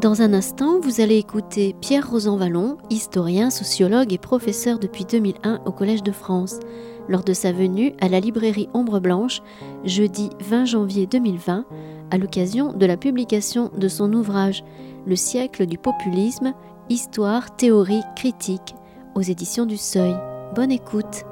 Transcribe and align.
Dans 0.00 0.22
un 0.22 0.32
instant, 0.32 0.80
vous 0.80 1.02
allez 1.02 1.18
écouter 1.18 1.76
Pierre 1.78 2.10
Rosanvallon, 2.10 2.78
historien, 2.88 3.50
sociologue 3.50 4.14
et 4.14 4.18
professeur 4.18 4.78
depuis 4.78 5.04
2001 5.04 5.60
au 5.66 5.72
Collège 5.72 6.02
de 6.02 6.10
France, 6.10 6.58
lors 7.06 7.22
de 7.22 7.34
sa 7.34 7.52
venue 7.52 7.92
à 8.00 8.08
la 8.08 8.18
librairie 8.18 8.70
Ombre 8.72 8.98
Blanche, 8.98 9.42
jeudi 9.84 10.30
20 10.40 10.64
janvier 10.64 11.06
2020, 11.06 11.66
à 12.10 12.16
l'occasion 12.16 12.72
de 12.72 12.86
la 12.86 12.96
publication 12.96 13.70
de 13.76 13.88
son 13.88 14.10
ouvrage 14.14 14.64
Le 15.06 15.16
siècle 15.16 15.66
du 15.66 15.76
populisme, 15.76 16.54
histoire, 16.88 17.54
théorie, 17.56 18.02
critique, 18.16 18.74
aux 19.14 19.22
éditions 19.22 19.66
du 19.66 19.76
Seuil. 19.76 20.16
Bonne 20.54 20.72
écoute. 20.72 21.26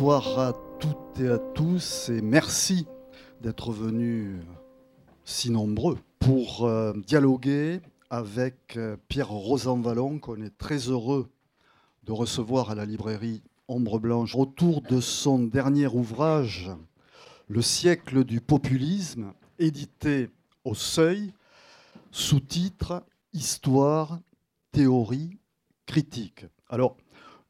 Bonsoir 0.00 0.38
à 0.38 0.54
toutes 0.78 1.20
et 1.20 1.28
à 1.28 1.36
tous 1.36 2.08
et 2.08 2.22
merci 2.22 2.86
d'être 3.42 3.70
venus 3.70 4.40
si 5.26 5.50
nombreux 5.50 5.98
pour 6.18 6.64
euh, 6.64 6.94
dialoguer 7.06 7.82
avec 8.08 8.78
euh, 8.78 8.96
Pierre 9.08 9.28
Rosanvallon 9.28 10.18
qu'on 10.18 10.40
est 10.40 10.56
très 10.56 10.88
heureux 10.88 11.28
de 12.04 12.12
recevoir 12.12 12.70
à 12.70 12.74
la 12.74 12.86
librairie 12.86 13.42
Ombre 13.68 13.98
Blanche 13.98 14.34
autour 14.36 14.80
de 14.80 15.02
son 15.02 15.38
dernier 15.38 15.88
ouvrage 15.88 16.70
Le 17.46 17.60
siècle 17.60 18.24
du 18.24 18.40
populisme 18.40 19.34
édité 19.58 20.30
au 20.64 20.74
seuil 20.74 21.34
sous-titre 22.10 23.04
Histoire, 23.34 24.18
théorie, 24.72 25.36
critique. 25.84 26.46
Alors, 26.70 26.96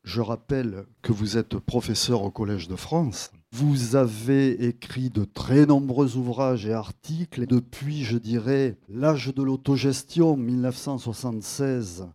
je 0.04 0.20
rappelle 0.20 0.86
que 1.02 1.12
vous 1.12 1.36
êtes 1.36 1.58
professeur 1.58 2.22
au 2.22 2.30
Collège 2.30 2.68
de 2.68 2.76
France. 2.76 3.30
Vous 3.52 3.96
avez 3.96 4.66
écrit 4.66 5.10
de 5.10 5.24
très 5.24 5.66
nombreux 5.66 6.16
ouvrages 6.16 6.66
et 6.66 6.72
articles. 6.72 7.46
Depuis, 7.46 8.04
je 8.04 8.16
dirais, 8.16 8.76
l'âge 8.88 9.34
de 9.34 9.42
l'autogestion, 9.42 10.36
1976, 10.36 12.06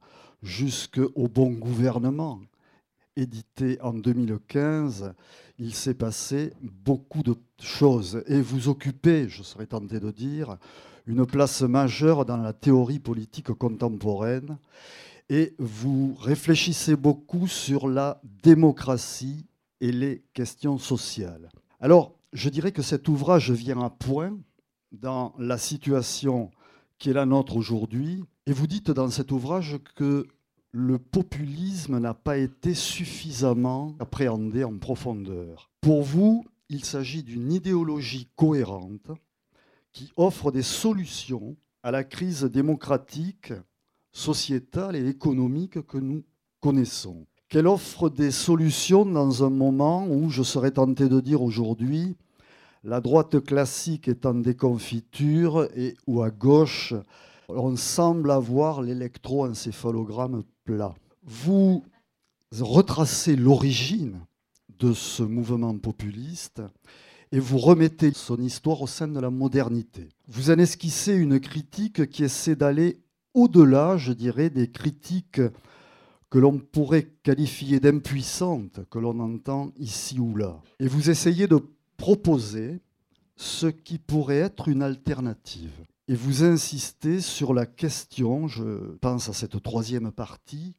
jusqu'au 0.41 1.27
bon 1.27 1.51
gouvernement, 1.51 2.41
édité 3.17 3.79
en 3.81 3.93
2015, 3.93 5.13
il 5.59 5.73
s'est 5.73 5.93
passé 5.93 6.53
beaucoup 6.61 7.23
de 7.23 7.35
choses. 7.61 8.23
Et 8.27 8.41
vous 8.41 8.67
occupez, 8.67 9.29
je 9.29 9.43
serais 9.43 9.67
tenté 9.67 9.99
de 9.99 10.11
dire, 10.11 10.57
une 11.07 11.25
place 11.25 11.61
majeure 11.61 12.25
dans 12.25 12.37
la 12.37 12.53
théorie 12.53 12.99
politique 12.99 13.51
contemporaine 13.53 14.57
et 15.29 15.55
vous 15.57 16.15
réfléchissez 16.19 16.95
beaucoup 16.95 17.47
sur 17.47 17.87
la 17.87 18.21
démocratie 18.43 19.45
et 19.81 19.91
les 19.91 20.23
questions 20.33 20.77
sociales. 20.77 21.49
Alors, 21.79 22.15
je 22.33 22.49
dirais 22.49 22.71
que 22.71 22.81
cet 22.81 23.07
ouvrage 23.07 23.51
vient 23.51 23.81
à 23.81 23.89
point 23.89 24.37
dans 24.91 25.33
la 25.37 25.57
situation 25.57 26.51
qui 26.97 27.09
est 27.09 27.13
la 27.13 27.25
nôtre 27.25 27.57
aujourd'hui, 27.57 28.23
et 28.45 28.53
vous 28.53 28.67
dites 28.67 28.91
dans 28.91 29.09
cet 29.09 29.31
ouvrage 29.31 29.77
que 29.95 30.27
le 30.71 30.99
populisme 30.99 31.99
n'a 31.99 32.13
pas 32.13 32.37
été 32.37 32.73
suffisamment 32.73 33.95
appréhendé 33.99 34.63
en 34.63 34.77
profondeur. 34.77 35.71
Pour 35.81 36.03
vous, 36.03 36.45
il 36.69 36.83
s'agit 36.83 37.23
d'une 37.23 37.51
idéologie 37.51 38.29
cohérente 38.35 39.11
qui 39.91 40.11
offre 40.17 40.51
des 40.51 40.63
solutions 40.63 41.55
à 41.83 41.91
la 41.91 42.03
crise 42.03 42.43
démocratique 42.43 43.53
sociétale 44.15 44.95
et 44.95 45.07
économique 45.07 45.85
que 45.85 45.97
nous 45.97 46.23
connaissons. 46.61 47.27
Qu'elle 47.49 47.67
offre 47.67 48.09
des 48.09 48.31
solutions 48.31 49.05
dans 49.05 49.43
un 49.43 49.49
moment 49.49 50.07
où, 50.07 50.29
je 50.29 50.41
serais 50.41 50.71
tenté 50.71 51.09
de 51.09 51.19
dire 51.19 51.41
aujourd'hui, 51.41 52.15
la 52.83 53.01
droite 53.01 53.41
classique 53.41 54.07
est 54.07 54.25
en 54.25 54.35
déconfiture 54.35 55.67
et 55.75 55.95
où 56.07 56.23
à 56.23 56.31
gauche, 56.31 56.93
on 57.49 57.75
semble 57.75 58.31
avoir 58.31 58.81
l'électroencéphalogramme 58.81 60.43
plat. 60.63 60.95
Vous 61.23 61.83
retracez 62.57 63.35
l'origine 63.35 64.21
de 64.79 64.93
ce 64.93 65.23
mouvement 65.23 65.77
populiste 65.77 66.61
et 67.31 67.39
vous 67.39 67.57
remettez 67.57 68.13
son 68.13 68.37
histoire 68.41 68.81
au 68.81 68.87
sein 68.87 69.09
de 69.09 69.19
la 69.19 69.29
modernité. 69.29 70.07
Vous 70.27 70.51
en 70.51 70.57
esquissez 70.57 71.13
une 71.13 71.39
critique 71.39 72.09
qui 72.09 72.23
essaie 72.23 72.55
d'aller 72.55 73.04
au-delà, 73.35 73.97
je 73.97 74.13
dirais, 74.13 74.49
des 74.49 74.71
critiques 74.71 75.41
que 76.31 76.39
l'on 76.39 76.57
pourrait 76.57 77.11
qualifier 77.21 77.79
d'impuissantes, 77.79 78.79
que 78.89 78.97
l'on 78.97 79.19
entend 79.19 79.71
ici 79.77 80.19
ou 80.19 80.35
là. 80.35 80.61
Et 80.79 80.87
vous 80.87 81.09
essayez 81.09 81.47
de 81.47 81.59
proposer 81.97 82.81
ce 83.35 83.67
qui 83.67 83.99
pourrait 83.99 84.39
être 84.39 84.67
une 84.67 84.81
alternative. 84.81 85.85
Et 86.07 86.15
vous 86.15 86.43
insistez 86.43 87.19
sur 87.19 87.53
la 87.53 87.65
question, 87.65 88.47
je 88.47 88.95
pense 88.97 89.29
à 89.29 89.33
cette 89.33 89.61
troisième 89.61 90.11
partie, 90.11 90.73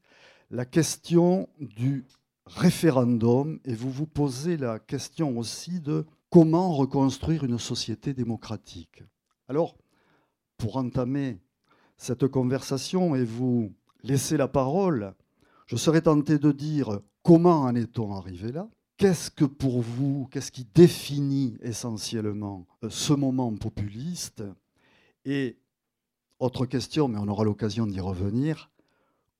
la 0.50 0.64
question 0.64 1.48
du 1.60 2.04
référendum, 2.46 3.58
et 3.64 3.74
vous 3.74 3.90
vous 3.90 4.06
posez 4.06 4.56
la 4.56 4.78
question 4.78 5.36
aussi 5.38 5.80
de 5.80 6.06
comment 6.30 6.72
reconstruire 6.72 7.44
une 7.44 7.58
société 7.58 8.14
démocratique. 8.14 9.02
Alors, 9.48 9.76
pour 10.56 10.76
entamer 10.76 11.38
cette 11.96 12.26
conversation 12.26 13.14
et 13.14 13.24
vous 13.24 13.72
laisser 14.02 14.36
la 14.36 14.48
parole, 14.48 15.14
je 15.66 15.76
serais 15.76 16.02
tenté 16.02 16.38
de 16.38 16.52
dire 16.52 17.00
comment 17.22 17.62
en 17.62 17.74
est-on 17.74 18.14
arrivé 18.14 18.52
là? 18.52 18.68
Qu'est-ce 18.98 19.30
que 19.30 19.44
pour 19.44 19.82
vous, 19.82 20.26
qu'est-ce 20.30 20.50
qui 20.50 20.66
définit 20.74 21.58
essentiellement 21.60 22.66
euh, 22.82 22.88
ce 22.88 23.12
moment 23.12 23.54
populiste? 23.54 24.42
Et 25.26 25.58
autre 26.38 26.64
question, 26.64 27.08
mais 27.08 27.18
on 27.18 27.28
aura 27.28 27.44
l'occasion 27.44 27.86
d'y 27.86 28.00
revenir, 28.00 28.70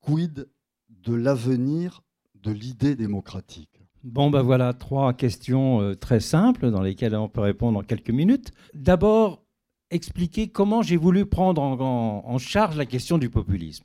quid 0.01 0.47
de 0.89 1.13
l'avenir 1.13 2.03
de 2.35 2.51
l'idée 2.51 2.95
démocratique? 2.95 3.81
Bon, 4.03 4.29
ben 4.29 4.41
voilà, 4.41 4.73
trois 4.73 5.13
questions 5.13 5.81
euh, 5.81 5.95
très 5.95 6.19
simples 6.19 6.69
dans 6.69 6.81
lesquelles 6.81 7.15
on 7.15 7.29
peut 7.29 7.41
répondre 7.41 7.79
en 7.79 7.83
quelques 7.83 8.11
minutes. 8.11 8.51
D'abord, 8.73 9.43
expliquer 9.91 10.47
comment 10.47 10.81
j'ai 10.81 10.97
voulu 10.97 11.25
prendre 11.25 11.61
en, 11.61 12.37
charge 12.37 12.75
la 12.75 12.85
question 12.85 13.17
du 13.17 13.29
populisme. 13.29 13.83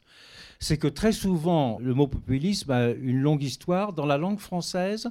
C'est 0.60 0.78
que 0.78 0.88
très 0.88 1.12
souvent, 1.12 1.78
le 1.80 1.94
mot 1.94 2.06
populisme 2.06 2.70
a 2.70 2.90
une 2.90 3.20
longue 3.20 3.42
histoire. 3.42 3.92
Dans 3.92 4.06
la 4.06 4.18
langue 4.18 4.38
française, 4.38 5.10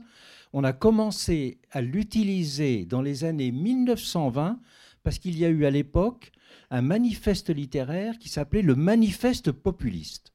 on 0.54 0.64
a 0.64 0.74
commencé 0.74 1.60
à 1.72 1.82
l'utiliser 1.82 2.86
dans 2.86 3.02
les 3.02 3.24
années 3.24 3.52
1920 3.52 4.60
parce 5.04 5.18
qu'il 5.18 5.38
y 5.38 5.46
a 5.46 5.50
eu 5.50 5.66
à 5.66 5.72
l'époque 5.72 6.32
un 6.70 6.82
manifeste 6.82 7.50
littéraire 7.50 8.18
qui 8.18 8.30
s'appelait 8.30 8.62
le 8.62 8.76
manifeste 8.76 9.52
populiste. 9.52 10.31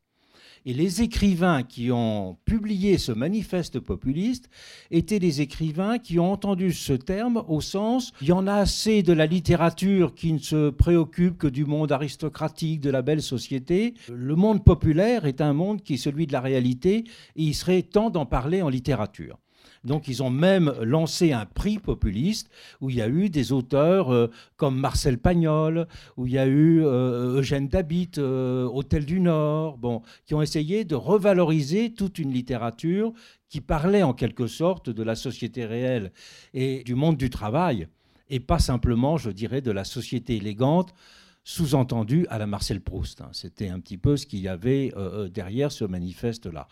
Et 0.69 0.75
les 0.75 1.01
écrivains 1.01 1.63
qui 1.63 1.93
ont 1.93 2.39
publié 2.45 2.99
ce 2.99 3.13
manifeste 3.13 3.79
populiste 3.79 4.51
étaient 4.91 5.21
des 5.21 5.41
écrivains 5.41 6.01
qui 6.01 6.19
ont 6.19 6.33
entendu 6.33 6.73
ce 6.73 6.93
terme 6.93 7.45
au 7.47 7.61
sens 7.61 8.13
il 8.21 8.27
y 8.27 8.33
en 8.33 8.49
a 8.49 8.55
assez 8.55 9.05
de 9.05 9.13
la 9.13 9.27
littérature 9.27 10.13
qui 10.17 10.33
ne 10.33 10.41
se 10.41 10.71
préoccupe 10.71 11.39
que 11.39 11.47
du 11.47 11.65
monde 11.65 11.93
aristocratique, 11.93 12.81
de 12.81 12.91
la 12.91 13.03
belle 13.03 13.23
société. 13.23 13.95
Le 14.13 14.35
monde 14.35 14.65
populaire 14.65 15.25
est 15.25 15.41
un 15.41 15.53
monde 15.53 15.83
qui 15.83 15.95
est 15.95 15.99
celui 15.99 16.27
de 16.27 16.33
la 16.33 16.41
réalité 16.41 17.05
et 17.37 17.43
il 17.43 17.55
serait 17.55 17.83
temps 17.83 18.11
d'en 18.11 18.27
parler 18.27 18.61
en 18.61 18.69
littérature. 18.69 19.39
Donc 19.87 20.09
ils 20.09 20.23
ont 20.23 20.31
même 20.31 20.75
lancé 20.83 21.33
un 21.33 21.47
prix 21.47 21.79
populiste 21.79 22.51
où 22.81 22.91
il 22.91 22.97
y 22.97 23.03
a 23.03 23.09
eu 23.09 23.31
des 23.31 23.53
auteurs 23.53 24.13
euh, 24.13 24.31
comme 24.57 24.77
Marcel 24.77 25.17
Pagnol, 25.17 25.87
où 26.17 26.27
il 26.27 26.33
y 26.33 26.39
a 26.39 26.47
eu 26.47 26.85
euh, 26.85 27.39
Eugène 27.39 27.69
Dabit, 27.69 28.11
euh, 28.19 28.65
Hôtel 28.65 29.07
du 29.07 29.21
Nord, 29.21 29.79
bon, 29.79 30.03
qui 30.25 30.35
ont 30.35 30.43
essayé 30.43 30.85
de 30.85 30.97
revaloriser 30.97 31.95
toute 31.95 32.19
une 32.19 32.33
littérature 32.33 33.13
qui 33.49 33.61
parlait 33.61 34.03
en 34.03 34.13
quelque 34.13 34.49
sorte 34.49 34.91
de 34.91 35.03
la 35.05 35.15
société 35.15 35.65
réelle 35.65 36.13
et 36.53 36.83
du 36.83 36.97
monde 36.97 37.17
du 37.17 37.31
travail, 37.31 37.87
et 38.29 38.41
pas 38.41 38.59
simplement, 38.59 39.17
je 39.17 39.31
dirais, 39.31 39.61
de 39.61 39.71
la 39.71 39.85
société 39.85 40.37
élégante 40.37 40.93
sous-entendu 41.45 42.27
à 42.29 42.39
la 42.39 42.49
Marcel 42.49 42.81
Proust. 42.81 43.21
Hein. 43.21 43.29
C'était 43.31 43.69
un 43.69 43.79
petit 43.79 43.99
peu 43.99 44.17
ce 44.17 44.27
qu'il 44.27 44.41
y 44.41 44.49
avait 44.49 44.93
derrière 45.33 45.71
ce 45.71 45.85
manifeste-là. 45.85 46.67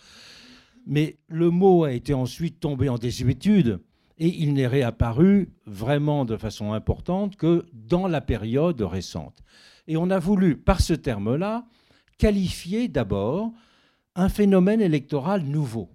Mais 0.86 1.19
le 1.28 1.50
mot 1.50 1.84
a 1.84 1.92
été 1.92 2.14
ensuite 2.14 2.60
tombé 2.60 2.88
en 2.88 2.98
désuétude 2.98 3.81
et 4.19 4.28
il 4.28 4.54
n'est 4.54 4.66
réapparu 4.66 5.52
vraiment 5.66 6.25
de 6.25 6.36
façon 6.36 6.72
importante 6.72 7.36
que 7.36 7.66
dans 7.72 8.06
la 8.06 8.20
période 8.20 8.81
récente. 8.82 9.42
Et 9.86 9.96
on 9.96 10.10
a 10.10 10.19
voulu, 10.19 10.56
par 10.56 10.81
ce 10.81 10.94
terme-là, 10.94 11.66
qualifier 12.19 12.88
d'abord 12.88 13.52
un 14.14 14.28
phénomène 14.28 14.81
électoral 14.81 15.42
nouveau. 15.44 15.90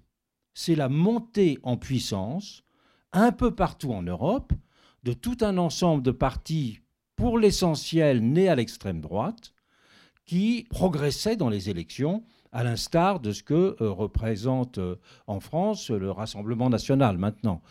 C'est 0.54 0.76
la 0.76 0.90
montée 0.90 1.58
en 1.64 1.78
puissance, 1.78 2.64
un 3.14 3.32
peu 3.32 3.56
partout 3.56 3.94
en 3.94 4.04
Europe, 4.04 4.52
de 5.04 5.14
tout 5.14 5.38
un 5.42 5.58
ensemble 5.58 6.04
de 6.04 6.12
partis, 6.12 6.80
pour 7.16 7.38
l'essentiel 7.38 8.22
nés 8.22 8.50
à 8.50 8.56
l'extrême 8.56 9.02
droite, 9.02 9.54
qui 10.26 10.68
progressaient 10.70 11.38
dans 11.38 11.50
les 11.50 11.70
élections 11.70 12.24
à 12.52 12.64
l'instar 12.64 13.20
de 13.20 13.32
ce 13.32 13.44
que 13.44 13.76
euh, 13.82 13.92
représente 13.92 14.78
euh, 14.78 14.96
en 15.28 15.40
France 15.40 15.90
le 15.90 16.12
Rassemblement 16.12 16.70
national 16.70 17.18
maintenant, 17.18 17.62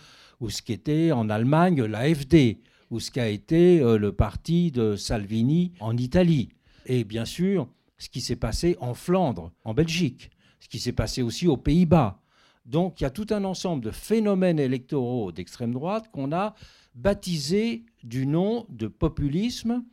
ou 0.40 0.50
ce 0.50 0.62
qu'était 0.62 1.12
en 1.12 1.28
Allemagne 1.30 1.82
l'AFD, 1.82 2.58
ou 2.90 3.00
ce 3.00 3.10
qu'a 3.10 3.28
été 3.28 3.80
euh, 3.80 3.98
le 3.98 4.12
parti 4.12 4.70
de 4.70 4.96
Salvini 4.96 5.72
en 5.80 5.96
Italie. 5.96 6.50
Et 6.86 7.04
bien 7.04 7.24
sûr, 7.24 7.68
ce 7.98 8.08
qui 8.08 8.20
s'est 8.20 8.36
passé 8.36 8.76
en 8.80 8.94
Flandre, 8.94 9.52
en 9.64 9.74
Belgique, 9.74 10.30
ce 10.60 10.68
qui 10.68 10.78
s'est 10.78 10.92
passé 10.92 11.22
aussi 11.22 11.46
aux 11.46 11.56
Pays-Bas. 11.56 12.20
Donc 12.64 13.00
il 13.00 13.04
y 13.04 13.06
a 13.06 13.10
tout 13.10 13.26
un 13.30 13.44
ensemble 13.44 13.84
de 13.84 13.90
phénomènes 13.90 14.58
électoraux 14.58 15.32
d'extrême 15.32 15.72
droite 15.72 16.10
qu'on 16.12 16.32
a 16.32 16.54
baptisé 16.94 17.84
du 18.04 18.26
nom 18.26 18.66
de 18.68 18.88
populisme 18.88 19.84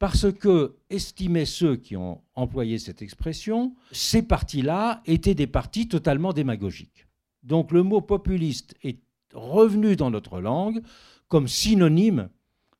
parce 0.00 0.32
que, 0.32 0.76
estimaient 0.88 1.44
ceux 1.44 1.76
qui 1.76 1.94
ont 1.94 2.22
employé 2.34 2.78
cette 2.78 3.02
expression, 3.02 3.76
ces 3.92 4.22
partis-là 4.22 5.02
étaient 5.04 5.34
des 5.34 5.46
partis 5.46 5.88
totalement 5.88 6.32
démagogiques. 6.32 7.06
Donc 7.42 7.70
le 7.70 7.82
mot 7.82 8.00
populiste 8.00 8.74
est 8.82 8.98
revenu 9.34 9.96
dans 9.96 10.10
notre 10.10 10.40
langue 10.40 10.80
comme 11.28 11.46
synonyme 11.46 12.30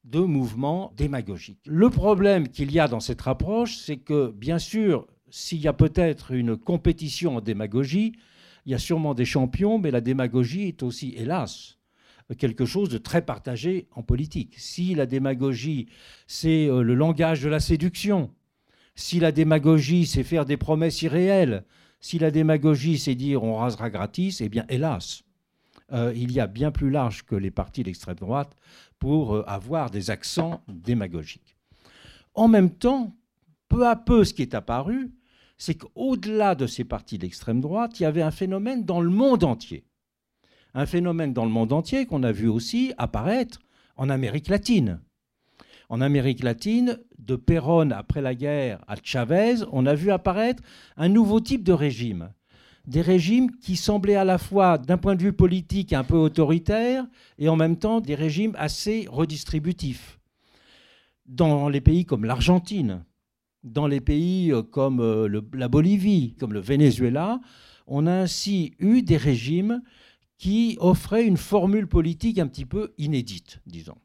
de 0.05 0.21
mouvement 0.21 0.95
démagogique. 0.97 1.61
Le 1.67 1.91
problème 1.91 2.49
qu'il 2.49 2.73
y 2.73 2.81
a 2.81 2.89
dans 2.89 3.01
cette 3.01 3.29
approche, 3.29 3.77
c'est 3.77 3.99
que, 3.99 4.31
bien 4.31 4.59
sûr, 4.59 5.07
s'il 5.29 5.61
y 5.61 5.69
a 5.69 5.75
peut-être 5.75 6.33
une 6.33 6.57
compétition 6.57 7.37
en 7.37 7.41
démagogie, 7.43 8.15
il 8.65 8.73
y 8.73 8.75
a 8.75 8.79
sûrement 8.79 9.13
des 9.13 9.27
champions, 9.27 9.79
mais 9.79 9.91
la 9.91 10.01
démagogie 10.01 10.69
est 10.69 10.83
aussi, 10.83 11.13
hélas, 11.19 11.77
quelque 12.39 12.65
chose 12.65 12.89
de 12.89 12.99
très 12.99 13.23
partagé 13.23 13.89
en 13.93 14.03
politique. 14.03 14.55
Si 14.59 14.95
la 14.95 15.07
démagogie, 15.07 15.89
c'est 16.27 16.69
euh, 16.69 16.83
le 16.83 16.95
langage 16.95 17.43
de 17.43 17.49
la 17.49 17.61
séduction, 17.61 18.31
si 18.95 19.21
la 19.21 19.33
démagogie, 19.33 20.07
c'est 20.07 20.23
faire 20.23 20.45
des 20.45 20.57
promesses 20.57 21.03
irréelles, 21.03 21.65
si 22.01 22.19
la 22.19 22.31
démagogie, 22.31 22.99
c'est 22.99 23.15
dire 23.15 23.43
on 23.43 23.57
rasera 23.57 23.91
gratis, 23.91 24.41
eh 24.41 24.49
bien, 24.49 24.65
hélas, 24.69 25.23
euh, 25.93 26.13
il 26.15 26.33
y 26.33 26.41
a 26.41 26.47
bien 26.47 26.71
plus 26.71 26.91
large 26.91 27.25
que 27.25 27.35
les 27.35 27.51
partis 27.51 27.83
d'extrême 27.83 28.17
droite 28.17 28.57
pour 28.99 29.35
euh, 29.35 29.45
avoir 29.49 29.91
des 29.91 30.11
accents 30.11 30.63
démagogiques. 30.69 31.57
En 32.35 32.49
même 32.49 32.71
temps, 32.71 33.17
peu 33.69 33.87
à 33.87 33.97
peu, 33.97 34.25
ce 34.25 34.35
qui 34.35 34.43
est 34.43 34.55
apparu, 34.55 35.11
c'est 35.59 35.75
qu'au-delà 35.75 36.55
de 36.55 36.67
ces 36.67 36.85
partis 36.85 37.19
d'extrême 37.19 37.61
droite, 37.61 38.01
il 38.01 38.05
y 38.05 38.07
avait 38.07 38.23
un 38.23 38.31
phénomène 38.31 38.85
dans 38.85 39.01
le 39.01 39.11
monde 39.11 39.45
entier 39.45 39.85
un 40.75 40.87
phénomène 40.87 41.33
dans 41.33 41.45
le 41.45 41.51
monde 41.51 41.73
entier 41.73 42.07
qu'on 42.07 42.23
a 42.23 42.33
vu 42.33 42.49
aussi 42.49 42.93
apparaître 42.99 43.59
en 43.97 44.09
Amérique 44.09 44.49
latine. 44.49 45.01
En 45.89 46.01
Amérique 46.01 46.43
latine, 46.43 46.99
de 47.19 47.37
Perón 47.37 47.91
après 47.91 48.23
la 48.23 48.35
guerre 48.35 48.81
à 48.87 48.95
Chavez, 49.03 49.57
on 49.73 49.87
a 49.87 49.95
vu 49.95 50.11
apparaître 50.11 50.63
un 50.97 51.09
nouveau 51.09 51.41
type 51.41 51.65
de 51.65 51.73
régime. 51.73 52.31
Des 52.87 53.03
régimes 53.03 53.51
qui 53.51 53.77
semblaient 53.77 54.15
à 54.15 54.25
la 54.25 54.39
fois, 54.39 54.79
d'un 54.79 54.97
point 54.97 55.17
de 55.17 55.23
vue 55.23 55.33
politique, 55.33 55.93
un 55.93 56.05
peu 56.05 56.17
autoritaires 56.17 57.07
et 57.39 57.49
en 57.49 57.57
même 57.57 57.77
temps 57.77 58.01
des 58.01 58.15
régimes 58.15 58.55
assez 58.59 59.07
redistributifs. 59.11 60.19
Dans 61.27 61.69
les 61.69 61.81
pays 61.81 62.05
comme 62.05 62.25
l'Argentine, 62.25 63.05
dans 63.63 63.87
les 63.87 64.01
pays 64.01 64.53
euh, 64.53 64.63
comme 64.63 65.01
euh, 65.01 65.41
la 65.53 65.69
Bolivie, 65.69 66.35
comme 66.39 66.53
le 66.53 66.61
Venezuela, 66.61 67.41
on 67.87 68.07
a 68.07 68.13
ainsi 68.13 68.75
eu 68.79 69.03
des 69.03 69.17
régimes 69.17 69.83
qui 70.41 70.79
offrait 70.81 71.27
une 71.27 71.37
formule 71.37 71.87
politique 71.87 72.39
un 72.39 72.47
petit 72.47 72.65
peu 72.65 72.95
inédite, 72.97 73.61
disons. 73.67 73.99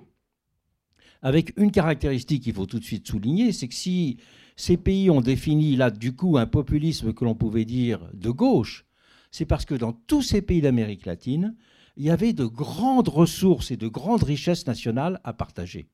Avec 1.21 1.53
une 1.57 1.71
caractéristique 1.71 2.43
qu'il 2.43 2.53
faut 2.53 2.65
tout 2.65 2.77
de 2.77 2.83
suite 2.83 3.07
souligner, 3.07 3.53
c'est 3.53 3.69
que 3.69 3.73
si 3.73 4.17
ces 4.57 4.75
pays 4.75 5.09
ont 5.09 5.21
défini 5.21 5.77
là 5.77 5.91
du 5.91 6.13
coup 6.13 6.37
un 6.37 6.45
populisme 6.45 7.13
que 7.13 7.23
l'on 7.23 7.35
pouvait 7.35 7.63
dire 7.63 8.09
de 8.13 8.31
gauche, 8.31 8.85
c'est 9.31 9.45
parce 9.45 9.63
que 9.63 9.75
dans 9.75 9.93
tous 9.93 10.23
ces 10.23 10.41
pays 10.41 10.59
d'Amérique 10.59 11.05
latine, 11.05 11.55
il 11.95 12.03
y 12.03 12.09
avait 12.09 12.33
de 12.33 12.45
grandes 12.45 13.07
ressources 13.07 13.71
et 13.71 13.77
de 13.77 13.87
grandes 13.87 14.23
richesses 14.23 14.67
nationales 14.67 15.21
à 15.23 15.31
partager. 15.31 15.87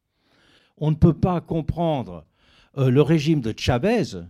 On 0.78 0.90
ne 0.90 0.96
peut 0.96 1.14
pas 1.14 1.40
comprendre 1.42 2.26
euh, 2.80 2.90
le 2.90 3.04
régime 3.04 3.42
de 3.42 3.54
Chavez 3.56 4.24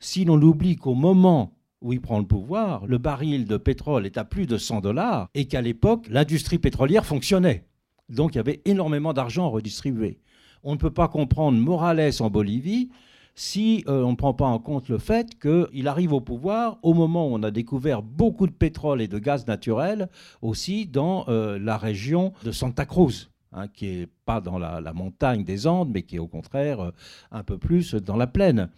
si 0.00 0.24
l'on 0.24 0.40
oublie 0.40 0.76
qu'au 0.76 0.94
moment 0.94 1.52
où 1.82 1.92
il 1.92 2.00
prend 2.00 2.18
le 2.18 2.26
pouvoir, 2.26 2.86
le 2.86 2.98
baril 2.98 3.46
de 3.46 3.56
pétrole 3.56 4.06
est 4.06 4.18
à 4.18 4.24
plus 4.24 4.46
de 4.46 4.56
100 4.56 4.80
dollars 4.80 5.28
et 5.34 5.46
qu'à 5.46 5.60
l'époque, 5.60 6.06
l'industrie 6.08 6.58
pétrolière 6.58 7.04
fonctionnait. 7.04 7.64
Donc 8.08 8.34
il 8.34 8.38
y 8.38 8.40
avait 8.40 8.62
énormément 8.64 9.12
d'argent 9.12 9.46
à 9.46 9.48
redistribuer. 9.48 10.18
On 10.62 10.72
ne 10.72 10.78
peut 10.78 10.90
pas 10.90 11.08
comprendre 11.08 11.58
Morales 11.58 12.12
en 12.20 12.30
Bolivie 12.30 12.90
si 13.34 13.84
euh, 13.88 14.02
on 14.02 14.12
ne 14.12 14.16
prend 14.16 14.34
pas 14.34 14.46
en 14.46 14.58
compte 14.58 14.88
le 14.88 14.98
fait 14.98 15.38
qu'il 15.40 15.88
arrive 15.88 16.12
au 16.12 16.20
pouvoir 16.20 16.78
au 16.82 16.94
moment 16.94 17.28
où 17.28 17.34
on 17.34 17.42
a 17.42 17.50
découvert 17.50 18.02
beaucoup 18.02 18.46
de 18.46 18.52
pétrole 18.52 19.00
et 19.00 19.08
de 19.08 19.18
gaz 19.18 19.46
naturel 19.46 20.08
aussi 20.42 20.86
dans 20.86 21.24
euh, 21.28 21.58
la 21.58 21.78
région 21.78 22.32
de 22.44 22.52
Santa 22.52 22.84
Cruz. 22.84 23.28
Hein, 23.54 23.68
qui 23.68 23.86
n'est 23.86 24.08
pas 24.24 24.40
dans 24.40 24.58
la, 24.58 24.80
montagne 24.94 25.44
des 25.44 25.66
Andes, 25.66 25.90
mais 25.92 26.04
qui 26.04 26.16
est 26.16 26.18
au 26.18 26.26
contraire 26.26 26.80
euh, 26.80 26.90
un 27.30 27.42
peu 27.42 27.58
plus 27.58 27.94
dans 27.94 28.16
la 28.16 28.26
plaine 28.26 28.70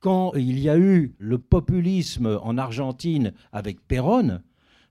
quand 0.00 0.34
il 0.34 0.58
y 0.58 0.68
a 0.68 0.78
eu 0.78 1.14
le 1.18 1.38
populisme 1.38 2.38
en 2.42 2.58
Argentine 2.58 3.32
avec 3.52 3.86
Perón, 3.86 4.40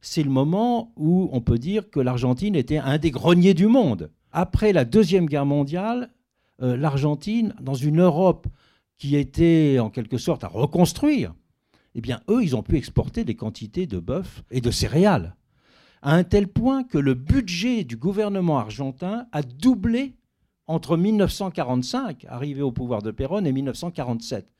c'est 0.02 0.24
le 0.24 0.30
moment 0.30 0.94
où 0.98 1.30
on 1.32 1.42
peut 1.42 1.58
dire 1.58 1.90
que 1.90 2.00
l'Argentine 2.00 2.56
était 2.56 2.78
un 2.78 2.98
des 2.98 3.12
greniers 3.12 3.54
du 3.54 3.68
monde. 3.68 4.12
Après 4.32 4.74
la 4.74 4.86
Deuxième 4.86 5.26
Guerre 5.26 5.46
mondiale, 5.46 6.12
euh, 6.62 6.78
l'Argentine, 6.78 7.54
dans 7.60 7.74
une 7.74 8.02
Europe 8.02 8.48
qui 8.98 9.16
était 9.16 9.80
en 9.80 9.90
quelque 9.90 10.18
sorte 10.18 10.44
à 10.44 10.48
reconstruire, 10.48 11.34
eh 11.96 12.02
bien, 12.02 12.22
eux, 12.30 12.44
ils 12.44 12.56
ont 12.56 12.64
pu 12.64 12.76
exporter 12.76 13.24
des 13.24 13.36
quantités 13.36 13.88
de 13.88 14.00
bœuf 14.00 14.44
et 14.52 14.62
de 14.62 14.72
céréales, 14.72 15.36
à 16.02 16.14
un 16.14 16.24
tel 16.24 16.48
point 16.48 16.84
que 16.84 16.98
le 16.98 17.14
budget 17.14 17.84
du 17.84 17.98
gouvernement 17.98 18.60
argentin 18.60 19.28
a 19.32 19.42
doublé 19.42 20.14
entre 20.68 20.98
1945, 20.98 22.26
arrivé 22.28 22.62
au 22.62 22.72
pouvoir 22.72 23.02
de 23.02 23.12
Perón, 23.12 23.46
et 23.46 23.52
1947 23.52 24.55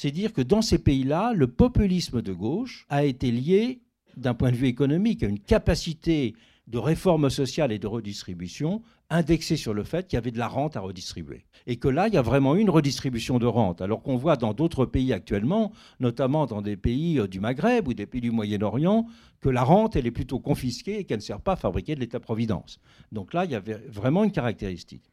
c'est 0.00 0.12
dire 0.12 0.32
que 0.32 0.40
dans 0.40 0.62
ces 0.62 0.78
pays-là, 0.78 1.34
le 1.34 1.46
populisme 1.46 2.22
de 2.22 2.32
gauche 2.32 2.86
a 2.88 3.04
été 3.04 3.30
lié, 3.30 3.82
d'un 4.16 4.32
point 4.32 4.50
de 4.50 4.56
vue 4.56 4.66
économique, 4.66 5.22
à 5.22 5.26
une 5.26 5.38
capacité 5.38 6.34
de 6.68 6.78
réforme 6.78 7.28
sociale 7.28 7.70
et 7.70 7.78
de 7.78 7.86
redistribution 7.86 8.80
indexée 9.10 9.58
sur 9.58 9.74
le 9.74 9.84
fait 9.84 10.06
qu'il 10.06 10.16
y 10.16 10.16
avait 10.16 10.30
de 10.30 10.38
la 10.38 10.48
rente 10.48 10.74
à 10.74 10.80
redistribuer. 10.80 11.44
Et 11.66 11.76
que 11.76 11.88
là, 11.88 12.08
il 12.08 12.14
y 12.14 12.16
a 12.16 12.22
vraiment 12.22 12.54
une 12.54 12.70
redistribution 12.70 13.38
de 13.38 13.44
rente, 13.44 13.82
alors 13.82 14.02
qu'on 14.02 14.16
voit 14.16 14.36
dans 14.36 14.54
d'autres 14.54 14.86
pays 14.86 15.12
actuellement, 15.12 15.70
notamment 15.98 16.46
dans 16.46 16.62
des 16.62 16.78
pays 16.78 17.18
euh, 17.18 17.28
du 17.28 17.38
Maghreb 17.38 17.86
ou 17.86 17.92
des 17.92 18.06
pays 18.06 18.22
du 18.22 18.30
Moyen-Orient, 18.30 19.06
que 19.42 19.50
la 19.50 19.64
rente, 19.64 19.96
elle 19.96 20.06
est 20.06 20.10
plutôt 20.10 20.38
confisquée 20.38 21.00
et 21.00 21.04
qu'elle 21.04 21.18
ne 21.18 21.22
sert 21.22 21.42
pas 21.42 21.52
à 21.52 21.56
fabriquer 21.56 21.94
de 21.94 22.00
l'État-providence. 22.00 22.80
Donc 23.12 23.34
là, 23.34 23.44
il 23.44 23.50
y 23.50 23.54
avait 23.54 23.82
vraiment 23.90 24.24
une 24.24 24.32
caractéristique. 24.32 25.09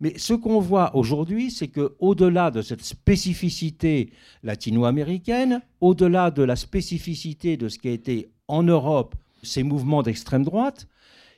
Mais 0.00 0.18
ce 0.18 0.34
qu'on 0.34 0.60
voit 0.60 0.94
aujourd'hui, 0.94 1.50
c'est 1.50 1.68
qu'au-delà 1.68 2.50
de 2.50 2.62
cette 2.62 2.82
spécificité 2.82 4.10
latino-américaine, 4.42 5.62
au-delà 5.80 6.30
de 6.30 6.42
la 6.42 6.56
spécificité 6.56 7.56
de 7.56 7.68
ce 7.68 7.78
qui 7.78 7.88
a 7.88 7.92
été 7.92 8.30
en 8.48 8.62
Europe 8.62 9.14
ces 9.42 9.62
mouvements 9.62 10.02
d'extrême 10.02 10.44
droite, 10.44 10.86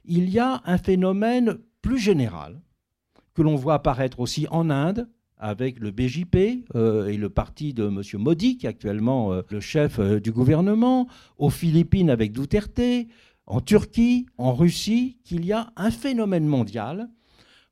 il 0.05 0.31
y 0.31 0.39
a 0.39 0.63
un 0.65 0.79
phénomène 0.79 1.59
plus 1.83 1.99
général 1.99 2.61
que 3.35 3.43
l'on 3.43 3.55
voit 3.55 3.75
apparaître 3.75 4.21
aussi 4.21 4.47
en 4.51 4.71
Inde 4.71 5.09
avec 5.37 5.79
le 5.79 5.93
BJP 5.93 6.65
euh, 6.75 7.07
et 7.07 7.17
le 7.17 7.29
parti 7.29 7.73
de 7.73 7.87
M. 7.87 8.03
Modi, 8.21 8.57
qui 8.57 8.67
est 8.67 8.69
actuellement 8.69 9.33
euh, 9.33 9.43
le 9.51 9.61
chef 9.61 10.01
euh, 10.01 10.19
du 10.19 10.33
gouvernement, 10.33 11.07
aux 11.37 11.51
Philippines 11.51 12.11
avec 12.11 12.33
Duterte, 12.33 12.81
en 13.47 13.61
Turquie, 13.61 14.27
en 14.37 14.53
Russie, 14.53 15.19
qu'il 15.25 15.45
y 15.45 15.53
a 15.53 15.71
un 15.77 15.93
phénomène 15.93 16.47
mondial 16.47 17.09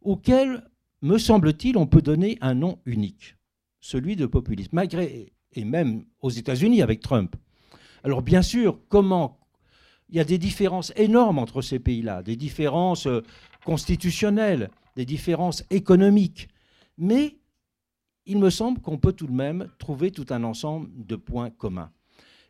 auquel, 0.00 0.62
me 1.02 1.18
semble-t-il, 1.18 1.76
on 1.76 1.86
peut 1.86 2.02
donner 2.02 2.38
un 2.40 2.54
nom 2.54 2.78
unique, 2.86 3.36
celui 3.80 4.16
de 4.16 4.26
populisme, 4.26 4.70
malgré, 4.72 5.32
et 5.52 5.64
même 5.64 6.04
aux 6.20 6.30
États-Unis 6.30 6.82
avec 6.82 7.00
Trump. 7.00 7.36
Alors 8.04 8.22
bien 8.22 8.42
sûr, 8.42 8.78
comment 8.88 9.38
il 10.08 10.16
y 10.16 10.20
a 10.20 10.24
des 10.24 10.38
différences 10.38 10.92
énormes 10.96 11.38
entre 11.38 11.62
ces 11.62 11.78
pays-là, 11.78 12.22
des 12.22 12.36
différences 12.36 13.06
euh, 13.06 13.22
constitutionnelles, 13.64 14.70
des 14.94 15.04
différences 15.04 15.64
économiques, 15.70 16.48
mais 16.96 17.38
il 18.24 18.38
me 18.38 18.50
semble 18.50 18.80
qu'on 18.80 18.98
peut 18.98 19.12
tout 19.12 19.26
de 19.26 19.32
même 19.32 19.68
trouver 19.78 20.10
tout 20.10 20.26
un 20.30 20.44
ensemble 20.44 20.88
de 20.94 21.16
points 21.16 21.50
communs. 21.50 21.92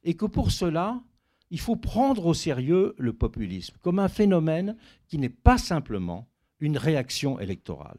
Et 0.04 0.14
que 0.14 0.26
pour 0.26 0.50
cela, 0.50 1.02
il 1.50 1.60
faut 1.60 1.76
prendre 1.76 2.26
au 2.26 2.34
sérieux 2.34 2.94
le 2.98 3.12
populisme 3.12 3.76
comme 3.82 3.98
un 3.98 4.08
phénomène 4.08 4.76
qui 5.06 5.18
n'est 5.18 5.28
pas 5.28 5.58
simplement 5.58 6.28
une 6.60 6.78
réaction 6.78 7.38
électorale. 7.38 7.98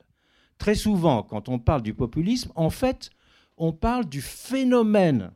Très 0.57 0.75
souvent, 0.75 1.23
quand 1.23 1.49
on 1.49 1.59
parle 1.59 1.81
du 1.81 1.93
populisme, 1.93 2.51
en 2.55 2.69
fait, 2.69 3.09
on 3.57 3.73
parle 3.73 4.05
du 4.05 4.21
phénomène 4.21 5.31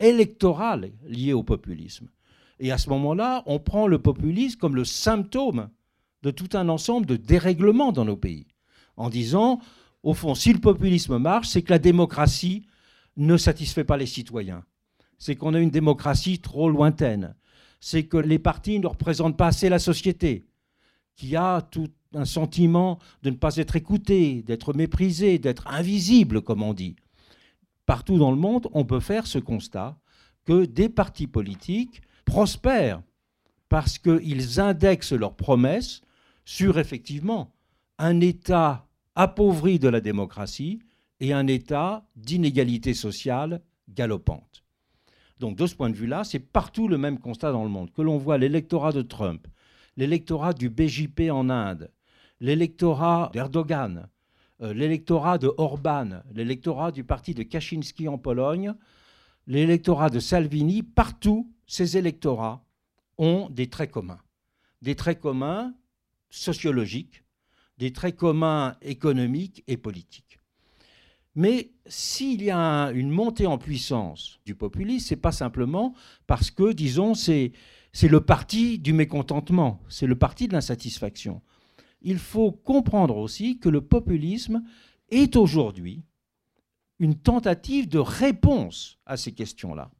électoral 0.00 0.92
lié 1.04 1.32
au 1.32 1.42
populisme. 1.42 2.08
Et 2.58 2.70
à 2.70 2.78
ce 2.78 2.88
moment-là, 2.90 3.42
on 3.46 3.58
prend 3.58 3.86
le 3.86 3.98
populisme 3.98 4.58
comme 4.58 4.76
le 4.76 4.84
symptôme 4.84 5.68
de 6.22 6.30
tout 6.30 6.50
un 6.52 6.68
ensemble 6.68 7.06
de 7.06 7.16
dérèglements 7.16 7.92
dans 7.92 8.04
nos 8.04 8.16
pays, 8.16 8.46
en 8.96 9.10
disant, 9.10 9.60
au 10.02 10.14
fond, 10.14 10.34
si 10.34 10.52
le 10.52 10.60
populisme 10.60 11.18
marche, 11.18 11.48
c'est 11.48 11.62
que 11.62 11.72
la 11.72 11.78
démocratie 11.78 12.66
ne 13.16 13.36
satisfait 13.36 13.84
pas 13.84 13.96
les 13.96 14.06
citoyens. 14.06 14.64
C'est 15.18 15.36
qu'on 15.36 15.54
a 15.54 15.60
une 15.60 15.70
démocratie 15.70 16.40
trop 16.40 16.68
lointaine. 16.68 17.34
C'est 17.80 18.04
que 18.04 18.16
les 18.16 18.38
partis 18.38 18.78
ne 18.78 18.86
représentent 18.86 19.36
pas 19.36 19.48
assez 19.48 19.68
la 19.68 19.78
société, 19.78 20.44
qui 21.16 21.36
a 21.36 21.62
tout 21.62 21.90
un 22.14 22.24
sentiment 22.24 22.98
de 23.22 23.30
ne 23.30 23.36
pas 23.36 23.56
être 23.56 23.76
écouté, 23.76 24.42
d'être 24.42 24.74
méprisé, 24.74 25.38
d'être 25.38 25.66
invisible, 25.68 26.42
comme 26.42 26.62
on 26.62 26.74
dit. 26.74 26.96
Partout 27.86 28.18
dans 28.18 28.30
le 28.30 28.36
monde, 28.36 28.68
on 28.72 28.84
peut 28.84 29.00
faire 29.00 29.26
ce 29.26 29.38
constat 29.38 29.98
que 30.44 30.64
des 30.64 30.88
partis 30.88 31.26
politiques 31.26 32.02
prospèrent 32.24 33.02
parce 33.68 33.98
qu'ils 33.98 34.60
indexent 34.60 35.12
leurs 35.12 35.36
promesses 35.36 36.02
sur 36.44 36.78
effectivement 36.78 37.52
un 37.98 38.20
État 38.20 38.86
appauvri 39.14 39.78
de 39.78 39.88
la 39.88 40.00
démocratie 40.00 40.80
et 41.20 41.32
un 41.32 41.46
état 41.46 42.04
d'inégalité 42.16 42.94
sociale 42.94 43.62
galopante. 43.88 44.64
Donc 45.38 45.56
de 45.56 45.66
ce 45.66 45.74
point 45.74 45.90
de 45.90 45.96
vue-là, 45.96 46.24
c'est 46.24 46.38
partout 46.38 46.88
le 46.88 46.98
même 46.98 47.18
constat 47.18 47.52
dans 47.52 47.64
le 47.64 47.70
monde. 47.70 47.92
Que 47.92 48.02
l'on 48.02 48.18
voit 48.18 48.38
l'électorat 48.38 48.92
de 48.92 49.02
Trump, 49.02 49.46
l'électorat 49.96 50.52
du 50.52 50.68
BJP 50.68 51.30
en 51.30 51.48
Inde, 51.50 51.90
l'électorat 52.42 53.30
d'Erdogan, 53.32 54.08
euh, 54.62 54.74
l'électorat 54.74 55.38
de 55.38 55.50
Orban, 55.58 56.22
l'électorat 56.34 56.90
du 56.90 57.04
parti 57.04 57.34
de 57.34 57.44
Kaczynski 57.44 58.08
en 58.08 58.18
Pologne, 58.18 58.74
l'électorat 59.46 60.10
de 60.10 60.18
Salvini, 60.18 60.82
partout 60.82 61.48
ces 61.68 61.96
électorats 61.96 62.64
ont 63.16 63.48
des 63.48 63.68
traits 63.68 63.92
communs. 63.92 64.20
Des 64.82 64.96
traits 64.96 65.20
communs 65.20 65.72
sociologiques, 66.30 67.22
des 67.78 67.92
traits 67.92 68.16
communs 68.16 68.74
économiques 68.82 69.62
et 69.68 69.76
politiques. 69.76 70.40
Mais 71.36 71.70
s'il 71.86 72.42
y 72.42 72.50
a 72.50 72.90
une 72.90 73.10
montée 73.10 73.46
en 73.46 73.56
puissance 73.56 74.40
du 74.44 74.56
populisme, 74.56 75.06
ce 75.06 75.14
n'est 75.14 75.20
pas 75.20 75.32
simplement 75.32 75.94
parce 76.26 76.50
que, 76.50 76.72
disons, 76.72 77.14
c'est 77.14 77.52
le 78.02 78.20
parti 78.20 78.80
du 78.80 78.92
mécontentement, 78.92 79.80
c'est 79.88 80.08
le 80.08 80.18
parti 80.18 80.48
de 80.48 80.54
l'insatisfaction. 80.54 81.40
Il 82.02 82.18
faut 82.18 82.52
comprendre 82.52 83.16
aussi 83.16 83.58
que 83.58 83.68
le 83.68 83.80
populisme 83.80 84.62
est 85.10 85.36
aujourd'hui 85.36 86.02
une 86.98 87.16
tentative 87.16 87.88
de 87.88 87.98
réponse 87.98 88.98
à 89.06 89.16
ces 89.16 89.32
questions-là, 89.32 89.90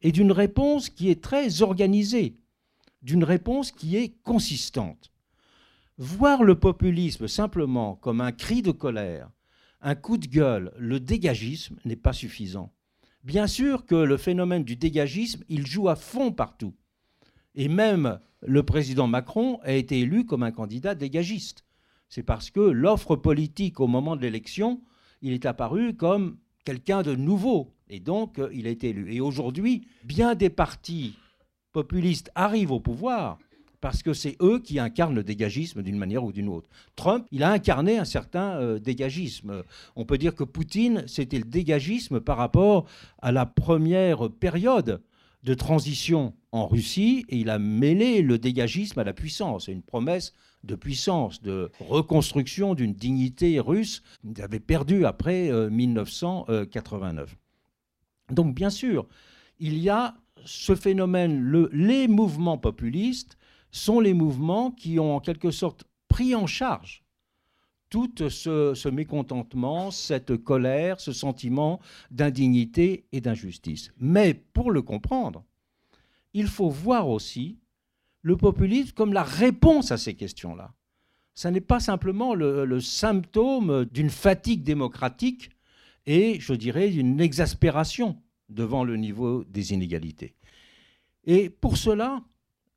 et 0.00 0.12
d'une 0.12 0.32
réponse 0.32 0.88
qui 0.88 1.10
est 1.10 1.22
très 1.22 1.62
organisée, 1.62 2.36
d'une 3.02 3.24
réponse 3.24 3.70
qui 3.70 3.96
est 3.96 4.14
consistante. 4.22 5.12
Voir 5.98 6.44
le 6.44 6.58
populisme 6.58 7.28
simplement 7.28 7.96
comme 7.96 8.20
un 8.20 8.32
cri 8.32 8.62
de 8.62 8.70
colère, 8.70 9.30
un 9.80 9.94
coup 9.94 10.16
de 10.16 10.26
gueule, 10.26 10.72
le 10.78 11.00
dégagisme 11.00 11.76
n'est 11.84 11.96
pas 11.96 12.12
suffisant. 12.12 12.72
Bien 13.24 13.46
sûr 13.46 13.84
que 13.84 13.94
le 13.94 14.16
phénomène 14.16 14.64
du 14.64 14.76
dégagisme, 14.76 15.44
il 15.48 15.66
joue 15.66 15.88
à 15.88 15.96
fond 15.96 16.32
partout. 16.32 16.74
Et 17.54 17.68
même 17.68 18.20
le 18.40 18.62
président 18.62 19.06
Macron 19.06 19.58
a 19.62 19.72
été 19.72 20.00
élu 20.00 20.24
comme 20.24 20.42
un 20.42 20.52
candidat 20.52 20.94
dégagiste. 20.94 21.64
C'est 22.08 22.22
parce 22.22 22.50
que 22.50 22.60
l'offre 22.60 23.16
politique 23.16 23.80
au 23.80 23.86
moment 23.86 24.16
de 24.16 24.22
l'élection, 24.22 24.80
il 25.22 25.32
est 25.32 25.46
apparu 25.46 25.94
comme 25.94 26.38
quelqu'un 26.64 27.02
de 27.02 27.14
nouveau. 27.14 27.74
Et 27.88 28.00
donc, 28.00 28.40
il 28.52 28.66
a 28.66 28.70
été 28.70 28.90
élu. 28.90 29.12
Et 29.14 29.20
aujourd'hui, 29.20 29.86
bien 30.04 30.34
des 30.34 30.50
partis 30.50 31.16
populistes 31.72 32.30
arrivent 32.34 32.72
au 32.72 32.80
pouvoir 32.80 33.38
parce 33.80 34.02
que 34.02 34.12
c'est 34.12 34.36
eux 34.42 34.58
qui 34.58 34.78
incarnent 34.78 35.14
le 35.14 35.22
dégagisme 35.22 35.82
d'une 35.82 35.98
manière 35.98 36.24
ou 36.24 36.32
d'une 36.32 36.48
autre. 36.48 36.68
Trump, 36.96 37.26
il 37.30 37.42
a 37.42 37.50
incarné 37.50 37.98
un 37.98 38.04
certain 38.04 38.56
euh, 38.56 38.78
dégagisme. 38.78 39.62
On 39.94 40.04
peut 40.04 40.18
dire 40.18 40.34
que 40.34 40.44
Poutine, 40.44 41.04
c'était 41.06 41.38
le 41.38 41.44
dégagisme 41.44 42.20
par 42.20 42.36
rapport 42.36 42.86
à 43.22 43.30
la 43.30 43.46
première 43.46 44.30
période 44.30 45.00
de 45.44 45.54
transition 45.54 46.34
en 46.52 46.66
Russie, 46.66 47.24
et 47.28 47.38
il 47.38 47.50
a 47.50 47.58
mêlé 47.58 48.22
le 48.22 48.38
dégagisme 48.38 48.98
à 48.98 49.04
la 49.04 49.12
puissance. 49.12 49.66
C'est 49.66 49.72
une 49.72 49.82
promesse 49.82 50.32
de 50.64 50.74
puissance, 50.74 51.42
de 51.42 51.70
reconstruction 51.78 52.74
d'une 52.74 52.92
dignité 52.92 53.60
russe 53.60 54.02
qu'il 54.34 54.42
avait 54.42 54.60
perdue 54.60 55.04
après 55.04 55.50
1989. 55.70 57.30
Euh, 58.30 58.34
Donc 58.34 58.54
bien 58.54 58.70
sûr, 58.70 59.06
il 59.60 59.78
y 59.78 59.88
a 59.88 60.16
ce 60.44 60.74
phénomène, 60.74 61.40
le, 61.40 61.70
les 61.72 62.08
mouvements 62.08 62.58
populistes 62.58 63.38
sont 63.70 64.00
les 64.00 64.14
mouvements 64.14 64.70
qui 64.70 64.98
ont 64.98 65.16
en 65.16 65.20
quelque 65.20 65.50
sorte 65.50 65.84
pris 66.08 66.34
en 66.34 66.46
charge 66.46 67.04
tout 67.90 68.12
ce, 68.28 68.88
mécontentement, 68.88 69.90
cette 69.90 70.36
colère, 70.36 71.00
ce 71.00 71.12
sentiment 71.12 71.80
d'indignité 72.10 73.06
et 73.12 73.20
d'injustice. 73.20 73.92
Mais 73.98 74.34
pour 74.34 74.70
le 74.70 74.82
comprendre, 74.82 75.44
il 76.34 76.46
faut 76.46 76.68
voir 76.68 77.08
aussi 77.08 77.58
le 78.22 78.36
populisme 78.36 78.92
comme 78.92 79.12
la 79.12 79.22
réponse 79.22 79.90
à 79.92 79.96
ces 79.96 80.14
questions-là. 80.14 80.74
Ce 81.34 81.48
n'est 81.48 81.60
pas 81.60 81.80
simplement 81.80 82.34
le 82.34 82.80
symptôme 82.80 83.84
d'une 83.86 84.10
fatigue 84.10 84.62
démocratique 84.62 85.50
et, 86.06 86.40
je 86.40 86.54
dirais, 86.54 86.88
d'une 86.90 87.20
exaspération 87.20 88.20
devant 88.48 88.82
le 88.82 88.96
niveau 88.96 89.44
des 89.44 89.72
inégalités. 89.72 90.34
Et 91.24 91.50
pour 91.50 91.76
cela, 91.76 92.22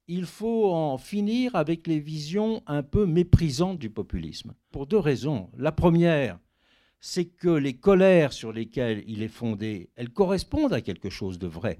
il 0.07 0.25
faut 0.25 0.71
en 0.73 0.97
finir 0.97 1.55
avec 1.55 1.87
les 1.87 1.99
visions 1.99 2.63
un 2.67 2.83
peu 2.83 3.05
méprisantes 3.05 3.79
du 3.79 3.89
populisme. 3.89 4.53
Pour 4.71 4.87
deux 4.87 4.97
raisons. 4.97 5.49
La 5.57 5.71
première, 5.71 6.39
c'est 6.99 7.25
que 7.25 7.49
les 7.49 7.73
colères 7.73 8.33
sur 8.33 8.53
lesquelles 8.53 9.03
il 9.07 9.23
est 9.23 9.27
fondé, 9.27 9.89
elles 9.95 10.11
correspondent 10.11 10.73
à 10.73 10.81
quelque 10.81 11.09
chose 11.09 11.39
de 11.39 11.47
vrai. 11.47 11.79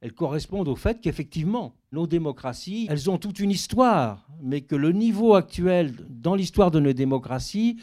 Elles 0.00 0.12
correspondent 0.12 0.68
au 0.68 0.76
fait 0.76 1.00
qu'effectivement, 1.00 1.76
nos 1.92 2.06
démocraties, 2.06 2.86
elles 2.90 3.10
ont 3.10 3.18
toute 3.18 3.40
une 3.40 3.50
histoire, 3.50 4.28
mais 4.42 4.60
que 4.60 4.76
le 4.76 4.92
niveau 4.92 5.34
actuel 5.34 5.94
dans 6.10 6.34
l'histoire 6.34 6.70
de 6.70 6.80
nos 6.80 6.92
démocraties, 6.92 7.78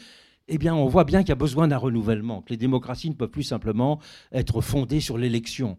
eh 0.48 0.58
bien, 0.58 0.74
on 0.74 0.86
voit 0.86 1.04
bien 1.04 1.20
qu'il 1.20 1.30
y 1.30 1.32
a 1.32 1.36
besoin 1.36 1.68
d'un 1.68 1.78
renouvellement, 1.78 2.42
que 2.42 2.50
les 2.50 2.56
démocraties 2.56 3.10
ne 3.10 3.14
peuvent 3.14 3.30
plus 3.30 3.42
simplement 3.42 4.00
être 4.32 4.60
fondées 4.60 5.00
sur 5.00 5.18
l'élection. 5.18 5.78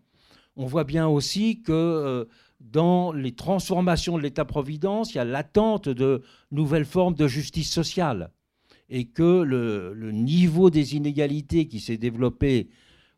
On 0.56 0.66
voit 0.66 0.84
bien 0.84 1.08
aussi 1.08 1.62
que 1.62 1.72
euh, 1.72 2.26
dans 2.64 3.12
les 3.12 3.34
transformations 3.34 4.18
de 4.18 4.24
l'État-providence, 4.24 5.14
il 5.14 5.18
y 5.18 5.20
a 5.20 5.26
l'attente 5.26 5.90
de 5.90 6.24
nouvelles 6.52 6.86
formes 6.86 7.14
de 7.14 7.28
justice 7.28 7.72
sociale. 7.72 8.32
Et 8.90 9.06
que 9.06 9.42
le, 9.42 10.12
niveau 10.12 10.70
des 10.70 10.96
inégalités 10.96 11.68
qui 11.68 11.80
s'est 11.80 11.98
développé, 11.98 12.70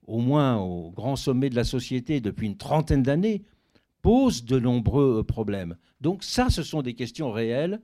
au 0.07 0.19
moins 0.19 0.57
au 0.57 0.91
grand 0.91 1.15
sommet 1.15 1.49
de 1.49 1.55
la 1.55 1.63
société 1.63 2.21
depuis 2.21 2.47
une 2.47 2.57
trentaine 2.57 3.03
d'années, 3.03 3.43
pose 4.01 4.45
de 4.45 4.59
nombreux 4.59 5.23
problèmes. 5.23 5.75
Donc 6.01 6.23
ça, 6.23 6.49
ce 6.49 6.63
sont 6.63 6.81
des 6.81 6.93
questions 6.93 7.31
réelles 7.31 7.81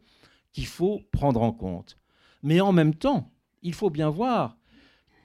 qu'il 0.53 0.67
faut 0.67 1.01
prendre 1.11 1.41
en 1.41 1.51
compte. 1.51 1.97
Mais 2.43 2.61
en 2.61 2.71
même 2.71 2.95
temps, 2.95 3.31
il 3.61 3.73
faut 3.73 3.89
bien 3.89 4.09
voir 4.09 4.57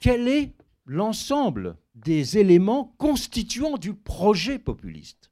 quel 0.01 0.29
est 0.29 0.55
l'ensemble 0.87 1.77
des 1.95 2.39
éléments 2.39 2.95
constituants 2.99 3.79
du 3.79 3.95
projet 3.95 4.59
populiste. 4.59 5.31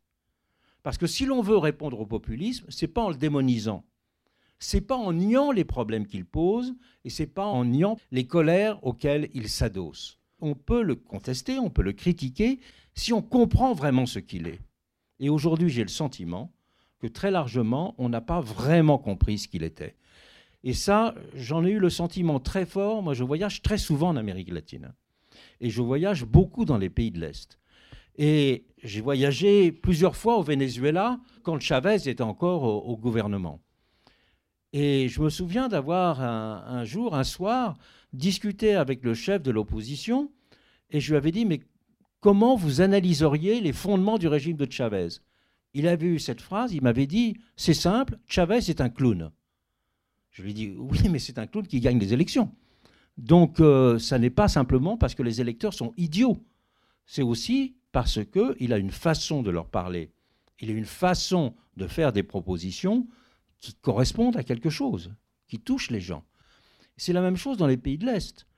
Parce 0.84 0.98
que 0.98 1.06
si 1.08 1.24
l'on 1.24 1.40
veut 1.40 1.56
répondre 1.56 1.98
au 1.98 2.06
populisme, 2.06 2.66
c'est 2.68 2.86
pas 2.86 3.02
en 3.02 3.08
le 3.08 3.16
démonisant, 3.16 3.84
c'est 4.58 4.82
pas 4.82 4.96
en 4.96 5.14
niant 5.14 5.50
les 5.50 5.64
problèmes 5.64 6.06
qu'il 6.06 6.26
pose, 6.26 6.76
et 7.04 7.10
c'est 7.10 7.26
pas 7.26 7.46
en 7.46 7.64
niant 7.64 7.96
les 8.12 8.26
colères 8.26 8.78
auxquelles 8.84 9.30
il 9.34 9.48
s'adosse. 9.48 10.20
On 10.40 10.54
peut 10.54 10.82
le 10.82 10.94
contester, 10.94 11.58
on 11.58 11.70
peut 11.70 11.82
le 11.82 11.94
critiquer, 11.94 12.60
si 12.94 13.14
on 13.14 13.22
comprend 13.22 13.72
vraiment 13.72 14.04
ce 14.04 14.18
qu'il 14.18 14.46
est. 14.46 14.60
Et 15.20 15.30
aujourd'hui, 15.30 15.70
j'ai 15.70 15.82
le 15.82 15.88
sentiment 15.88 16.52
que 17.00 17.06
très 17.06 17.30
largement, 17.30 17.94
on 17.96 18.10
n'a 18.10 18.20
pas 18.20 18.42
vraiment 18.42 18.98
compris 18.98 19.38
ce 19.38 19.48
qu'il 19.48 19.62
était. 19.62 19.96
Et 20.64 20.74
ça, 20.74 21.14
j'en 21.34 21.64
ai 21.64 21.70
eu 21.70 21.78
le 21.78 21.90
sentiment 21.90 22.40
très 22.40 22.66
fort. 22.66 23.02
Moi, 23.02 23.14
je 23.14 23.24
voyage 23.24 23.62
très 23.62 23.78
souvent 23.78 24.10
en 24.10 24.16
Amérique 24.16 24.52
latine. 24.52 24.92
Et 25.60 25.70
je 25.70 25.80
voyage 25.80 26.24
beaucoup 26.24 26.66
dans 26.66 26.78
les 26.78 26.90
pays 26.90 27.10
de 27.10 27.20
l'Est. 27.20 27.58
Et 28.16 28.66
j'ai 28.84 29.00
voyagé 29.00 29.72
plusieurs 29.72 30.14
fois 30.14 30.36
au 30.36 30.42
Venezuela 30.42 31.18
quand 31.42 31.58
Chavez 31.58 32.06
était 32.06 32.22
encore 32.22 32.62
au, 32.62 32.96
gouvernement. 32.98 33.60
Et 34.74 35.08
je 35.08 35.22
me 35.22 35.30
souviens 35.30 35.68
d'avoir 35.68 36.20
un, 36.20 36.84
jour, 36.84 37.14
un 37.14 37.24
soir, 37.24 37.78
discuté 38.12 38.74
avec 38.74 39.02
le 39.02 39.14
chef 39.14 39.42
de 39.42 39.50
l'opposition 39.50 40.30
et 40.90 41.00
je 41.00 41.10
lui 41.10 41.16
avais 41.16 41.32
dit, 41.32 41.46
mais 41.46 41.60
comment 42.20 42.56
vous 42.56 42.82
analyseriez 42.82 43.60
les 43.60 43.72
fondements 43.72 44.18
du 44.18 44.28
régime 44.28 44.56
de 44.56 44.70
Chavez? 44.70 45.08
Il 45.72 45.88
avait 45.88 46.06
eu 46.06 46.18
cette 46.18 46.42
phrase, 46.42 46.74
il 46.74 46.82
m'avait 46.82 47.06
dit, 47.06 47.36
c'est 47.56 47.74
simple, 47.74 48.18
Chavez 48.26 48.68
est 48.68 48.80
un 48.80 48.90
clown. 48.90 49.32
Je 50.30 50.42
lui 50.42 50.50
ai 50.50 50.54
dit, 50.54 50.74
oui, 50.76 51.08
mais 51.10 51.18
c'est 51.18 51.38
un 51.38 51.46
clown 51.46 51.66
qui 51.66 51.80
gagne 51.80 51.98
les 51.98 52.12
élections. 52.12 52.52
Donc, 53.16 53.60
euh, 53.60 53.98
ça 53.98 54.18
n'est 54.18 54.30
pas 54.30 54.48
simplement 54.48 54.98
parce 54.98 55.14
que 55.14 55.22
les 55.22 55.40
électeurs 55.40 55.72
sont 55.72 55.94
idiots. 55.96 56.36
C'est 57.06 57.22
aussi 57.22 57.76
parce 57.94 58.18
qu'il 58.24 58.72
a 58.72 58.78
une 58.78 58.90
façon 58.90 59.40
de 59.44 59.52
leur 59.52 59.68
parler. 59.68 60.10
Il 60.58 60.68
a 60.68 60.74
une 60.74 60.84
façon 60.84 61.54
de 61.76 61.86
faire 61.86 62.12
des 62.12 62.24
propositions 62.24 63.06
qui 63.60 63.72
correspondent 63.72 64.36
à 64.36 64.42
quelque 64.42 64.68
chose, 64.68 65.14
qui 65.46 65.60
touchent 65.60 65.92
les 65.92 66.00
gens. 66.00 66.24
C'est 66.96 67.12
la 67.12 67.20
même 67.20 67.36
chose 67.36 67.56
dans 67.56 67.68
les 67.68 67.76
pays 67.76 67.96
de 67.96 68.04
l'Est. 68.04 68.48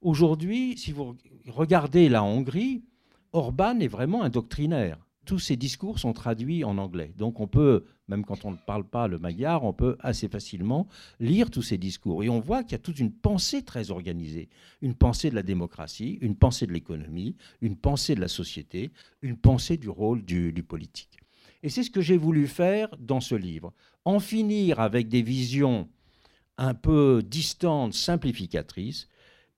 Aujourd'hui, 0.00 0.78
si 0.78 0.92
vous 0.92 1.16
regardez 1.48 2.08
la 2.08 2.22
Hongrie, 2.22 2.84
Orban 3.32 3.80
est 3.80 3.88
vraiment 3.88 4.22
un 4.22 4.30
doctrinaire. 4.30 5.04
Tous 5.24 5.38
ses 5.38 5.56
discours 5.56 5.98
sont 5.98 6.12
traduits 6.12 6.64
en 6.64 6.78
anglais. 6.78 7.12
Donc 7.16 7.40
on 7.40 7.46
peut, 7.46 7.84
même 8.08 8.24
quand 8.24 8.44
on 8.44 8.52
ne 8.52 8.56
parle 8.56 8.84
pas 8.84 9.08
le 9.08 9.18
magyar, 9.18 9.64
on 9.64 9.72
peut 9.72 9.96
assez 10.00 10.28
facilement 10.28 10.86
lire 11.20 11.50
tous 11.50 11.62
ces 11.62 11.78
discours. 11.78 12.22
Et 12.22 12.28
on 12.28 12.40
voit 12.40 12.62
qu'il 12.62 12.72
y 12.72 12.74
a 12.76 12.78
toute 12.78 12.98
une 12.98 13.12
pensée 13.12 13.62
très 13.62 13.90
organisée. 13.90 14.48
Une 14.82 14.94
pensée 14.94 15.30
de 15.30 15.34
la 15.34 15.42
démocratie, 15.42 16.18
une 16.20 16.36
pensée 16.36 16.66
de 16.66 16.72
l'économie, 16.72 17.36
une 17.60 17.76
pensée 17.76 18.14
de 18.14 18.20
la 18.20 18.28
société, 18.28 18.92
une 19.22 19.36
pensée 19.36 19.76
du 19.76 19.88
rôle 19.88 20.24
du 20.24 20.62
politique. 20.62 21.18
Et 21.62 21.70
c'est 21.70 21.82
ce 21.82 21.90
que 21.90 22.02
j'ai 22.02 22.18
voulu 22.18 22.46
faire 22.46 22.94
dans 22.98 23.20
ce 23.20 23.34
livre. 23.34 23.72
En 24.04 24.20
finir 24.20 24.80
avec 24.80 25.08
des 25.08 25.22
visions 25.22 25.88
un 26.58 26.74
peu 26.74 27.22
distantes, 27.24 27.94
simplificatrices, 27.94 29.08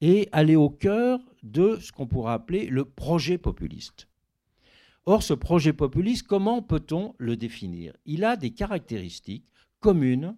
et 0.01 0.29
aller 0.33 0.57
au 0.57 0.71
cœur 0.71 1.19
de 1.43 1.79
ce 1.81 1.93
qu'on 1.93 2.07
pourrait 2.07 2.35
appeler 2.35 2.67
le 2.67 2.85
projet 2.85 3.39
populiste. 3.39 4.09
Or, 5.09 5.23
ce 5.23 5.35
projet 5.35 5.73
populiste, 5.73 6.27
comment 6.27 6.63
peut-on 6.63 7.15
le 7.19 7.37
définir? 7.37 7.93
Il 8.07 8.25
a 8.25 8.37
des 8.37 8.51
caractéristiques 8.51 9.47
communes, 9.79 10.37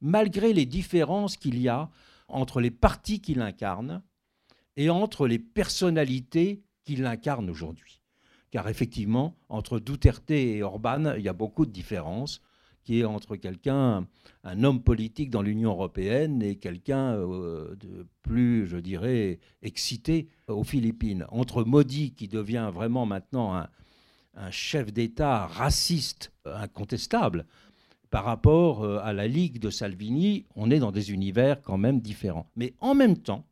malgré 0.00 0.52
les 0.52 0.66
différences 0.66 1.36
qu'il 1.36 1.60
y 1.60 1.68
a 1.68 1.88
entre 2.26 2.60
les 2.60 2.72
partis 2.72 3.20
qu'il 3.20 3.40
incarne 3.40 4.02
et 4.76 4.90
entre 4.90 5.28
les 5.28 5.38
personnalités 5.38 6.64
qu'il 6.84 7.06
incarne 7.06 7.48
aujourd'hui. 7.48 8.00
Car 8.50 8.68
effectivement, 8.68 9.36
entre 9.48 9.78
Duterte 9.78 10.32
et 10.32 10.64
Orban, 10.64 11.14
il 11.16 11.22
y 11.22 11.28
a 11.28 11.32
beaucoup 11.32 11.64
de 11.64 11.70
différences 11.70 12.42
qui 12.82 13.00
est 13.00 13.04
entre 13.04 13.36
quelqu'un, 13.36 14.08
un 14.42 14.64
homme 14.64 14.82
politique 14.82 15.30
dans 15.30 15.42
l'Union 15.42 15.70
européenne 15.70 16.42
et 16.42 16.56
quelqu'un 16.56 17.12
euh, 17.12 17.76
de 17.76 18.06
plus, 18.22 18.66
je 18.66 18.78
dirais, 18.78 19.38
excité 19.62 20.28
aux 20.48 20.64
Philippines. 20.64 21.26
Entre 21.28 21.62
Modi, 21.62 22.14
qui 22.14 22.26
devient 22.26 22.70
vraiment 22.72 23.04
maintenant 23.04 23.54
un, 23.54 23.68
un 24.38 24.50
chef 24.50 24.92
d'État 24.92 25.46
raciste 25.46 26.32
incontestable, 26.44 27.46
par 28.10 28.24
rapport 28.24 28.84
euh, 28.84 29.00
à 29.02 29.12
la 29.12 29.26
Ligue 29.26 29.58
de 29.58 29.70
Salvini, 29.70 30.46
on 30.54 30.70
est 30.70 30.78
dans 30.78 30.92
des 30.92 31.12
univers 31.12 31.60
quand 31.62 31.76
même 31.76 32.00
différents. 32.00 32.50
Mais 32.56 32.74
en 32.80 32.94
même 32.94 33.18
temps, 33.18 33.44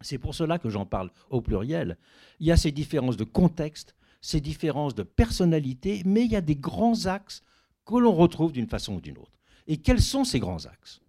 c'est 0.00 0.18
pour 0.18 0.34
cela 0.34 0.58
que 0.58 0.68
j'en 0.68 0.86
parle 0.86 1.10
au 1.30 1.40
pluriel, 1.40 1.96
il 2.40 2.46
y 2.46 2.52
a 2.52 2.56
ces 2.56 2.72
différences 2.72 3.16
de 3.16 3.24
contexte, 3.24 3.94
ces 4.20 4.40
différences 4.40 4.94
de 4.94 5.04
personnalité, 5.04 6.02
mais 6.04 6.24
il 6.24 6.32
y 6.32 6.36
a 6.36 6.40
des 6.40 6.56
grands 6.56 7.06
axes 7.06 7.42
que 7.86 7.96
l'on 7.96 8.14
retrouve 8.14 8.52
d'une 8.52 8.68
façon 8.68 8.94
ou 8.94 9.00
d'une 9.00 9.18
autre. 9.18 9.38
Et 9.66 9.76
quels 9.76 10.00
sont 10.00 10.24
ces 10.24 10.40
grands 10.40 10.66
axes? 10.66 11.00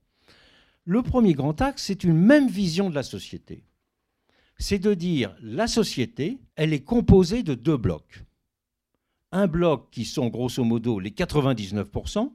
Le 0.85 1.01
premier 1.01 1.33
grand 1.33 1.59
axe, 1.61 1.83
c'est 1.83 2.03
une 2.03 2.17
même 2.17 2.49
vision 2.49 2.89
de 2.89 2.95
la 2.95 3.03
société. 3.03 3.63
C'est 4.59 4.79
de 4.79 4.93
dire 4.93 5.35
la 5.41 5.67
société, 5.67 6.39
elle 6.55 6.73
est 6.73 6.83
composée 6.83 7.41
de 7.41 7.55
deux 7.55 7.77
blocs. 7.77 8.23
Un 9.35 9.47
bloc 9.47 9.89
qui 9.89 10.05
sont 10.05 10.27
grosso 10.27 10.63
modo 10.63 10.99
les 10.99 11.09
99% 11.09 12.31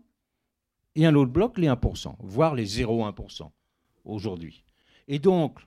et 0.97 1.07
un 1.07 1.15
autre 1.15 1.31
bloc 1.31 1.57
les 1.57 1.69
1%, 1.69 2.17
voire 2.19 2.57
les 2.57 2.67
0,1% 2.67 3.49
aujourd'hui. 4.05 4.65
Et 5.07 5.21
donc, 5.21 5.61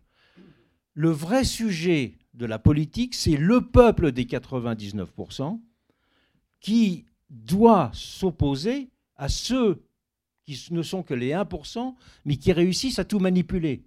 le 0.93 1.09
vrai 1.09 1.45
sujet 1.45 2.17
de 2.33 2.45
la 2.45 2.59
politique, 2.59 3.15
c'est 3.15 3.37
le 3.37 3.61
peuple 3.61 4.11
des 4.11 4.25
99% 4.25 5.57
qui 6.59 7.05
doit 7.29 7.91
s'opposer 7.93 8.89
à 9.15 9.29
ceux 9.29 9.81
qui 10.43 10.61
ne 10.71 10.83
sont 10.83 11.01
que 11.01 11.13
les 11.13 11.31
1%, 11.31 11.95
mais 12.25 12.35
qui 12.35 12.51
réussissent 12.51 12.99
à 12.99 13.05
tout 13.05 13.19
manipuler. 13.19 13.85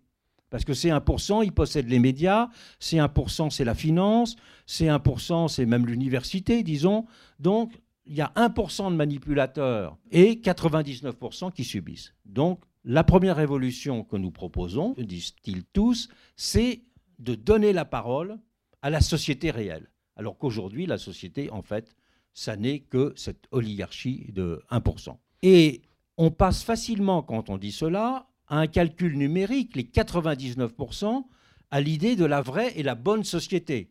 Parce 0.55 0.65
que 0.65 0.73
ces 0.73 0.91
1%, 0.91 1.45
ils 1.45 1.51
possèdent 1.51 1.89
les 1.89 1.99
médias, 1.99 2.49
ces 2.79 2.99
1%, 2.99 3.51
c'est 3.51 3.65
la 3.65 3.75
finance, 3.75 4.37
ces 4.67 4.87
1%, 4.87 5.49
c'est 5.49 5.67
même 5.67 5.85
l'université, 5.85 6.63
disons. 6.63 7.07
Donc, 7.41 7.73
il 8.07 8.15
y 8.15 8.21
a 8.21 8.31
1% 8.37 8.93
de 8.93 8.95
manipulateurs 8.95 9.99
et 10.13 10.37
99% 10.37 11.53
qui 11.53 11.65
subissent. 11.65 12.15
Donc, 12.25 12.61
la 12.85 13.03
première 13.03 13.35
révolution 13.35 14.05
que 14.05 14.17
nous 14.17 14.31
proposons, 14.31 14.95
disent-ils 14.97 15.65
tous, 15.65 16.09
c'est 16.37 16.83
de 17.19 17.35
donner 17.35 17.73
la 17.73 17.85
parole 17.85 18.39
à 18.81 18.91
la 18.91 19.01
société 19.01 19.51
réelle. 19.51 19.91
Alors 20.15 20.39
qu'aujourd'hui, 20.39 20.87
la 20.87 20.99
société, 20.99 21.51
en 21.51 21.63
fait, 21.63 21.97
ça 22.33 22.55
n'est 22.55 22.79
que 22.79 23.13
cette 23.17 23.49
oligarchie 23.51 24.31
de 24.33 24.63
1%. 24.71 25.17
Et 25.43 25.83
on 26.17 26.31
passe 26.31 26.63
facilement, 26.63 27.25
quand 27.25 27.51
on 27.51 27.59
dit 27.59 27.73
cela, 27.73 28.29
à 28.49 28.59
un 28.59 28.67
calcul 28.67 29.17
numérique, 29.17 29.77
les 29.77 29.85
99%, 29.85 31.25
à 31.71 31.81
l'idée 31.81 32.17
de 32.17 32.25
la 32.25 32.41
vraie 32.41 32.73
et 32.77 32.83
la 32.83 32.95
bonne 32.95 33.25
société. 33.25 33.89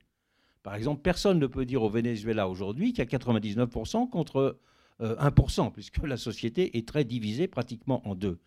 Par 0.62 0.76
exemple, 0.76 1.02
personne 1.02 1.40
ne 1.40 1.48
peut 1.48 1.66
dire 1.66 1.84
au 1.84 1.90
Venezuela 1.90 2.48
aujourd'hui 2.48 2.94
qu'il 2.94 3.00
y 3.00 3.16
a 3.16 3.18
99% 3.18 4.10
contre 4.10 4.58
1%, 5.02 5.68
euh, 5.68 5.70
puisque 5.72 5.98
la 6.04 6.18
société 6.18 6.78
est 6.78 6.88
très 6.88 7.04
divisée 7.04 7.48
pratiquement 7.48 8.08
en 8.08 8.16
deux. 8.16 8.40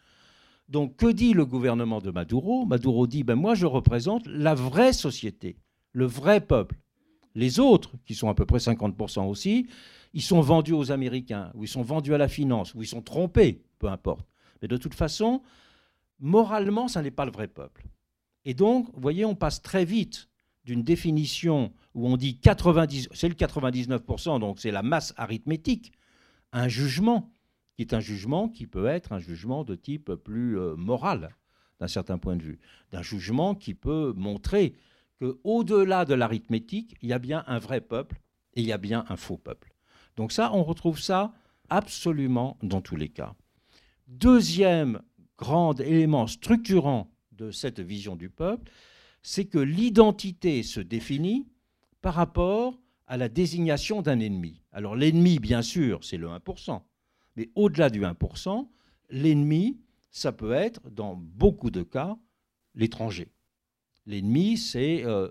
Donc 0.69 0.97
que 0.97 1.07
dit 1.07 1.33
le 1.33 1.45
gouvernement 1.45 2.01
de 2.01 2.11
Maduro? 2.11 2.65
Maduro 2.65 3.07
dit, 3.07 3.23
ben 3.23 3.37
moi 3.37 3.55
je 3.55 3.67
représente 3.67 4.27
la 4.27 4.55
vraie 4.55 4.93
société, 4.93 5.57
le 5.93 6.07
vrai 6.07 6.41
peuple. 6.41 6.77
Les 7.35 7.61
autres, 7.61 7.93
qui 8.07 8.15
sont 8.15 8.31
à 8.31 8.35
peu 8.35 8.47
près 8.47 8.59
50% 8.59 9.29
aussi, 9.29 9.67
ils 10.15 10.23
sont 10.23 10.41
vendus 10.41 10.73
aux 10.73 10.91
Américains, 10.91 11.53
ou 11.55 11.65
ils 11.65 11.69
sont 11.69 11.83
vendus 11.83 12.15
à 12.15 12.19
la 12.19 12.29
finance, 12.29 12.75
ou 12.75 12.83
ils 12.83 12.89
sont 12.89 13.03
trompés, 13.03 13.63
peu 13.79 13.89
importe. 13.89 14.27
Mais 14.63 14.69
de 14.69 14.79
toute 14.79 14.95
façon, 14.95 15.43
moralement, 16.19 16.89
ça 16.89 17.03
n'est 17.03 17.11
pas 17.11 17.25
le 17.25 17.33
vrai 17.33 17.49
peuple. 17.49 17.87
Et 18.45 18.55
donc, 18.55 18.87
vous 18.95 19.01
voyez, 19.01 19.25
on 19.25 19.35
passe 19.35 19.63
très 19.63 19.85
vite 19.85 20.29
d'une 20.65 20.83
définition 20.83 21.73
où 21.95 22.09
on 22.09 22.17
dit 22.17 22.39
90, 22.39 23.09
c'est 23.13 23.29
le 23.29 23.35
99%, 23.35 24.41
donc 24.41 24.59
c'est 24.59 24.71
la 24.71 24.83
masse 24.83 25.15
arithmétique, 25.17 25.93
un 26.53 26.69
jugement 26.69 27.31
qui 27.77 27.83
est 27.83 27.95
un 27.95 28.01
jugement 28.01 28.49
qui 28.49 28.67
peut 28.67 28.87
être 28.87 29.13
un 29.13 29.19
jugement 29.19 29.63
de 29.63 29.75
type 29.75 30.15
plus 30.15 30.59
euh, 30.59 30.75
moral 30.77 31.37
d'un 31.79 31.89
certain 31.89 32.19
point 32.19 32.37
de 32.37 32.43
vue, 32.43 32.59
d'un 32.91 33.03
jugement 33.03 33.55
qui 33.55 33.75
peut 33.75 34.15
montrer 34.17 34.75
qu'au-delà 35.21 36.05
de 36.05 36.15
l'arithmétique, 36.15 36.97
il 37.03 37.11
y 37.11 37.13
a 37.13 37.19
bien 37.19 37.45
un 37.47 37.59
vrai 37.59 37.81
peuple 37.81 38.21
et 38.55 38.63
il 38.63 38.67
y 38.67 38.73
a 38.73 38.79
bien 38.79 39.05
un 39.09 39.17
faux 39.17 39.37
peuple. 39.37 39.75
Donc 40.17 40.33
ça, 40.33 40.53
on 40.55 40.65
retrouve 40.65 40.99
ça 40.99 41.33
absolument 41.69 42.57
dans 42.63 42.81
tous 42.81 42.97
les 42.97 43.09
cas. 43.09 43.35
Deuxième 44.09 45.03
grand 45.39 45.79
élément 45.81 46.27
structurant 46.27 47.11
de 47.33 47.51
cette 47.51 47.81
vision 47.81 48.17
du 48.17 48.31
peuple, 48.31 48.71
c'est 49.23 49.45
que 49.45 49.59
l'identité 49.59 50.63
se 50.63 50.81
définit 50.81 51.47
par 52.01 52.15
rapport 52.15 52.81
à 53.07 53.17
la 53.17 53.29
désignation 53.29 54.03
d'un 54.03 54.21
ennemi. 54.21 54.63
Alors 54.73 54.97
l'ennemi, 54.97 55.39
bien 55.39 55.63
sûr, 55.63 56.05
c'est 56.05 56.17
le 56.17 56.29
1%, 56.29 56.81
mais 57.37 57.51
au-delà 57.55 57.91
du 57.91 58.03
1%, 58.03 58.69
l'ennemi, 59.11 59.79
ça 60.11 60.33
peut 60.33 60.53
être, 60.53 60.89
dans 60.91 61.15
beaucoup 61.17 61.71
de 61.71 61.83
cas, 61.83 62.17
l'étranger. 62.75 63.33
L'ennemi, 64.07 64.57
c'est 64.57 65.05
euh, 65.05 65.29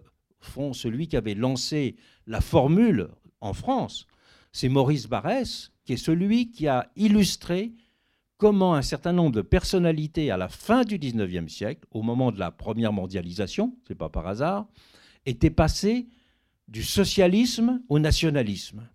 celui 0.73 1.07
qui 1.07 1.17
avait 1.17 1.33
lancé 1.33 1.95
la 2.27 2.41
formule 2.41 3.09
en 3.41 3.53
France. 3.53 4.05
C'est 4.51 4.69
Maurice 4.69 5.07
Barrès, 5.07 5.71
qui 5.85 5.93
est 5.93 5.97
celui 5.97 6.51
qui 6.51 6.67
a 6.67 6.91
illustré 6.95 7.73
comment 8.37 8.75
un 8.75 8.81
certain 8.81 9.13
nombre 9.13 9.35
de 9.35 9.41
personnalités 9.41 10.31
à 10.31 10.37
la 10.37 10.49
fin 10.49 10.83
du 10.83 10.97
XIXe 10.97 11.51
siècle, 11.51 11.85
au 11.91 12.01
moment 12.01 12.31
de 12.31 12.39
la 12.39 12.51
première 12.51 12.93
mondialisation, 12.93 13.75
ce 13.87 13.93
n'est 13.93 13.97
pas 13.97 14.09
par 14.09 14.27
hasard, 14.27 14.67
étaient 15.25 15.49
passées 15.49 16.07
du 16.67 16.83
socialisme 16.83 17.81
au 17.89 17.99
nationalisme. 17.99 18.87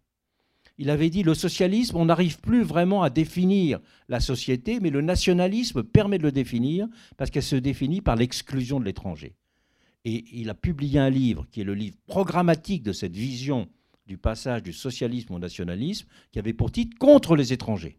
Il 0.78 0.88
avait 0.88 1.10
dit 1.10 1.22
le 1.22 1.34
socialisme, 1.34 1.96
on 1.96 2.06
n'arrive 2.06 2.40
plus 2.40 2.62
vraiment 2.62 3.02
à 3.02 3.10
définir 3.10 3.80
la 4.08 4.18
société, 4.18 4.80
mais 4.80 4.88
le 4.88 5.02
nationalisme 5.02 5.82
permet 5.82 6.16
de 6.16 6.22
le 6.22 6.32
définir 6.32 6.88
parce 7.18 7.30
qu'elle 7.30 7.42
se 7.42 7.56
définit 7.56 8.00
par 8.00 8.16
l'exclusion 8.16 8.80
de 8.80 8.86
l'étranger. 8.86 9.36
Et 10.06 10.24
il 10.32 10.48
a 10.48 10.54
publié 10.54 10.98
un 10.98 11.10
livre 11.10 11.46
qui 11.50 11.60
est 11.60 11.64
le 11.64 11.74
livre 11.74 11.96
programmatique 12.06 12.82
de 12.82 12.94
cette 12.94 13.14
vision 13.14 13.68
du 14.06 14.16
passage 14.16 14.62
du 14.62 14.72
socialisme 14.72 15.34
au 15.34 15.38
nationalisme, 15.38 16.08
qui 16.32 16.38
avait 16.38 16.54
pour 16.54 16.72
titre 16.72 16.96
Contre 16.98 17.36
les 17.36 17.52
étrangers. 17.52 17.98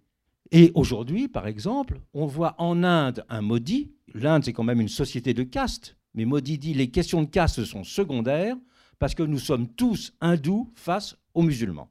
Et 0.52 0.72
aujourd'hui, 0.76 1.28
par 1.30 1.48
exemple, 1.48 2.02
on 2.14 2.26
voit 2.26 2.56
en 2.58 2.84
Inde 2.84 3.24
un 3.30 3.42
maudit. 3.42 3.92
L'Inde, 4.14 4.44
c'est 4.44 4.54
quand 4.54 4.66
même 4.66 4.82
une 4.82 4.90
société 4.90 5.34
de 5.34 5.44
caste. 5.44 5.96
Mais 6.14 6.26
maudit 6.26 6.58
dit 6.58 6.74
les 6.74 6.92
questions 6.92 7.24
de 7.24 7.30
caste 7.30 7.64
sont 7.64 7.86
secondaires 7.86 8.58
parce 9.00 9.16
que 9.16 9.24
nous 9.24 9.40
sommes 9.40 9.68
tous 9.70 10.14
hindous 10.20 10.72
face 10.76 11.16
aux 11.34 11.42
musulmans. 11.42 11.90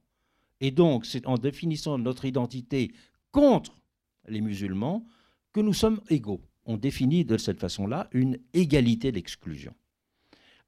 Et 0.61 0.71
donc, 0.71 1.07
c'est 1.07 1.27
en 1.27 1.39
définissant 1.39 1.97
notre 1.97 2.27
identité 2.27 2.93
contre 3.33 3.81
les 4.29 4.43
musulmans 4.43 5.07
que 5.53 5.61
nous 5.61 5.73
sommes 5.73 6.01
égaux. 6.11 6.43
On 6.67 6.77
définit 6.77 7.25
de 7.25 7.39
cette 7.39 7.59
façon-là 7.59 8.09
une 8.13 8.39
égalité 8.53 9.11
d'exclusion. 9.11 9.75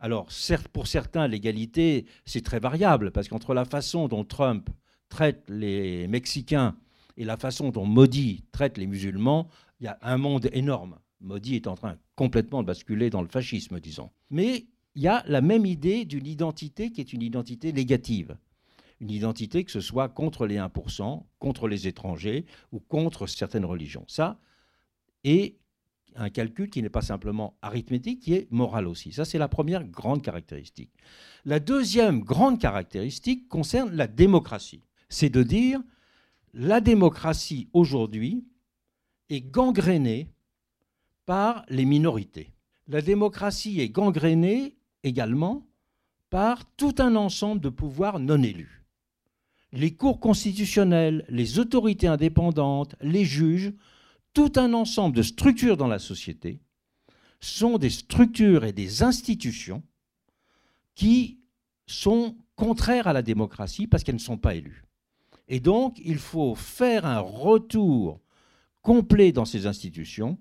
Alors, 0.00 0.32
certes, 0.32 0.68
pour 0.68 0.86
certains, 0.86 1.28
l'égalité, 1.28 2.06
c'est 2.24 2.42
très 2.42 2.58
variable, 2.58 3.12
parce 3.12 3.28
qu'entre 3.28 3.54
la 3.54 3.64
façon 3.64 4.08
dont 4.08 4.24
Trump 4.24 4.68
traite 5.10 5.44
les 5.48 6.08
Mexicains 6.08 6.74
et 7.16 7.24
la 7.24 7.36
façon 7.36 7.70
dont 7.70 7.86
Modi 7.86 8.44
traite 8.52 8.78
les 8.78 8.86
musulmans, 8.86 9.48
il 9.80 9.84
y 9.84 9.88
a 9.88 9.98
un 10.02 10.18
monde 10.18 10.48
énorme. 10.52 10.98
Modi 11.20 11.56
est 11.56 11.66
en 11.66 11.74
train 11.74 11.96
complètement 12.16 12.62
de 12.62 12.66
basculer 12.66 13.10
dans 13.10 13.22
le 13.22 13.28
fascisme, 13.28 13.80
disons. 13.80 14.10
Mais 14.30 14.66
il 14.94 15.02
y 15.02 15.08
a 15.08 15.24
la 15.26 15.40
même 15.40 15.66
idée 15.66 16.04
d'une 16.04 16.26
identité 16.26 16.90
qui 16.90 17.00
est 17.00 17.12
une 17.12 17.22
identité 17.22 17.72
négative 17.72 18.36
une 19.02 19.10
identité, 19.10 19.64
que 19.64 19.72
ce 19.72 19.80
soit 19.80 20.08
contre 20.08 20.46
les 20.46 20.56
1%, 20.56 21.24
contre 21.40 21.66
les 21.66 21.88
étrangers 21.88 22.46
ou 22.70 22.78
contre 22.78 23.26
certaines 23.26 23.64
religions. 23.64 24.04
Ça, 24.06 24.38
et 25.24 25.58
un 26.14 26.30
calcul 26.30 26.70
qui 26.70 26.82
n'est 26.82 26.88
pas 26.88 27.02
simplement 27.02 27.58
arithmétique, 27.62 28.20
qui 28.20 28.34
est 28.34 28.50
moral 28.50 28.86
aussi. 28.86 29.12
Ça, 29.12 29.24
c'est 29.24 29.38
la 29.38 29.48
première 29.48 29.84
grande 29.84 30.22
caractéristique. 30.22 30.92
La 31.44 31.58
deuxième 31.58 32.20
grande 32.20 32.60
caractéristique 32.60 33.48
concerne 33.48 33.90
la 33.92 34.06
démocratie. 34.06 34.84
C'est 35.08 35.30
de 35.30 35.42
dire, 35.42 35.80
la 36.54 36.80
démocratie 36.80 37.68
aujourd'hui 37.72 38.44
est 39.30 39.40
gangrénée 39.40 40.28
par 41.26 41.64
les 41.68 41.84
minorités. 41.84 42.52
La 42.88 43.00
démocratie 43.00 43.80
est 43.80 43.88
gangrénée 43.88 44.76
également 45.02 45.66
par 46.30 46.64
tout 46.76 46.94
un 46.98 47.16
ensemble 47.16 47.60
de 47.60 47.68
pouvoirs 47.68 48.18
non 48.18 48.42
élus 48.42 48.82
les 49.72 49.94
cours 49.94 50.20
constitutionnelles, 50.20 51.24
les 51.28 51.58
autorités 51.58 52.06
indépendantes, 52.06 52.94
les 53.00 53.24
juges, 53.24 53.72
tout 54.34 54.52
un 54.56 54.72
ensemble 54.74 55.16
de 55.16 55.22
structures 55.22 55.76
dans 55.76 55.88
la 55.88 55.98
société 55.98 56.60
sont 57.40 57.78
des 57.78 57.90
structures 57.90 58.64
et 58.64 58.72
des 58.72 59.02
institutions 59.02 59.82
qui 60.94 61.40
sont 61.86 62.36
contraires 62.54 63.08
à 63.08 63.12
la 63.12 63.22
démocratie 63.22 63.86
parce 63.86 64.04
qu'elles 64.04 64.14
ne 64.14 64.20
sont 64.20 64.38
pas 64.38 64.54
élues. 64.54 64.84
Et 65.52 65.60
donc, 65.60 66.00
il 66.02 66.16
faut 66.16 66.54
faire 66.54 67.04
un 67.04 67.18
retour 67.18 68.22
complet 68.80 69.32
dans 69.32 69.44
ces 69.44 69.66
institutions 69.66 70.38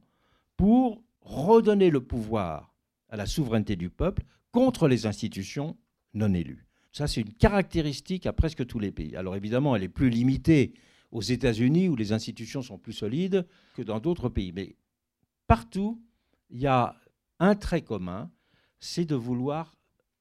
pour 0.56 1.04
redonner 1.20 1.90
le 1.90 2.00
pouvoir 2.00 2.74
à 3.10 3.18
la 3.18 3.26
souveraineté 3.26 3.76
du 3.76 3.90
peuple 3.90 4.24
contre 4.54 4.88
les 4.88 5.06
institutions 5.06 5.76
non 6.14 6.34
élues. 6.34 6.66
Ça, 6.94 7.08
c'est 7.08 7.20
une 7.20 7.34
caractéristique 7.34 8.26
à 8.26 8.32
presque 8.32 8.66
tous 8.66 8.80
les 8.80 8.94
pays. 8.94 9.18
Alors 9.18 9.36
évidemment, 9.36 9.76
elle 9.76 9.84
est 9.84 9.90
plus 9.90 10.10
limitée 10.10 10.76
aux 11.12 11.22
États-Unis 11.22 11.90
où 11.90 11.98
les 11.98 12.14
institutions 12.14 12.62
sont 12.62 12.78
plus 12.78 12.94
solides 12.94 13.46
que 13.74 13.82
dans 13.82 14.00
d'autres 14.00 14.30
pays. 14.30 14.54
Mais 14.54 14.78
partout, 15.46 16.02
il 16.50 16.62
y 16.62 16.68
a 16.68 16.96
un 17.40 17.56
trait 17.56 17.82
commun, 17.82 18.32
c'est 18.80 19.04
de 19.04 19.16
vouloir 19.16 19.76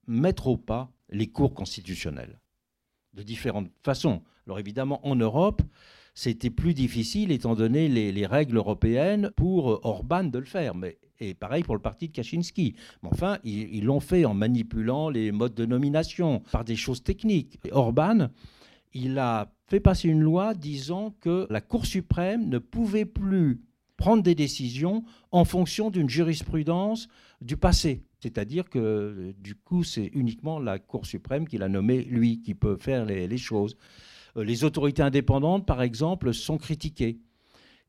mettre 0.05 0.47
au 0.47 0.57
pas 0.57 0.91
les 1.07 1.27
cours 1.27 1.53
constitutionnels 1.53 2.40
de 3.13 3.23
différentes 3.23 3.69
façons. 3.83 4.21
Alors 4.45 4.59
évidemment, 4.59 5.05
en 5.05 5.15
Europe, 5.15 5.61
c'était 6.13 6.49
plus 6.49 6.73
difficile 6.73 7.31
étant 7.31 7.55
donné 7.55 7.87
les, 7.87 8.11
les, 8.11 8.25
règles 8.25 8.57
européennes 8.57 9.31
pour 9.35 9.85
Orban 9.85 10.25
de 10.25 10.39
le 10.39 10.45
faire. 10.45 10.75
Mais 10.75 10.97
et 11.21 11.33
pareil 11.33 11.63
pour 11.63 11.75
le 11.75 11.81
parti 11.81 12.07
de 12.07 12.13
Kaczynski. 12.13 12.75
Mais 13.03 13.09
enfin, 13.11 13.37
ils 13.43 13.85
l'ont 13.85 13.99
fait 13.99 14.25
en 14.25 14.33
manipulant 14.33 15.09
les 15.09 15.31
modes 15.31 15.53
de 15.53 15.65
nomination, 15.65 16.41
par 16.51 16.65
des 16.65 16.75
choses 16.75 17.03
techniques. 17.03 17.59
Orban, 17.71 18.29
il 18.93 19.17
a 19.19 19.53
fait 19.67 19.79
passer 19.79 20.09
une 20.09 20.21
loi 20.21 20.53
disant 20.53 21.13
que 21.21 21.47
la 21.49 21.61
Cour 21.61 21.85
suprême 21.85 22.49
ne 22.49 22.57
pouvait 22.57 23.05
plus 23.05 23.61
prendre 23.95 24.23
des 24.23 24.35
décisions 24.35 25.03
en 25.31 25.45
fonction 25.45 25.91
d'une 25.91 26.09
jurisprudence 26.09 27.07
du 27.39 27.55
passé. 27.55 28.03
C'est-à-dire 28.21 28.69
que 28.69 29.33
du 29.39 29.55
coup, 29.55 29.83
c'est 29.83 30.11
uniquement 30.13 30.59
la 30.59 30.77
Cour 30.79 31.05
suprême 31.05 31.47
qui 31.47 31.57
l'a 31.57 31.69
nommé, 31.69 32.03
lui, 32.03 32.41
qui 32.41 32.53
peut 32.53 32.77
faire 32.77 33.05
les, 33.05 33.27
les 33.27 33.37
choses. 33.37 33.75
Euh, 34.37 34.43
les 34.43 34.63
autorités 34.63 35.01
indépendantes, 35.01 35.65
par 35.65 35.81
exemple, 35.81 36.33
sont 36.33 36.57
critiquées. 36.57 37.19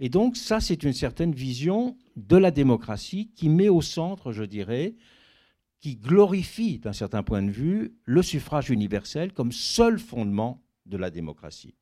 Et 0.01 0.09
donc 0.09 0.37
ça, 0.37 0.59
c'est 0.61 0.83
une 0.83 0.95
certaine 0.95 1.33
vision 1.33 1.97
de 2.17 2.37
la 2.37 2.51
démocratie 2.51 3.31
qui 3.37 3.49
met 3.49 3.69
au 3.69 3.83
centre, 3.83 4.33
je 4.33 4.45
dirais, 4.45 4.95
qui 5.81 5.97
glorifie 5.97 6.79
d'un 6.79 6.93
certain 6.93 7.23
point 7.23 7.43
de 7.43 7.51
vue 7.51 7.95
le 8.05 8.23
suffrage 8.23 8.71
universel 8.71 9.33
comme 9.33 9.53
seul 9.53 9.99
fondement 9.99 10.63
de 10.87 10.97
la 10.97 11.11
démocratie. 11.11 11.75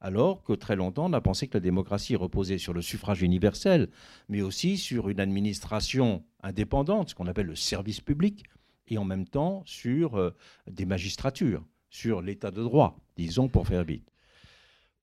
Alors 0.00 0.42
que 0.42 0.52
très 0.52 0.76
longtemps, 0.76 1.06
on 1.10 1.12
a 1.14 1.20
pensé 1.20 1.48
que 1.48 1.54
la 1.54 1.60
démocratie 1.60 2.16
reposait 2.16 2.58
sur 2.58 2.74
le 2.74 2.82
suffrage 2.82 3.22
universel, 3.22 3.88
mais 4.28 4.42
aussi 4.42 4.76
sur 4.76 5.08
une 5.08 5.20
administration 5.20 6.22
indépendante, 6.42 7.10
ce 7.10 7.14
qu'on 7.14 7.26
appelle 7.26 7.46
le 7.46 7.56
service 7.56 8.00
public, 8.00 8.44
et 8.88 8.98
en 8.98 9.04
même 9.04 9.26
temps 9.26 9.62
sur 9.64 10.16
euh, 10.16 10.30
des 10.70 10.84
magistratures, 10.84 11.64
sur 11.90 12.20
l'état 12.20 12.50
de 12.50 12.62
droit, 12.62 12.98
disons 13.16 13.48
pour 13.48 13.66
faire 13.66 13.84
vite. 13.84 14.12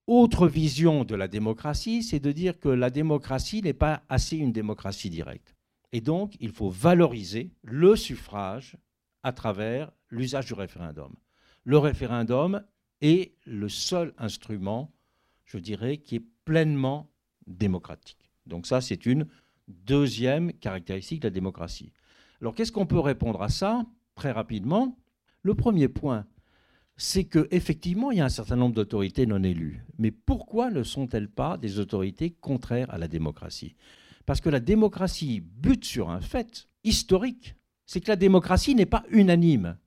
Autre 0.06 0.48
vision 0.48 1.06
de 1.06 1.16
la 1.16 1.28
démocratie, 1.28 2.04
c'est 2.04 2.20
de 2.20 2.32
dire 2.32 2.60
que 2.60 2.70
la 2.70 2.90
démocratie 2.90 3.62
n'est 3.62 3.74
pas 3.74 4.04
assez 4.10 4.38
une 4.38 4.52
démocratie 4.52 5.10
directe. 5.10 5.56
Et 5.94 6.02
donc, 6.02 6.36
il 6.40 6.52
faut 6.52 6.70
valoriser 6.70 7.52
le 7.62 7.96
suffrage 7.96 8.78
à 9.24 9.32
travers 9.32 9.92
l'usage 10.10 10.48
du 10.48 10.54
référendum. 10.54 11.14
Le 11.64 11.78
référendum 11.78 12.62
est 13.02 13.34
le 13.46 13.70
seul 13.70 14.14
instrument, 14.18 14.92
je 15.46 15.58
dirais, 15.58 15.98
qui 15.98 16.16
est 16.16 16.26
pleinement 16.46 17.10
démocratique. 17.48 18.32
Donc 18.46 18.66
ça, 18.68 18.82
c'est 18.82 19.06
une 19.06 19.28
deuxième 19.68 20.54
caractéristique 20.54 21.22
de 21.22 21.28
la 21.28 21.32
démocratie. 21.32 21.92
Alors, 22.42 22.56
qu'est-ce 22.56 22.72
qu'on 22.72 22.86
peut 22.86 23.00
répondre 23.00 23.42
à 23.42 23.50
ça 23.50 23.86
Très 24.16 24.32
rapidement, 24.32 24.98
le 25.42 25.56
premier 25.56 25.88
point, 25.88 26.26
c'est 26.98 27.24
qu'effectivement, 27.24 28.12
il 28.12 28.20
y 28.20 28.22
a 28.22 28.26
un 28.26 28.30
certain 28.30 28.56
nombre 28.56 28.76
d'autorités 28.76 29.26
non 29.26 29.44
élues. 29.44 29.84
Mais 29.98 30.12
pourquoi 30.12 30.70
ne 30.70 30.84
sont-elles 30.84 31.30
pas 31.30 31.58
des 31.58 31.80
autorités 31.80 32.32
contraires 32.32 32.92
à 32.92 32.98
la 32.98 33.08
démocratie? 33.08 33.76
Parce 34.26 34.42
que 34.42 34.50
la 34.50 34.60
démocratie 34.60 35.42
bute 35.42 35.86
sur 35.86 36.10
un 36.10 36.22
fait 36.22 36.70
historique, 36.84 37.56
c'est 37.86 38.02
que 38.02 38.10
la 38.10 38.16
démocratie 38.16 38.76
n'est 38.76 38.86
pas 38.86 39.04
unanime. 39.10 39.78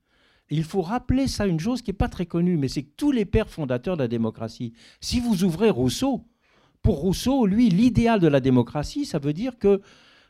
Il 0.51 0.65
faut 0.65 0.83
rappeler 0.83 1.27
ça, 1.27 1.47
une 1.47 1.61
chose 1.61 1.83
qui 1.83 1.91
n'est 1.91 1.97
pas 1.97 2.09
très 2.09 2.27
connue, 2.27 2.57
mais 2.57 2.69
c'est 2.69 2.83
que 2.83 2.93
tous 2.97 3.13
les 3.13 3.25
pères 3.25 3.51
fondateurs 3.51 3.97
de 3.97 4.03
la 4.03 4.09
démocratie, 4.09 4.73
si 5.01 5.21
vous 5.21 5.45
ouvrez 5.45 5.71
Rousseau, 5.71 6.25
pour 6.83 6.99
Rousseau, 6.99 7.47
lui, 7.47 7.69
l'idéal 7.69 8.21
de 8.21 8.29
la 8.29 8.41
démocratie, 8.41 9.07
ça 9.07 9.19
veut 9.19 9.33
dire 9.33 9.59
que 9.59 9.81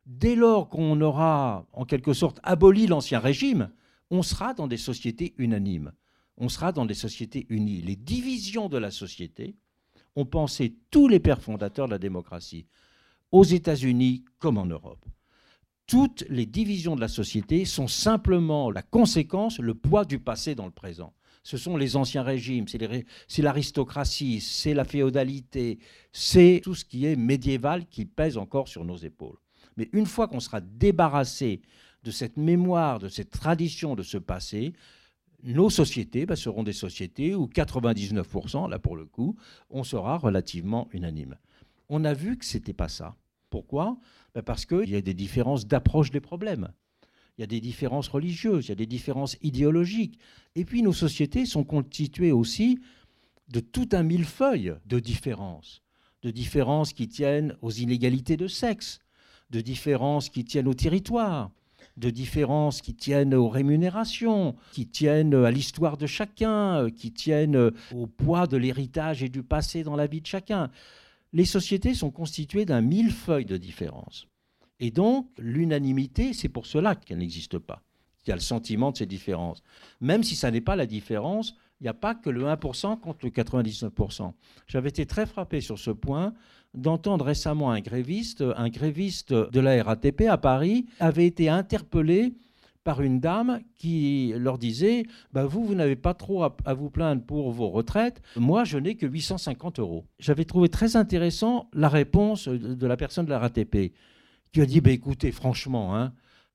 dès 0.07 0.35
lors 0.35 0.69
qu'on 0.69 1.01
aura, 1.01 1.67
en 1.73 1.85
quelque 1.85 2.15
sorte, 2.15 2.41
aboli 2.43 2.87
l'Ancien 2.87 3.19
Régime, 3.19 3.71
on 4.11 4.23
sera 4.23 4.55
dans 4.55 4.67
des 4.67 4.77
sociétés 4.79 5.35
unanimes 5.37 5.93
on 6.39 6.49
sera 6.49 6.73
dans 6.73 6.87
des 6.87 6.95
sociétés 6.95 7.47
unies. 7.49 7.83
Les 7.83 7.97
divisions 7.97 8.69
de 8.69 8.79
la 8.79 8.91
société 8.91 9.57
ont 10.15 10.27
pensé 10.27 10.77
tous 10.91 11.09
les 11.09 11.21
pères 11.21 11.43
fondateurs 11.43 11.87
de 11.87 11.93
la 11.93 11.99
démocratie, 11.99 12.67
aux 13.33 13.45
États-Unis 13.45 14.25
comme 14.39 14.59
en 14.59 14.67
Europe. 14.67 15.05
Toutes 15.87 16.25
les 16.29 16.47
divisions 16.47 16.97
de 16.97 17.01
la 17.01 17.09
société 17.09 17.65
sont 17.65 17.87
simplement 17.87 18.71
la 18.71 18.83
conséquence, 18.83 19.61
le 19.61 19.75
poids 19.75 20.05
du 20.05 20.19
passé 20.19 20.55
dans 20.55 20.67
le 20.67 20.73
présent. 20.73 21.13
Ce 21.45 21.57
sont 21.57 21.77
les 21.77 21.95
anciens 21.95 22.25
régimes, 22.25 22.67
c'est 22.67 23.43
l'aristocratie, 23.43 24.41
c'est 24.41 24.75
la 24.75 24.85
féodalité, 24.85 25.79
c'est 26.13 26.61
tout 26.65 26.75
ce 26.75 26.85
qui 26.85 27.07
est 27.07 27.15
médiéval 27.15 27.87
qui 27.87 28.05
pèse 28.05 28.37
encore 28.37 28.67
sur 28.67 28.85
nos 28.85 28.97
épaules. 28.97 29.39
Mais 29.77 29.89
une 29.93 30.07
fois 30.07 30.27
qu'on 30.27 30.41
sera 30.41 30.61
débarrassé 30.61 31.63
de 32.03 32.11
cette 32.11 32.37
mémoire, 32.37 32.99
de 32.99 33.09
cette 33.09 33.31
tradition, 33.31 33.95
de 33.95 34.03
ce 34.03 34.19
passé, 34.19 34.73
nos 35.45 35.71
sociétés 35.71 36.27
bah, 36.27 36.35
seront 36.35 36.65
des 36.65 36.73
sociétés 36.73 37.37
où 37.37 37.47
99%, 37.47 38.69
là 38.69 38.81
pour 38.81 38.97
le 38.97 39.05
coup, 39.05 39.37
on 39.71 39.85
sera 39.85 40.19
relativement 40.19 40.89
unanime. 40.93 41.37
On 41.89 42.05
a 42.05 42.13
vu 42.13 42.37
que 42.37 42.45
ce 42.45 42.57
n'était 42.57 42.73
pas 42.73 42.89
ça. 42.89 43.15
Pourquoi? 43.51 43.99
Parce 44.45 44.67
qu'il 44.67 44.91
y 44.91 44.97
a 44.97 45.01
des 45.01 45.15
différences 45.15 45.67
d'approche 45.67 46.11
des 46.11 46.21
problèmes. 46.21 46.73
Il 47.39 47.43
y 47.43 47.45
a 47.45 47.47
des 47.47 47.61
différences 47.61 48.09
religieuses, 48.09 48.67
il 48.67 48.69
y 48.71 48.73
a 48.73 48.77
des 48.77 48.87
différences 48.87 49.37
idéologiques. 49.43 50.19
Et 50.55 50.65
puis 50.65 50.83
nos 50.83 50.93
sociétés 50.93 51.45
sont 51.45 51.65
constituées 51.65 52.33
aussi 52.33 52.79
de 53.49 53.61
tout 53.61 53.89
un 53.93 54.03
millefeuille 54.03 54.75
de 54.87 54.99
différences, 54.99 55.83
de 56.23 56.31
différences 56.31 56.93
qui 56.93 57.09
tiennent 57.09 57.57
aux 57.61 57.71
inégalités 57.71 58.37
de 58.37 58.49
sexe, 58.49 59.01
de 59.51 59.61
différences 59.61 60.31
qui 60.31 60.45
tiennent 60.45 60.67
au 60.67 60.75
territoire, 60.75 61.51
de 61.97 62.11
différences 62.11 62.81
qui 62.81 62.95
tiennent 62.95 63.35
aux 63.35 63.49
rémunérations, 63.49 64.57
qui 64.73 64.87
tiennent 64.87 65.35
à 65.35 65.51
l'histoire 65.51 65.97
de 65.97 66.07
chacun, 66.07 66.91
qui 66.91 67.13
tiennent 67.13 67.71
au 67.95 68.07
poids 68.07 68.47
de 68.47 68.57
l'héritage 68.57 69.23
et 69.23 69.29
du 69.29 69.43
passé 69.43 69.83
dans 69.83 69.97
la 69.97 70.07
vie 70.07 70.21
de 70.21 70.27
chacun. 70.27 70.71
Les 71.37 71.45
sociétés 71.45 71.93
sont 71.93 72.11
constituées 72.11 72.65
d'un 72.65 72.81
millefeuille 72.81 73.45
de 73.45 73.59
différences. 73.59 74.27
Et 74.81 74.91
donc, 74.91 75.29
l'unanimité, 75.37 76.33
c'est 76.33 76.49
pour 76.49 76.65
cela 76.65 76.95
qu'elle 76.95 77.19
n'existe 77.19 77.59
pas. 77.59 77.83
Il 78.25 78.31
y 78.31 78.33
a 78.33 78.37
le 78.37 78.41
sentiment 78.41 78.91
de 78.91 78.97
ces 78.97 79.05
différences. 79.05 79.63
Même 80.01 80.23
si 80.23 80.35
ça 80.35 80.51
n'est 80.51 80.63
pas 80.63 80.77
la 80.77 80.87
différence, 80.87 81.55
il 81.79 81.85
n'y 81.85 81.91
a 81.91 81.95
pas 81.95 82.15
que 82.15 82.31
le 82.31 82.45
1% 82.45 82.99
contre 83.01 83.27
le 83.27 83.31
99%. 83.31 84.33
J'avais 84.67 84.89
été 84.89 85.05
très 85.05 85.27
frappé 85.27 85.61
sur 85.61 85.79
ce 85.79 85.91
point 85.91 86.33
d'entendre 86.73 87.27
récemment 87.27 87.71
un 87.71 87.81
gréviste, 87.81 88.43
un 88.57 88.71
gréviste 88.71 89.35
de 89.35 89.61
la 89.61 89.83
RATP 89.83 90.23
à 90.31 90.39
Paris, 90.39 90.87
avait 91.01 91.27
été 91.27 91.51
interpellé 91.51 92.33
par 92.87 93.03
une 93.03 93.19
dame 93.19 93.59
qui 93.75 94.33
leur 94.37 94.59
disait 94.59 95.07
bah 95.33 95.45
Vous, 95.45 95.65
vous 95.65 95.75
n'avez 95.75 95.97
pas 95.97 96.15
trop 96.15 96.45
à, 96.45 96.75
vous 96.75 96.89
plaindre 96.89 97.21
pour 97.21 97.51
vos 97.51 97.69
retraites. 97.69 98.23
Moi, 98.37 98.63
je 98.63 98.79
n'ai 98.79 98.95
que 98.95 99.07
850 99.07 99.81
euros. 99.81 100.05
J'avais 100.21 100.45
trouvé 100.45 100.69
très 100.69 100.95
intéressant 100.95 101.69
la 101.73 101.89
réponse 101.89 102.47
de 102.47 102.87
la 102.87 102.97
personne 102.97 103.25
de 103.25 103.31
la 103.31 103.41
RATP 103.41 103.93
qui 104.53 104.61
a 104.61 104.67
dit 104.67 104.81
bah, 104.81 104.93
Écoutez, 104.93 105.33
franchement, 105.33 105.97
hein, 105.97 106.13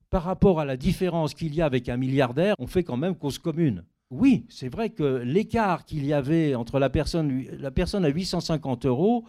par 0.10 0.24
rapport 0.24 0.62
à 0.62 0.66
la 0.66 0.78
différence 0.78 1.34
qu'il 1.34 1.54
y 1.54 1.62
a 1.62 1.66
avec 1.66 1.90
un 1.90 1.98
milliardaire, 1.98 2.56
on 2.60 2.68
fait 2.68 2.86
quand 2.86 2.98
même 2.98 3.16
cause 3.16 3.38
commune. 3.38 3.84
Oui, 4.10 4.46
c'est 4.48 4.70
vrai 4.70 4.90
que 4.90 5.04
l'écart 5.04 5.84
qu'il 5.84 6.06
y 6.06 6.14
avait 6.14 6.56
entre 6.56 6.80
la 6.80 6.90
personne, 6.90 7.44
la 7.60 7.72
personne 7.72 8.06
à 8.06 8.10
850 8.10 8.86
euros 8.86 9.26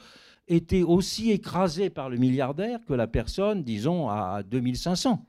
était 0.46 0.82
aussi 0.84 1.32
écrasé 1.32 1.90
par 1.90 2.08
le 2.08 2.16
milliardaire 2.16 2.78
que 2.86 2.94
la 2.94 3.08
personne, 3.08 3.64
disons, 3.64 4.08
à 4.08 4.44
2500. 4.44 5.26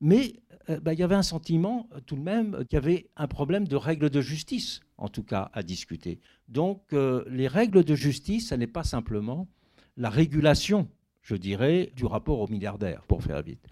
Mais 0.00 0.34
euh, 0.68 0.80
bah, 0.80 0.92
il 0.92 0.98
y 0.98 1.02
avait 1.02 1.14
un 1.14 1.22
sentiment 1.22 1.88
euh, 1.94 2.00
tout 2.04 2.16
de 2.16 2.22
même 2.22 2.64
qu'il 2.68 2.76
y 2.76 2.82
avait 2.82 3.08
un 3.16 3.26
problème 3.26 3.68
de 3.68 3.76
règles 3.76 4.10
de 4.10 4.20
justice, 4.20 4.80
en 4.98 5.08
tout 5.08 5.22
cas, 5.22 5.50
à 5.52 5.62
discuter. 5.62 6.20
Donc 6.48 6.92
euh, 6.92 7.24
les 7.28 7.48
règles 7.48 7.84
de 7.84 7.94
justice, 7.94 8.48
ce 8.48 8.54
n'est 8.54 8.66
pas 8.66 8.84
simplement 8.84 9.46
la 9.96 10.10
régulation, 10.10 10.88
je 11.22 11.36
dirais, 11.36 11.92
du 11.96 12.04
rapport 12.04 12.40
au 12.40 12.48
milliardaire, 12.48 13.02
pour 13.08 13.22
faire 13.22 13.42
vite. 13.42 13.64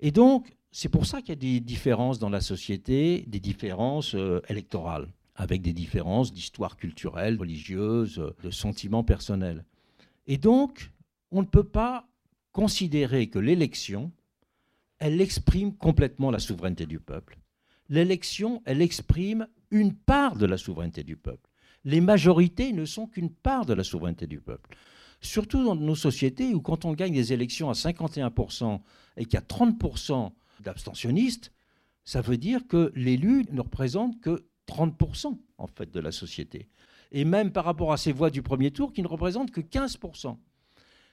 Et 0.00 0.10
donc, 0.10 0.54
c'est 0.70 0.90
pour 0.90 1.06
ça 1.06 1.20
qu'il 1.20 1.30
y 1.30 1.32
a 1.32 1.36
des 1.36 1.60
différences 1.60 2.18
dans 2.18 2.28
la 2.28 2.42
société, 2.42 3.24
des 3.26 3.40
différences 3.40 4.14
électorales, 4.50 5.08
avec 5.34 5.62
des 5.62 5.72
différences 5.72 6.34
d'histoire 6.34 6.76
culturelle, 6.76 7.38
religieuse, 7.38 8.22
de 8.42 8.50
sentiments 8.50 9.02
personnels. 9.02 9.64
Et 10.26 10.36
donc, 10.36 10.92
on 11.30 11.40
ne 11.40 11.46
peut 11.46 11.64
pas 11.64 12.06
considérer 12.52 13.28
que 13.28 13.38
l'élection, 13.38 14.12
elle 14.98 15.20
exprime 15.20 15.74
complètement 15.74 16.30
la 16.30 16.38
souveraineté 16.38 16.86
du 16.86 16.98
peuple. 17.00 17.38
L'élection, 17.88 18.62
elle 18.64 18.82
exprime 18.82 19.46
une 19.70 19.94
part 19.94 20.36
de 20.36 20.46
la 20.46 20.58
souveraineté 20.58 21.04
du 21.04 21.16
peuple. 21.16 21.50
Les 21.84 22.00
majorités 22.00 22.72
ne 22.72 22.84
sont 22.84 23.06
qu'une 23.06 23.30
part 23.30 23.66
de 23.66 23.74
la 23.74 23.84
souveraineté 23.84 24.26
du 24.26 24.40
peuple. 24.40 24.76
Surtout 25.20 25.64
dans 25.64 25.76
nos 25.76 25.94
sociétés 25.94 26.54
où 26.54 26.60
quand 26.60 26.84
on 26.84 26.92
gagne 26.92 27.14
des 27.14 27.32
élections 27.32 27.70
à 27.70 27.74
51% 27.74 28.80
et 29.16 29.24
qu'il 29.24 29.34
y 29.34 29.36
a 29.36 29.40
30% 29.40 30.32
d'abstentionnistes, 30.60 31.52
ça 32.04 32.20
veut 32.20 32.36
dire 32.36 32.66
que 32.66 32.92
l'élu 32.94 33.44
ne 33.50 33.60
représente 33.60 34.20
que 34.20 34.46
30% 34.68 35.38
en 35.58 35.66
fait 35.66 35.90
de 35.90 36.00
la 36.00 36.12
société 36.12 36.68
et 37.12 37.24
même 37.24 37.52
par 37.52 37.64
rapport 37.64 37.92
à 37.92 37.96
ces 37.96 38.12
voix 38.12 38.30
du 38.30 38.42
premier 38.42 38.70
tour 38.70 38.92
qui 38.92 39.02
ne 39.02 39.08
représentent 39.08 39.50
que 39.50 39.60
15%. 39.60 40.36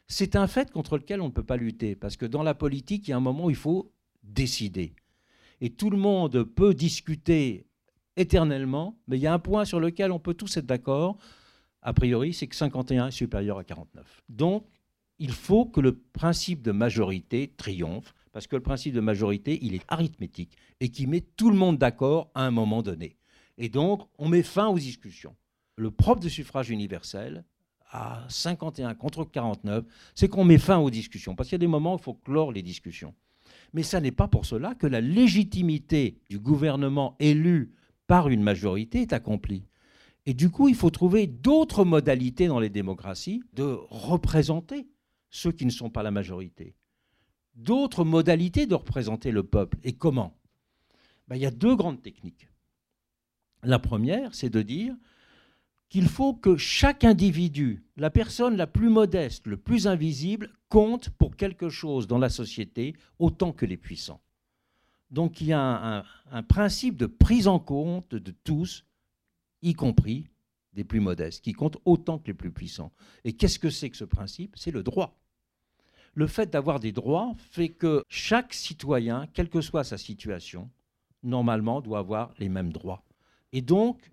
C'est 0.07 0.35
un 0.35 0.47
fait 0.47 0.71
contre 0.71 0.97
lequel 0.97 1.21
on 1.21 1.27
ne 1.27 1.31
peut 1.31 1.43
pas 1.43 1.57
lutter, 1.57 1.95
parce 1.95 2.17
que 2.17 2.25
dans 2.25 2.43
la 2.43 2.53
politique, 2.53 3.07
il 3.07 3.11
y 3.11 3.13
a 3.13 3.17
un 3.17 3.21
moment 3.21 3.45
où 3.45 3.49
il 3.49 3.55
faut 3.55 3.91
décider. 4.23 4.93
Et 5.61 5.69
tout 5.69 5.89
le 5.89 5.97
monde 5.97 6.43
peut 6.43 6.73
discuter 6.73 7.65
éternellement, 8.15 8.99
mais 9.07 9.17
il 9.17 9.21
y 9.21 9.27
a 9.27 9.33
un 9.33 9.39
point 9.39 9.65
sur 9.65 9.79
lequel 9.79 10.11
on 10.11 10.19
peut 10.19 10.33
tous 10.33 10.57
être 10.57 10.65
d'accord, 10.65 11.17
a 11.81 11.93
priori, 11.93 12.33
c'est 12.33 12.47
que 12.47 12.55
51 12.55 13.07
est 13.07 13.11
supérieur 13.11 13.57
à 13.57 13.63
49. 13.63 14.23
Donc, 14.29 14.65
il 15.19 15.31
faut 15.31 15.65
que 15.65 15.79
le 15.79 15.95
principe 15.95 16.61
de 16.61 16.71
majorité 16.71 17.53
triomphe, 17.55 18.13
parce 18.31 18.47
que 18.47 18.55
le 18.55 18.61
principe 18.61 18.93
de 18.93 18.99
majorité, 18.99 19.59
il 19.61 19.75
est 19.75 19.85
arithmétique 19.87 20.57
et 20.79 20.89
qui 20.89 21.07
met 21.07 21.21
tout 21.21 21.49
le 21.49 21.55
monde 21.55 21.77
d'accord 21.77 22.31
à 22.33 22.45
un 22.45 22.51
moment 22.51 22.81
donné. 22.81 23.15
Et 23.57 23.69
donc, 23.69 24.07
on 24.17 24.27
met 24.27 24.43
fin 24.43 24.67
aux 24.67 24.79
discussions 24.79 25.35
le 25.75 25.91
propre 25.91 26.21
du 26.21 26.29
suffrage 26.29 26.69
universel, 26.69 27.43
à 27.93 28.25
51 28.27 28.95
contre 28.95 29.23
49, 29.23 29.85
c'est 30.15 30.27
qu'on 30.27 30.43
met 30.43 30.57
fin 30.57 30.79
aux 30.79 30.89
discussions. 30.89 31.35
Parce 31.35 31.47
qu'il 31.47 31.55
y 31.55 31.61
a 31.61 31.65
des 31.65 31.67
moments 31.67 31.93
où 31.93 31.97
il 31.97 32.03
faut 32.03 32.15
clore 32.15 32.51
les 32.51 32.63
discussions. 32.63 33.13
Mais 33.73 33.83
ça 33.83 34.01
n'est 34.01 34.11
pas 34.11 34.27
pour 34.27 34.45
cela 34.45 34.73
que 34.73 34.87
la 34.87 34.99
légitimité 34.99 36.17
du 36.27 36.39
gouvernement 36.39 37.15
élu 37.19 37.71
par 38.07 38.29
une 38.29 38.41
majorité 38.41 39.01
est 39.01 39.13
accomplie. 39.13 39.63
Et 40.25 40.33
du 40.33 40.49
coup, 40.49 40.69
il 40.69 40.75
faut 40.75 40.89
trouver 40.89 41.27
d'autres 41.27 41.85
modalités 41.85 42.47
dans 42.47 42.59
les 42.59 42.69
démocraties 42.69 43.43
de 43.53 43.77
représenter 43.89 44.87
ceux 45.29 45.51
qui 45.51 45.65
ne 45.65 45.71
sont 45.71 45.89
pas 45.89 46.03
la 46.03 46.11
majorité. 46.11 46.75
D'autres 47.55 48.03
modalités 48.03 48.65
de 48.65 48.75
représenter 48.75 49.29
le 49.29 49.43
peuple. 49.43 49.77
Et 49.83 49.93
comment? 49.93 50.35
Ben, 51.27 51.35
Il 51.35 51.41
y 51.41 51.45
a 51.45 51.51
deux 51.51 51.75
grandes 51.75 52.01
techniques. 52.01 52.49
La 53.61 53.77
première, 53.79 54.33
c'est 54.33 54.49
de 54.49 54.61
dire 54.63 54.95
qu'il 55.93 56.09
faut 56.09 56.33
que 56.33 56.57
chaque 56.57 57.03
individu, 57.03 57.83
la 57.97 58.09
personne 58.09 58.57
la 58.57 58.65
plus 58.65 58.89
modeste, 58.89 59.45
le 59.45 59.57
plus 59.57 59.85
invisible, 59.85 60.49
compte 60.67 61.11
pour 61.11 61.35
quelque 61.35 61.69
chose 61.69 62.07
dans 62.07 62.17
la 62.17 62.29
société 62.29 62.95
autant 63.19 63.51
que 63.51 63.67
les 63.67 63.77
puissants. 63.77 64.19
Donc 65.11 65.39
il 65.39 65.45
y 65.45 65.53
a 65.53 66.03
un, 66.31 66.43
principe 66.43 66.97
de 66.97 67.05
prise 67.05 67.47
en 67.47 67.59
compte 67.59 68.15
de 68.15 68.31
tous, 68.31 68.87
y 69.61 69.75
compris 69.75 70.25
des 70.73 70.83
plus 70.83 70.99
modestes, 70.99 71.43
qui 71.43 71.53
comptent 71.53 71.77
autant 71.85 72.17
que 72.17 72.25
les 72.25 72.33
plus 72.33 72.51
puissants. 72.51 72.91
Et 73.23 73.33
qu'est-ce 73.33 73.59
que 73.59 73.69
c'est 73.69 73.91
que 73.91 73.97
ce 73.97 74.03
principe? 74.03 74.55
C'est 74.57 74.71
le 74.71 74.81
droit. 74.81 75.19
Le 76.15 76.25
fait 76.25 76.49
d'avoir 76.49 76.79
des 76.79 76.91
droits 76.91 77.35
fait 77.37 77.69
que 77.69 78.03
chaque 78.09 78.55
citoyen, 78.55 79.27
quelle 79.35 79.47
que 79.47 79.61
soit 79.61 79.83
sa 79.83 79.99
situation, 79.99 80.71
normalement 81.21 81.81
doit 81.81 81.99
avoir 81.99 82.33
les 82.39 82.49
mêmes 82.49 82.73
droits. 82.73 83.03
Et 83.51 83.61
donc, 83.61 84.11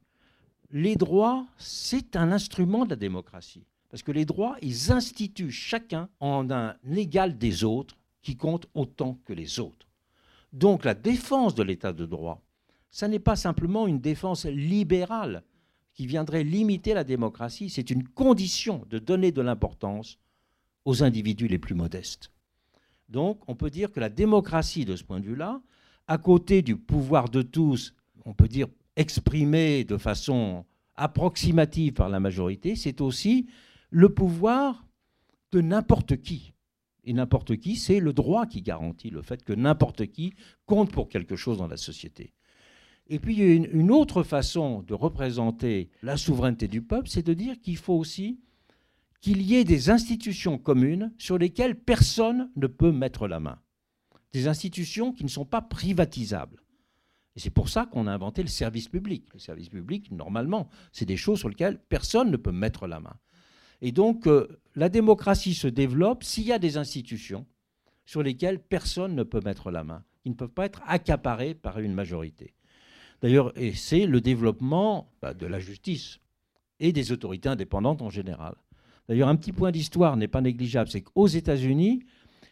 les 0.73 0.97
droits, 0.97 1.47
c'est 1.57 2.17
un 2.17 2.33
instrument 2.33 2.85
de 2.85 2.91
la 2.91 2.97
démocratie. 2.97 3.65
Parce 3.91 4.03
que 4.03 4.13
les 4.13 4.25
droits, 4.25 4.57
ils 4.63 4.93
instituent 4.93 5.51
chacun 5.51 6.09
en 6.21 6.51
un 6.51 6.77
égal 6.95 7.39
des 7.39 7.65
autres 7.65 7.97
qui 8.23 8.37
compte 8.37 8.67
autant 8.75 9.19
que 9.25 9.33
les 9.33 9.59
autres. 9.59 9.89
Donc 10.53 10.85
la 10.85 10.95
défense 10.95 11.55
de 11.55 11.63
l'état 11.63 11.93
de 11.93 12.07
droit, 12.07 12.43
ça 12.91 13.09
n'est 13.09 13.19
pas 13.19 13.37
simplement 13.37 13.87
une 13.87 14.01
défense 14.01 14.47
libérale 14.47 15.43
qui 15.95 16.07
viendrait 16.07 16.45
limiter 16.45 16.95
la 16.95 17.05
démocratie, 17.05 17.69
c'est 17.69 17.91
une 17.91 18.07
condition 18.07 18.85
de 18.89 18.99
donner 18.99 19.33
de 19.33 19.43
l'importance 19.43 20.19
aux 20.85 21.03
individus 21.03 21.49
les 21.49 21.59
plus 21.59 21.75
modestes. 21.75 22.31
Donc 23.09 23.43
on 23.49 23.57
peut 23.57 23.71
dire 23.71 23.93
que 23.93 24.01
la 24.01 24.09
démocratie, 24.09 24.85
de 24.85 24.97
ce 24.97 25.05
point 25.05 25.21
de 25.21 25.27
vue-là, 25.27 25.61
à 26.07 26.19
côté 26.19 26.63
du 26.63 26.77
pouvoir 26.77 27.29
de 27.29 27.43
tous, 27.43 27.95
on 28.25 28.35
peut 28.35 28.49
dire 28.49 28.69
exprimé 29.01 29.85
de 29.85 29.97
façon 29.97 30.65
approximative 30.97 31.95
par 31.95 32.11
la 32.11 32.21
majorité, 32.21 32.77
c'est 32.77 33.01
aussi 33.01 33.49
le 33.91 34.11
pouvoir 34.11 34.87
de 35.53 35.61
n'importe 35.61 36.21
qui. 36.21 36.53
Et 37.05 37.15
n'importe 37.15 37.57
qui, 37.57 37.77
c'est 37.77 37.99
le 37.99 38.13
droit 38.13 38.47
qui 38.47 38.61
garantit 38.61 39.09
le 39.09 39.23
fait 39.23 39.43
que 39.43 39.55
n'importe 39.55 40.07
qui 40.07 40.35
compte 40.67 40.93
pour 40.93 41.09
quelque 41.09 41.35
chose 41.35 41.57
dans 41.57 41.67
la 41.67 41.79
société. 41.79 42.35
Et 43.09 43.19
puis, 43.19 43.35
il 43.35 43.39
y 43.41 43.51
a 43.51 43.55
une, 43.55 43.91
autre 43.91 44.23
façon 44.23 44.83
de 44.83 44.95
représenter 44.95 45.89
la 46.03 46.17
souveraineté 46.17 46.69
du 46.69 46.83
peuple, 46.83 47.09
c'est 47.09 47.27
de 47.27 47.35
dire 47.35 47.59
qu'il 47.61 47.79
faut 47.79 47.95
aussi 47.95 48.39
qu'il 49.21 49.43
y 49.43 49.57
ait 49.57 49.65
des 49.65 49.91
institutions 49.91 50.59
communes 50.59 51.13
sur 51.19 51.39
lesquelles 51.39 51.75
personne 51.75 52.51
ne 52.57 52.67
peut 52.67 52.93
mettre 52.93 53.27
la 53.27 53.41
main. 53.41 53.59
Des 54.33 54.47
institutions 54.47 55.13
qui 55.13 55.25
ne 55.25 55.29
sont 55.29 55.45
pas 55.45 55.63
privatisables. 55.63 56.63
Et 57.37 57.41
c'est 57.41 57.51
pour 57.51 57.69
ça 57.69 57.87
qu'on 57.87 58.07
a 58.07 58.13
inventé 58.13 58.43
le 58.43 58.49
service 58.49 58.89
public. 58.89 59.27
Le 59.33 59.39
service 59.39 59.69
public, 59.69 60.11
normalement, 60.11 60.69
c'est 60.93 61.05
des 61.05 61.17
choses 61.17 61.39
sur 61.39 61.49
lesquelles 61.49 61.79
personne 61.79 62.31
ne 62.31 62.37
peut 62.37 62.53
mettre 62.53 62.87
la 62.87 63.01
main. 63.01 63.17
Et 63.83 63.93
donc, 63.93 64.27
euh, 64.27 64.61
la 64.75 64.89
démocratie 64.89 65.55
se 65.55 65.69
développe 65.69 66.25
s'il 66.25 66.45
y 66.45 66.53
a 66.53 66.59
des 66.59 66.77
institutions 66.77 67.47
sur 68.05 68.23
lesquelles 68.23 68.61
personne 68.61 69.15
ne 69.15 69.23
peut 69.23 69.41
mettre 69.45 69.71
la 69.71 69.85
main, 69.85 70.05
qui 70.23 70.31
ne 70.31 70.35
peuvent 70.35 70.49
pas 70.49 70.67
être 70.67 70.83
accaparées 70.87 71.55
par 71.55 71.79
une 71.79 71.95
majorité. 71.95 72.55
D'ailleurs, 73.23 73.57
et 73.57 73.73
c'est 73.73 74.07
le 74.07 74.21
développement 74.21 75.13
bah, 75.23 75.35
de 75.35 75.47
la 75.47 75.61
justice 75.61 76.19
et 76.81 76.93
des 76.93 77.13
autorités 77.13 77.49
indépendantes 77.49 78.03
en 78.03 78.11
général. 78.11 78.55
D'ailleurs, 79.09 79.29
un 79.29 79.37
petit 79.37 79.53
point 79.53 79.71
d'histoire 79.71 80.17
n'est 80.17 80.29
pas 80.29 80.41
négligeable, 80.41 80.91
c'est 80.91 81.03
qu'aux 81.03 81.27
États-Unis, 81.27 82.05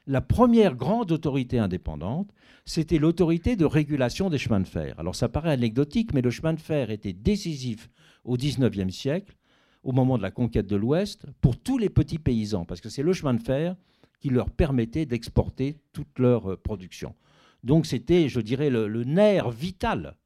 la 0.09 0.23
première 0.23 0.75
grande 0.75 1.13
autorité 1.13 1.59
indépendante, 1.59 2.33
c'était 2.65 2.99
l'autorité 2.99 3.57
de 3.57 3.67
régulation 3.67 4.31
des 4.31 4.39
chemins 4.39 4.59
de 4.59 4.67
fer. 4.67 4.95
Alors 4.99 5.15
ça 5.15 5.29
paraît 5.29 5.53
anecdotique, 5.53 6.15
mais 6.15 6.23
le 6.23 6.31
chemin 6.31 6.55
de 6.55 6.61
fer 6.61 6.91
était 6.91 7.13
décisif 7.13 7.91
au 8.25 8.37
XIXe 8.39 8.93
siècle, 8.93 9.37
au 9.85 9.93
moment 9.93 10.17
de 10.17 10.23
la 10.23 10.31
conquête 10.31 10.67
de 10.67 10.77
l'Ouest, 10.77 11.27
pour 11.43 11.59
tous 11.59 11.77
les 11.77 11.91
petits 11.91 12.19
paysans, 12.19 12.65
parce 12.65 12.81
que 12.81 12.89
c'est 12.89 13.03
le 13.03 13.13
chemin 13.13 13.35
de 13.35 13.43
fer 13.43 13.77
qui 14.21 14.31
leur 14.31 14.51
permettait 14.51 15.05
d'exporter 15.05 15.77
toute 15.93 16.19
leur 16.19 16.53
euh, 16.53 16.57
production. 16.57 17.15
Donc 17.63 17.85
c'était, 17.85 18.29
je 18.29 18.41
dirais, 18.41 18.71
le, 18.71 19.05
nerf 19.05 19.51
vital 19.51 20.17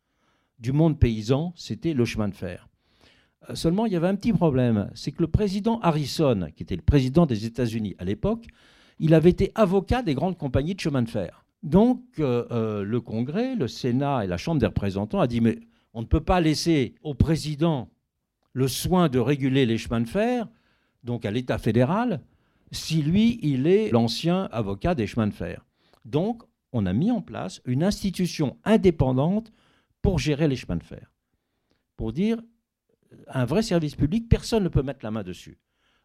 du 0.61 0.71
monde 0.71 0.99
paysan, 0.99 1.53
c'était 1.57 1.93
le 1.93 2.05
chemin 2.05 2.29
de 2.29 2.35
fer. 2.35 2.69
Euh, 3.51 3.57
seulement, 3.57 3.87
il 3.87 3.93
y 3.93 3.97
avait 3.97 4.07
un 4.07 4.15
petit 4.15 4.33
problème, 4.33 4.91
c'est 4.95 5.11
que 5.11 5.23
le 5.23 5.29
président 5.29 5.81
Harrison, 5.81 6.49
qui 6.55 6.63
était 6.63 6.77
le 6.77 6.83
président 6.83 7.27
des 7.27 7.47
États-Unis 7.47 7.97
à 7.99 8.05
l'époque, 8.05 8.47
il 8.99 9.15
avait 9.15 9.31
été 9.31 9.53
avocat 9.55 10.03
des 10.03 10.15
grandes 10.15 10.39
compagnies 10.39 10.75
de 10.75 10.81
chemin 10.81 11.03
de 11.03 11.09
fer. 11.09 11.45
Donc, 11.63 12.03
euh, 12.19 12.45
euh, 12.51 12.85
le 12.85 13.01
Congrès, 13.01 13.55
le 13.55 13.69
Sénat 13.69 14.25
et 14.25 14.27
la 14.27 14.37
Chambre 14.37 14.61
des 14.61 14.67
représentants 14.67 15.21
a 15.21 15.27
dit 15.27 15.41
mais 15.41 15.59
on 15.95 16.03
ne 16.03 16.07
peut 16.07 16.23
pas 16.23 16.41
laisser 16.41 16.95
au 17.03 17.15
président 17.15 17.89
le 18.53 18.69
soin 18.69 19.09
de 19.09 19.19
réguler 19.19 19.67
les 19.67 19.79
chemins 19.79 20.01
de 20.01 20.09
fer, 20.09 20.49
donc 21.05 21.25
à 21.25 21.31
l'État 21.31 21.59
fédéral, 21.59 22.21
si 22.71 23.03
lui, 23.03 23.39
il 23.43 23.67
est 23.67 23.91
l'ancien 23.91 24.45
avocat 24.51 24.95
des 24.95 25.07
chemins 25.07 25.27
de 25.27 25.35
fer. 25.35 25.65
Donc, 26.05 26.43
on 26.73 26.87
a 26.87 26.93
mis 26.93 27.11
en 27.11 27.21
place 27.21 27.61
une 27.67 27.85
institution 27.85 28.57
indépendante 28.65 29.53
pour 30.01 30.19
gérer 30.19 30.49
les 30.49 30.57
chemins 30.57 30.77
de 30.77 30.83
fer. 30.83 31.13
Pour 31.97 32.13
dire, 32.13 32.39
un 33.29 33.45
vrai 33.45 33.63
service 33.63 33.95
public, 33.95 34.29
personne 34.29 34.65
ne 34.65 34.69
peut 34.69 34.83
mettre 34.83 35.05
la 35.05 35.11
main 35.11 35.23
dessus. 35.23 35.59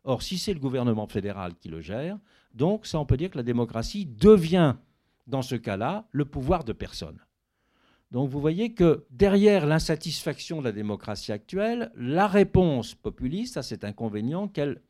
Or, 0.07 0.23
si 0.23 0.37
c'est 0.37 0.53
le 0.53 0.59
gouvernement 0.61 1.05
fédéral 1.05 1.53
qui 1.55 1.67
le 1.67 1.81
gère, 1.81 2.17
donc 2.53 2.85
ça, 2.85 2.97
on 2.97 3.05
peut 3.05 3.17
dire 3.17 3.29
que 3.29 3.35
la 3.35 3.43
démocratie 3.43 4.05
devient, 4.05 4.75
dans 5.27 5.41
ce 5.41 5.55
cas-là, 5.55 6.07
le 6.13 6.23
pouvoir 6.23 6.63
de 6.63 6.71
personne. 6.71 7.19
Donc 8.11 8.29
vous 8.29 8.39
voyez 8.39 8.73
que 8.73 9.05
derrière 9.11 9.65
l'insatisfaction 9.65 10.59
de 10.59 10.63
la 10.63 10.71
démocratie 10.71 11.33
actuelle, 11.33 11.91
la 11.97 12.25
réponse 12.25 12.95
populiste 12.95 13.57
à 13.57 13.63
cet 13.63 13.83
inconvénient 13.83 14.47
qu'elle 14.47 14.81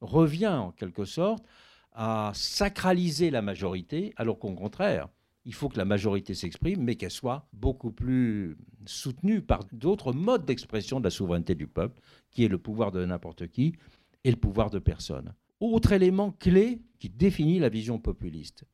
revient 0.00 0.48
en 0.48 0.72
quelque 0.72 1.04
sorte 1.04 1.44
à 1.92 2.32
sacraliser 2.34 3.30
la 3.30 3.42
majorité, 3.42 4.12
alors 4.16 4.40
qu'au 4.40 4.52
contraire, 4.54 5.08
il 5.44 5.54
faut 5.54 5.68
que 5.68 5.78
la 5.78 5.84
majorité 5.84 6.34
s'exprime, 6.34 6.82
mais 6.82 6.96
qu'elle 6.96 7.12
soit 7.12 7.46
beaucoup 7.52 7.92
plus 7.92 8.56
soutenue 8.86 9.40
par 9.40 9.60
d'autres 9.70 10.12
modes 10.12 10.44
d'expression 10.44 10.98
de 10.98 11.04
la 11.04 11.10
souveraineté 11.10 11.54
du 11.54 11.68
peuple, 11.68 12.00
qui 12.32 12.44
est 12.44 12.48
le 12.48 12.58
pouvoir 12.58 12.90
de 12.90 13.04
n'importe 13.04 13.46
qui 13.46 13.76
et 14.24 14.30
le 14.30 14.36
pouvoir 14.36 14.70
de 14.70 14.78
personne. 14.78 15.34
Autre 15.60 15.92
élément 15.92 16.32
clé 16.32 16.80
qui 16.98 17.08
définit 17.08 17.58
la 17.58 17.68
vision 17.68 17.98
populiste, 17.98 18.64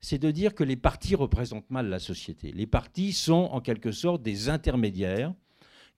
c'est 0.00 0.18
de 0.18 0.30
dire 0.30 0.54
que 0.54 0.64
les 0.64 0.76
partis 0.76 1.14
représentent 1.14 1.70
mal 1.70 1.88
la 1.88 1.98
société. 1.98 2.52
Les 2.52 2.66
partis 2.66 3.12
sont 3.12 3.48
en 3.52 3.60
quelque 3.60 3.92
sorte 3.92 4.22
des 4.22 4.48
intermédiaires 4.48 5.34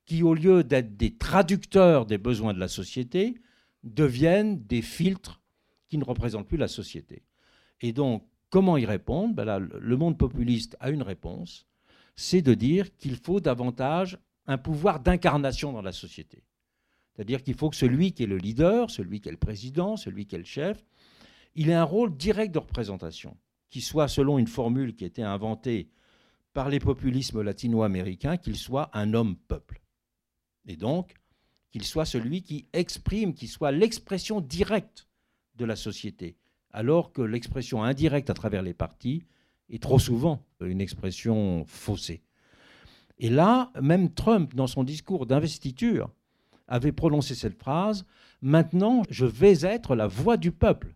qui, 0.05 0.23
au 0.23 0.35
lieu 0.35 0.65
d'être 0.65 0.97
des 0.97 1.17
traducteurs 1.17 2.07
des 2.07 2.19
besoins 2.19 2.53
de 2.53 2.59
la 2.59 2.69
société, 2.69 3.41
deviennent 3.85 4.63
des 4.65 4.83
filtres 4.83 5.41
qui 5.89 5.99
ne 5.99 6.05
représentent 6.05 6.49
plus 6.49 6.57
la 6.57 6.69
société. 6.69 7.23
Et 7.81 7.93
donc, 7.93 8.25
Comment 8.53 8.77
y 8.77 8.85
répondre? 8.85 9.35
Ben 9.35 9.59
Le 9.59 9.97
monde 9.97 10.19
populiste 10.19 10.77
a 10.79 10.91
une 10.91 11.01
réponse, 11.01 11.67
c'est 12.17 12.43
de 12.43 12.53
dire 12.53 12.95
qu'il 12.99 13.17
faut 13.17 13.41
davantage 13.41 14.19
un 14.47 14.59
pouvoir 14.59 15.01
d'incarnation 15.01 15.73
dans 15.73 15.81
la 15.81 15.93
société. 15.93 16.45
C'est-à-dire 17.15 17.43
qu'il 17.43 17.55
faut 17.55 17.71
que 17.71 17.77
celui 17.77 18.13
qui 18.13 18.23
est 18.23 18.27
le 18.27 18.39
leader, 18.39 18.91
celui 18.91 19.21
qui 19.21 19.29
est 19.29 19.33
le 19.33 19.39
président, 19.39 19.97
celui 19.97 20.27
qui 20.27 20.35
est 20.35 20.39
le 20.39 20.45
chef, 20.45 20.85
il 21.55 21.69
ait 21.69 21.75
un 21.75 21.85
rôle 21.85 22.17
direct 22.17 22.55
de 22.55 22.59
représentation, 22.59 23.37
qui 23.69 23.81
soit, 23.81 24.09
selon 24.09 24.39
une 24.39 24.47
formule 24.47 24.95
qui 24.95 25.05
a 25.05 25.07
été 25.07 25.23
inventée 25.23 25.91
par 26.55 26.69
les 26.69 26.79
populismes 26.79 27.43
latino-américains, 27.43 28.37
qu'il 28.37 28.57
soit 28.57 28.91
un 28.95 29.15
homme-peuple. 29.15 29.83
Et 30.67 30.77
donc, 30.77 31.15
qu'il 31.71 31.85
soit 31.85 32.05
celui 32.05 32.43
qui 32.43 32.67
exprime, 32.73 33.35
qui 33.35 33.49
soit 33.49 33.73
l'expression 33.73 34.41
directe 34.41 35.09
de 35.57 35.65
la 35.65 35.77
société, 35.77 36.37
alors 36.71 37.13
que 37.13 37.23
l'expression 37.23 37.83
indirecte 37.83 38.31
à 38.31 38.35
travers 38.35 38.63
les 38.63 38.75
partis 38.75 39.25
est 39.69 39.83
trop 39.83 39.99
souvent 39.99 40.45
une 40.61 40.81
expression 40.81 41.65
faussée. 41.67 42.23
Et 43.19 43.31
là, 43.31 43.71
même 43.81 44.13
Trump, 44.13 44.55
dans 44.55 44.67
son 44.67 44.85
discours 44.85 45.27
d'investiture, 45.27 46.11
avait 46.73 46.93
prononcé 46.93 47.35
cette 47.35 47.59
phrase 47.59 48.05
Maintenant, 48.41 49.03
je 49.09 49.25
vais 49.25 49.65
être 49.65 49.95
la 49.95 50.09
voix 50.09 50.37
du 50.37 50.51
peuple. 50.51 50.95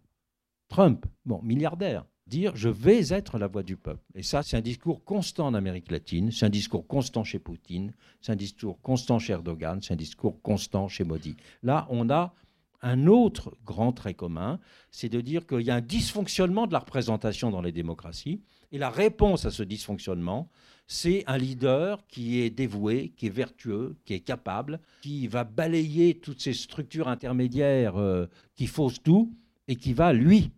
Trump, 0.69 1.07
bon, 1.25 1.41
milliardaire, 1.43 2.05
dire 2.27 2.57
je 2.57 2.69
vais 2.69 3.13
être 3.13 3.39
la 3.39 3.47
voix 3.47 3.63
du 3.63 3.77
peuple. 3.77 4.03
Et 4.17 4.25
ça, 4.25 4.43
c'est 4.43 4.57
un 4.57 4.63
discours 4.63 5.05
constant 5.05 5.47
en 5.47 5.55
Amérique 5.55 5.93
latine, 5.93 6.33
c'est 6.33 6.47
un 6.47 6.51
discours 6.51 6.89
constant 6.89 7.23
chez 7.23 7.39
Poutine, 7.39 7.93
c'est 8.21 8.33
un 8.33 8.37
discours 8.37 8.81
constant 8.81 9.21
chez 9.21 9.35
Erdogan, 9.35 9.81
c'est 9.81 9.93
un 9.93 9.97
discours 9.97 10.43
constant 10.43 10.89
chez 10.89 11.05
Modi. 11.05 11.37
Là, 11.63 11.87
on 11.89 12.11
a 12.11 12.35
un 12.83 13.07
autre 13.07 13.57
grand 13.65 13.93
trait 13.93 14.15
commun, 14.15 14.59
c'est 14.91 15.09
de 15.09 15.21
dire 15.21 15.47
qu'il 15.47 15.63
y 15.63 15.71
a 15.71 15.77
un 15.77 15.81
dysfonctionnement 15.81 16.67
de 16.67 16.73
la 16.73 16.81
représentation 16.81 17.51
dans 17.51 17.63
les 17.63 17.73
démocraties, 17.73 18.41
et 18.73 18.79
la 18.79 18.91
réponse 18.91 19.45
à 19.45 19.53
ce 19.53 19.63
dysfonctionnement, 19.63 20.51
c'est 20.87 21.25
un 21.27 21.39
leader 21.39 22.07
qui 22.07 22.41
est 22.41 22.51
dévoué, 22.51 23.13
qui 23.17 23.27
est 23.27 23.31
vertueux, 23.31 23.97
qui 24.05 24.15
est 24.15 24.21
capable, 24.21 24.81
qui 25.03 25.27
va 25.27 25.45
balayer 25.45 26.19
toutes 26.19 26.41
ces 26.41 26.53
structures 26.53 27.09
intermédiaires 27.09 27.97
euh, 27.97 28.27
qui 28.55 28.67
faussent 28.67 29.03
tout, 29.03 29.35
et 29.69 29.77
qui 29.77 29.93
va, 29.93 30.13
lui, 30.13 30.53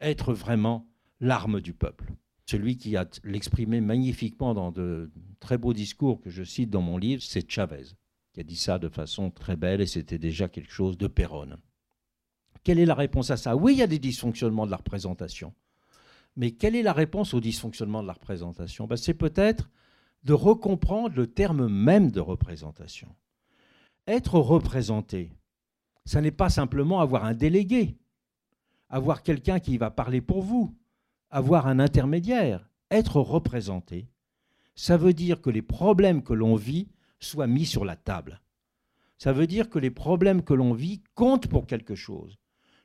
être 0.00 0.32
vraiment 0.32 0.86
l'arme 1.20 1.60
du 1.60 1.74
peuple. 1.74 2.12
Celui 2.46 2.78
qui 2.78 2.96
a 2.96 3.06
l'exprimé 3.24 3.80
magnifiquement 3.80 4.54
dans 4.54 4.72
de 4.72 5.10
très 5.38 5.58
beaux 5.58 5.74
discours 5.74 6.20
que 6.20 6.30
je 6.30 6.44
cite 6.44 6.70
dans 6.70 6.80
mon 6.80 6.96
livre, 6.96 7.22
c'est 7.22 7.50
Chavez 7.50 7.84
qui 8.32 8.40
a 8.40 8.44
dit 8.44 8.56
ça 8.56 8.78
de 8.78 8.88
façon 8.88 9.30
très 9.30 9.56
belle 9.56 9.80
et 9.80 9.86
c'était 9.86 10.18
déjà 10.18 10.48
quelque 10.48 10.70
chose 10.70 10.96
de 10.96 11.08
péronne. 11.08 11.56
Quelle 12.62 12.78
est 12.78 12.86
la 12.86 12.94
réponse 12.94 13.30
à 13.30 13.36
ça? 13.36 13.56
Oui, 13.56 13.72
il 13.72 13.78
y 13.78 13.82
a 13.82 13.88
des 13.88 13.98
dysfonctionnements 13.98 14.66
de 14.66 14.70
la 14.70 14.76
représentation. 14.76 15.54
Mais 16.38 16.52
quelle 16.52 16.76
est 16.76 16.84
la 16.84 16.92
réponse 16.92 17.34
au 17.34 17.40
dysfonctionnement 17.40 18.00
de 18.00 18.06
la 18.06 18.12
représentation? 18.12 18.86
Ben, 18.86 18.96
C'est 18.96 19.12
peut-être 19.12 19.68
de 20.22 20.32
recomprendre 20.32 21.16
le 21.16 21.26
terme 21.26 21.66
même 21.66 22.12
de 22.12 22.20
représentation. 22.20 23.12
Être 24.06 24.38
représenté, 24.38 25.32
ça 26.04 26.20
n'est 26.20 26.30
pas 26.30 26.48
simplement 26.48 27.00
avoir 27.00 27.24
un 27.24 27.34
délégué, 27.34 27.98
avoir 28.88 29.24
quelqu'un 29.24 29.58
qui 29.58 29.78
va 29.78 29.90
parler 29.90 30.20
pour 30.20 30.42
vous, 30.42 30.76
avoir 31.28 31.66
un 31.66 31.80
intermédiaire. 31.80 32.70
Être 32.92 33.16
représenté, 33.16 34.08
ça 34.76 34.96
veut 34.96 35.14
dire 35.14 35.40
que 35.42 35.50
les 35.50 35.60
problèmes 35.60 36.22
que 36.22 36.34
l'on 36.34 36.54
vit 36.54 36.88
soient 37.18 37.48
mis 37.48 37.66
sur 37.66 37.84
la 37.84 37.96
table. 37.96 38.40
Ça 39.18 39.32
veut 39.32 39.48
dire 39.48 39.68
que 39.68 39.80
les 39.80 39.90
problèmes 39.90 40.44
que 40.44 40.54
l'on 40.54 40.72
vit 40.72 41.02
comptent 41.16 41.48
pour 41.48 41.66
quelque 41.66 41.96
chose, 41.96 42.38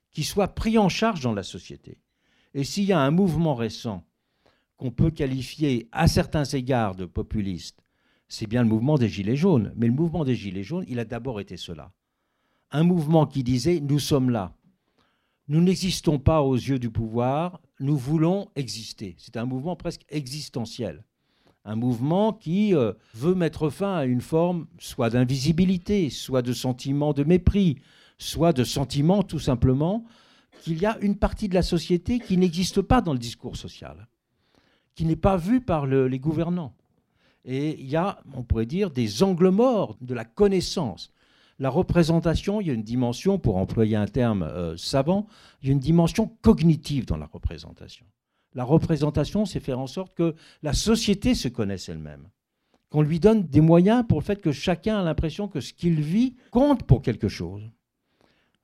qu'ils 0.09 0.25
soient 0.25 0.55
pris 0.55 0.79
en 0.79 0.89
charge 0.89 1.21
dans 1.21 1.33
la 1.33 1.43
société. 1.43 1.99
Et 2.53 2.63
s'il 2.63 2.85
y 2.85 2.93
a 2.93 2.99
un 2.99 3.11
mouvement 3.11 3.55
récent 3.55 4.03
qu'on 4.77 4.91
peut 4.91 5.11
qualifier 5.11 5.87
à 5.91 6.07
certains 6.07 6.45
égards 6.45 6.95
de 6.95 7.05
populiste, 7.05 7.83
c'est 8.27 8.47
bien 8.47 8.63
le 8.63 8.69
mouvement 8.69 8.97
des 8.97 9.09
Gilets 9.09 9.35
jaunes. 9.35 9.73
Mais 9.75 9.87
le 9.87 9.93
mouvement 9.93 10.23
des 10.23 10.35
Gilets 10.35 10.63
jaunes, 10.63 10.85
il 10.87 10.99
a 10.99 11.05
d'abord 11.05 11.39
été 11.39 11.57
cela. 11.57 11.91
Un 12.71 12.83
mouvement 12.83 13.25
qui 13.25 13.43
disait 13.43 13.79
nous 13.79 13.99
sommes 13.99 14.29
là. 14.29 14.55
Nous 15.47 15.61
n'existons 15.61 16.19
pas 16.19 16.41
aux 16.41 16.55
yeux 16.55 16.79
du 16.79 16.89
pouvoir, 16.89 17.59
nous 17.79 17.97
voulons 17.97 18.47
exister. 18.55 19.15
C'est 19.17 19.37
un 19.37 19.45
mouvement 19.45 19.75
presque 19.75 20.05
existentiel 20.09 21.03
un 21.65 21.75
mouvement 21.75 22.33
qui 22.33 22.75
euh, 22.75 22.93
veut 23.13 23.35
mettre 23.35 23.69
fin 23.69 23.95
à 23.95 24.05
une 24.05 24.21
forme 24.21 24.67
soit 24.79 25.09
d'invisibilité, 25.09 26.09
soit 26.09 26.41
de 26.41 26.53
sentiment 26.53 27.13
de 27.13 27.23
mépris, 27.23 27.77
soit 28.17 28.53
de 28.53 28.63
sentiment 28.63 29.23
tout 29.23 29.39
simplement 29.39 30.05
qu'il 30.63 30.81
y 30.81 30.85
a 30.85 30.97
une 31.01 31.17
partie 31.17 31.49
de 31.49 31.55
la 31.55 31.61
société 31.61 32.19
qui 32.19 32.37
n'existe 32.37 32.81
pas 32.81 33.01
dans 33.01 33.11
le 33.11 33.19
discours 33.19 33.57
social, 33.57 34.07
qui 34.95 35.03
n'est 35.03 35.17
pas 35.17 35.35
vue 35.35 35.59
par 35.59 35.85
les 35.85 36.19
gouvernants. 36.19 36.73
Et 37.43 37.77
il 37.81 37.89
y 37.89 37.97
a, 37.97 38.23
on 38.33 38.43
pourrait 38.43 38.65
dire, 38.65 38.89
des 38.89 39.23
angles 39.23 39.49
morts 39.49 39.97
de 39.99 40.13
la 40.13 40.23
connaissance. 40.23 41.11
La 41.59 41.69
représentation, 41.69 42.61
il 42.61 42.67
y 42.67 42.71
a 42.71 42.73
une 42.73 42.81
dimension, 42.81 43.39
pour 43.39 43.57
employer 43.57 43.97
un 43.97 44.05
terme 44.05 44.43
euh, 44.43 44.77
savant, 44.77 45.27
il 45.61 45.67
y 45.67 45.69
a 45.71 45.73
une 45.73 45.79
dimension 45.79 46.31
cognitive 46.41 47.05
dans 47.05 47.17
la 47.17 47.25
représentation. 47.25 48.05
La 48.53 48.63
représentation, 48.63 49.45
c'est 49.45 49.59
faire 49.59 49.79
en 49.79 49.87
sorte 49.87 50.15
que 50.15 50.33
la 50.61 50.71
société 50.71 51.35
se 51.35 51.49
connaisse 51.49 51.89
elle-même, 51.89 52.29
qu'on 52.89 53.01
lui 53.01 53.19
donne 53.19 53.43
des 53.43 53.61
moyens 53.61 54.05
pour 54.07 54.21
le 54.21 54.23
fait 54.23 54.41
que 54.41 54.53
chacun 54.53 54.97
a 54.97 55.03
l'impression 55.03 55.49
que 55.49 55.59
ce 55.59 55.73
qu'il 55.73 55.99
vit 55.99 56.37
compte 56.51 56.83
pour 56.83 57.01
quelque 57.01 57.27
chose. 57.27 57.69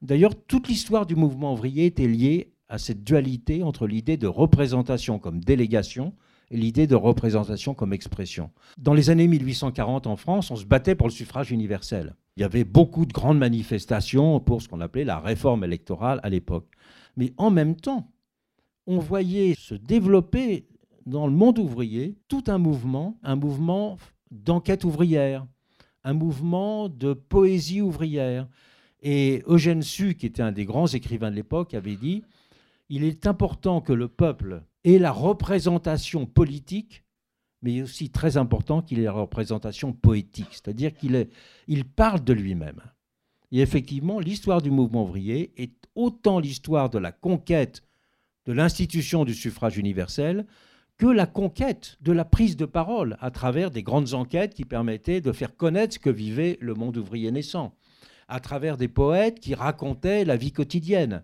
D'ailleurs, 0.02 0.34
toute 0.48 0.68
l'histoire 0.68 1.06
du 1.06 1.16
mouvement 1.16 1.54
ouvrier 1.54 1.86
était 1.86 2.08
liée 2.08 2.54
à 2.70 2.78
cette 2.78 3.04
dualité 3.04 3.64
entre 3.64 3.88
l'idée 3.88 4.18
de 4.18 4.28
représentation 4.28 5.20
comme 5.20 5.40
délégation 5.40 6.14
et 6.52 6.58
l'idée 6.58 6.88
de 6.88 6.96
représentation 6.96 7.74
comme 7.74 7.94
expression. 7.94 8.52
Dans 8.78 8.94
les 8.94 9.10
années 9.10 9.28
1840 9.28 10.08
en 10.08 10.16
France, 10.16 10.52
on 10.52 10.56
se 10.56 10.66
battait 10.66 10.96
pour 10.96 11.08
le 11.08 11.14
suffrage 11.14 11.52
universel. 11.52 12.16
Il 12.38 12.42
y 12.42 12.46
avait 12.46 12.64
beaucoup 12.64 13.06
de 13.06 13.14
grandes 13.14 13.38
manifestations 13.38 14.40
pour 14.40 14.62
ce 14.62 14.68
qu'on 14.68 14.82
appelait 14.82 15.04
la 15.04 15.20
réforme 15.20 15.64
électorale 15.64 16.20
à 16.24 16.30
l'époque. 16.30 16.68
Mais 17.18 17.34
en 17.38 17.52
même 17.52 17.76
temps, 17.76 18.12
on 18.88 19.00
voyait 19.00 19.56
se 19.56 19.76
développer 19.76 20.68
dans 21.06 21.28
le 21.28 21.34
monde 21.34 21.60
ouvrier 21.60 22.18
tout 22.28 22.44
un 22.48 22.58
mouvement, 22.58 23.20
un 23.24 23.36
mouvement 23.36 23.98
d'enquête 24.32 24.84
ouvrière, 24.84 25.46
un 26.04 26.14
mouvement 26.14 26.88
de 26.88 27.14
poésie 27.14 27.82
ouvrière. 27.82 28.48
Et 29.02 29.44
Eugène 29.48 29.82
Sue, 29.82 30.16
qui 30.16 30.26
était 30.26 30.42
un 30.42 30.52
des 30.52 30.66
grands 30.66 30.88
écrivains 30.88 31.32
de 31.32 31.36
l'époque, 31.36 31.74
avait 31.74 31.96
dit 31.96 32.24
il 32.90 33.04
est 33.04 33.28
important 33.28 33.82
que 33.82 33.94
le 33.94 34.08
peuple 34.08 34.64
ait 34.84 34.98
la 34.98 35.12
représentation 35.12 36.26
politique, 36.26 37.04
mais 37.62 37.82
aussi 37.82 38.10
très 38.10 38.38
important 38.38 38.82
qu'il 38.82 39.00
ait 39.00 39.04
la 39.04 39.12
représentation 39.12 39.94
poétique, 39.94 40.48
c'est-à-dire 40.52 40.96
qu'il 40.96 41.28
il 41.68 41.86
parle 41.86 42.24
de 42.24 42.34
lui-même. 42.34 42.82
Et 43.52 43.62
effectivement, 43.62 44.20
l'histoire 44.20 44.62
du 44.62 44.72
mouvement 44.72 45.04
ouvrier 45.04 45.54
est 45.58 45.74
autant 45.96 46.40
l'histoire 46.40 46.90
de 46.90 46.98
la 46.98 47.12
conquête 47.12 47.84
de 48.46 48.54
l'institution 48.54 49.26
du 49.26 49.34
suffrage 49.34 49.78
universel 49.78 50.46
que 50.98 51.08
la 51.08 51.26
conquête 51.26 51.98
de 52.02 52.12
la 52.12 52.26
prise 52.26 52.58
de 52.58 52.66
parole 52.66 53.18
à 53.22 53.32
travers 53.32 53.72
des 53.72 53.84
grandes 53.84 54.14
enquêtes 54.14 54.54
qui 54.54 54.66
permettaient 54.66 55.22
de 55.22 55.32
faire 55.32 55.56
connaître 55.56 55.94
ce 55.94 56.00
que 56.00 56.10
vivait 56.10 56.58
le 56.60 56.74
monde 56.74 56.98
ouvrier 56.98 57.32
naissant, 57.32 57.76
à 58.30 58.40
travers 58.40 58.78
des 58.78 58.88
poètes 58.88 59.40
qui 59.40 59.56
racontaient 59.56 60.24
la 60.24 60.38
vie 60.38 60.52
quotidienne, 60.52 61.24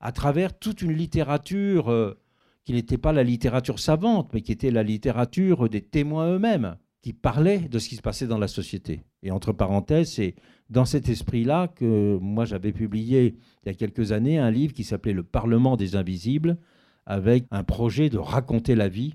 à 0.00 0.12
travers 0.12 0.56
toute 0.56 0.82
une 0.82 0.92
littérature 0.92 1.90
euh, 1.90 2.18
qui 2.64 2.74
n'était 2.74 2.98
pas 2.98 3.12
la 3.12 3.24
littérature 3.24 3.78
savante, 3.78 4.30
mais 4.32 4.42
qui 4.42 4.52
était 4.52 4.70
la 4.70 4.82
littérature 4.82 5.68
des 5.68 5.80
témoins 5.80 6.30
eux-mêmes, 6.34 6.76
qui 7.00 7.12
parlaient 7.12 7.68
de 7.68 7.78
ce 7.78 7.88
qui 7.88 7.96
se 7.96 8.02
passait 8.02 8.26
dans 8.26 8.38
la 8.38 8.48
société. 8.48 9.02
Et 9.22 9.30
entre 9.30 9.52
parenthèses, 9.52 10.12
c'est 10.12 10.36
dans 10.70 10.84
cet 10.84 11.08
esprit-là 11.08 11.68
que 11.68 12.18
moi 12.20 12.44
j'avais 12.44 12.72
publié 12.72 13.34
il 13.64 13.68
y 13.68 13.70
a 13.70 13.74
quelques 13.74 14.12
années 14.12 14.38
un 14.38 14.50
livre 14.50 14.72
qui 14.72 14.84
s'appelait 14.84 15.12
Le 15.12 15.24
Parlement 15.24 15.76
des 15.76 15.96
Invisibles, 15.96 16.58
avec 17.06 17.46
un 17.50 17.64
projet 17.64 18.10
de 18.10 18.18
raconter 18.18 18.76
la 18.76 18.88
vie 18.88 19.14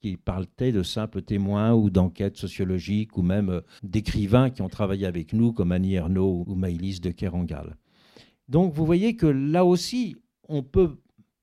qui 0.00 0.16
parlait 0.16 0.72
de 0.72 0.82
simples 0.82 1.22
témoins 1.22 1.74
ou 1.74 1.90
d'enquêtes 1.90 2.36
sociologiques 2.36 3.16
ou 3.16 3.22
même 3.22 3.50
euh, 3.50 3.60
d'écrivains 3.82 4.50
qui 4.50 4.62
ont 4.62 4.68
travaillé 4.68 5.06
avec 5.06 5.32
nous 5.32 5.52
comme 5.52 5.72
Annie 5.72 5.94
Ernaux 5.94 6.44
ou 6.46 6.54
Maïlis 6.54 7.00
de 7.00 7.10
Kerangal. 7.10 7.76
Donc 8.48 8.72
vous 8.74 8.84
voyez 8.84 9.14
que 9.14 9.26
là 9.26 9.64
aussi, 9.64 10.16
on 10.48 10.62
peut 10.62 10.96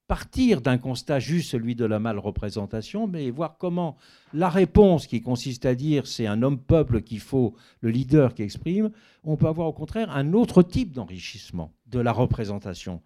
partir 0.08 0.62
d'un 0.62 0.78
constat 0.78 1.20
juste, 1.20 1.52
celui 1.52 1.76
de 1.76 1.86
la 1.86 2.00
mal-représentation, 2.00 3.08
mais 3.08 3.30
voir 3.30 3.58
comment 3.58 3.98
la 4.34 4.50
réponse 4.50 5.06
qui 5.06 5.22
consiste 5.22 5.66
à 5.66 5.76
dire 5.76 6.08
c'est 6.08 6.28
un 6.28 6.42
homme-peuple 6.42 7.02
qu'il 7.02 7.20
faut, 7.20 7.56
le 7.82 7.90
leader 7.90 8.34
qui 8.34 8.44
exprime, 8.44 8.92
on 9.24 9.36
peut 9.36 9.48
avoir 9.48 9.68
au 9.68 9.74
contraire 9.74 10.10
un 10.16 10.34
autre 10.34 10.64
type 10.64 10.94
d'enrichissement 10.94 11.72
de 11.88 12.00
la 12.00 12.14
représentation. 12.14 13.02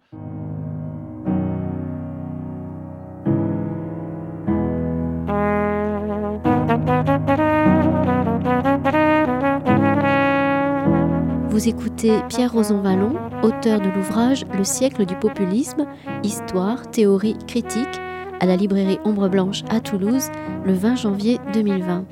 Vous 11.52 11.68
écoutez 11.68 12.18
Pierre 12.30 12.50
Rosanvallon, 12.50 13.12
auteur 13.42 13.78
de 13.78 13.90
l'ouvrage 13.90 14.46
Le 14.56 14.64
siècle 14.64 15.04
du 15.04 15.14
populisme, 15.16 15.84
histoire, 16.22 16.90
théorie, 16.90 17.36
critique, 17.46 18.00
à 18.40 18.46
la 18.46 18.56
librairie 18.56 18.98
Ombre 19.04 19.28
Blanche 19.28 19.62
à 19.68 19.80
Toulouse 19.80 20.30
le 20.64 20.72
20 20.72 20.96
janvier 20.96 21.38
2020. 21.52 22.06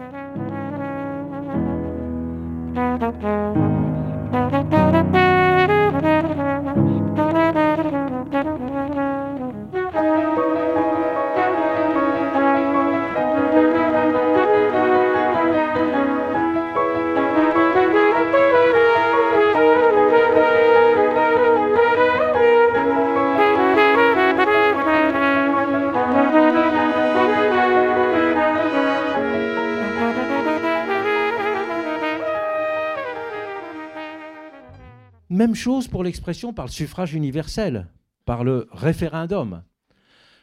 Même 35.51 35.57
chose 35.57 35.89
pour 35.89 36.05
l'expression 36.05 36.53
par 36.53 36.67
le 36.67 36.71
suffrage 36.71 37.13
universel, 37.13 37.89
par 38.25 38.45
le 38.45 38.69
référendum. 38.71 39.65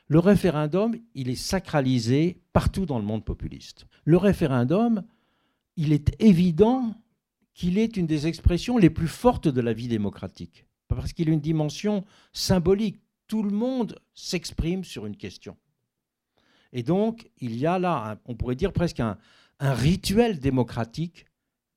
Le 0.08 0.20
référendum, 0.20 0.98
il 1.16 1.30
est 1.30 1.36
sacralisé 1.36 2.42
partout 2.52 2.86
dans 2.86 3.00
le 3.00 3.06
monde 3.06 3.24
populiste. 3.24 3.88
Le 4.04 4.18
référendum, 4.18 5.06
il 5.78 5.94
est 5.94 6.22
évident 6.22 6.94
qu'il 7.54 7.78
est 7.78 7.96
une 7.96 8.06
des 8.06 8.28
expressions 8.28 8.78
les 8.78 8.90
plus 8.90 9.08
fortes 9.08 9.48
de 9.48 9.62
la 9.62 9.72
vie 9.72 9.88
démocratique, 9.88 10.66
parce 10.90 11.14
qu'il 11.14 11.30
a 11.30 11.32
une 11.32 11.40
dimension 11.40 12.04
symbolique. 12.34 13.00
Tout 13.28 13.44
le 13.44 13.52
monde 13.52 13.98
s'exprime 14.14 14.84
sur 14.84 15.06
une 15.06 15.16
question. 15.16 15.56
Et 16.74 16.84
donc, 16.84 17.32
il 17.40 17.56
y 17.56 17.66
a 17.66 17.80
là, 17.80 18.20
on 18.26 18.36
pourrait 18.36 18.56
dire 18.56 18.74
presque 18.74 19.00
un, 19.00 19.18
rituel 19.62 20.42
démocratique 20.42 21.28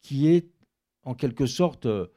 qui 0.03 0.27
est 0.27 0.51
en 1.05 1.15
quelque 1.15 1.47
sorte 1.47 1.87
euh, 1.87 2.09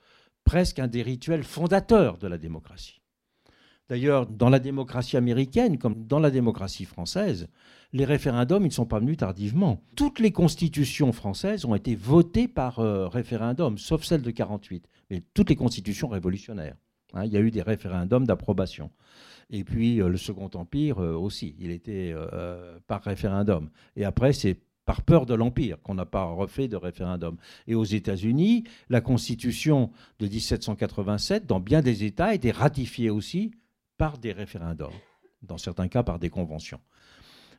presque 0.43 0.79
un 0.79 0.87
des 0.87 1.01
rituels 1.01 1.43
fondateurs 1.43 2.17
de 2.17 2.27
la 2.27 2.37
démocratie. 2.37 3.01
D'ailleurs, 3.89 4.25
dans 4.27 4.49
la 4.49 4.59
démocratie 4.59 5.17
américaine, 5.17 5.77
comme 5.77 6.05
dans 6.07 6.19
la 6.19 6.31
démocratie 6.31 6.85
française, 6.85 7.47
les 7.91 8.05
référendums, 8.05 8.63
ils 8.63 8.69
ne 8.69 8.73
sont 8.73 8.85
pas 8.85 8.99
venus 8.99 9.17
tardivement. 9.17 9.83
Toutes 9.95 10.19
les 10.19 10.31
constitutions 10.31 11.11
françaises 11.11 11.65
ont 11.65 11.75
été 11.75 11.95
votées 11.95 12.47
par 12.47 12.79
euh, 12.79 13.07
référendum, 13.07 13.77
sauf 13.77 14.03
celle 14.03 14.21
de 14.21 14.31
48, 14.31 14.87
mais 15.09 15.21
toutes 15.33 15.49
les 15.49 15.55
constitutions 15.55 16.07
révolutionnaires. 16.07 16.75
Hein, 17.13 17.25
il 17.25 17.33
y 17.33 17.37
a 17.37 17.41
eu 17.41 17.51
des 17.51 17.61
référendums 17.61 18.25
d'approbation. 18.25 18.89
Et 19.49 19.63
puis 19.63 20.01
euh, 20.01 20.07
le 20.07 20.17
Second 20.17 20.49
Empire 20.55 20.99
euh, 20.99 21.13
aussi, 21.13 21.55
il 21.59 21.69
était 21.69 22.15
par 22.87 23.03
référendum. 23.03 23.69
Et 23.95 24.05
après, 24.05 24.33
c'est 24.33 24.57
par 24.85 25.01
peur 25.01 25.25
de 25.25 25.33
l'Empire, 25.33 25.81
qu'on 25.81 25.95
n'a 25.95 26.05
pas 26.05 26.25
refait 26.25 26.67
de 26.67 26.75
référendum. 26.75 27.37
Et 27.67 27.75
aux 27.75 27.83
États-Unis, 27.83 28.65
la 28.89 29.01
Constitution 29.01 29.91
de 30.19 30.27
1787, 30.27 31.45
dans 31.45 31.59
bien 31.59 31.81
des 31.81 32.03
États, 32.03 32.27
a 32.27 32.33
été 32.33 32.51
ratifiée 32.51 33.09
aussi 33.09 33.51
par 33.97 34.17
des 34.17 34.31
référendums, 34.31 34.93
dans 35.41 35.57
certains 35.57 35.87
cas 35.87 36.03
par 36.03 36.19
des 36.19 36.29
conventions. 36.29 36.81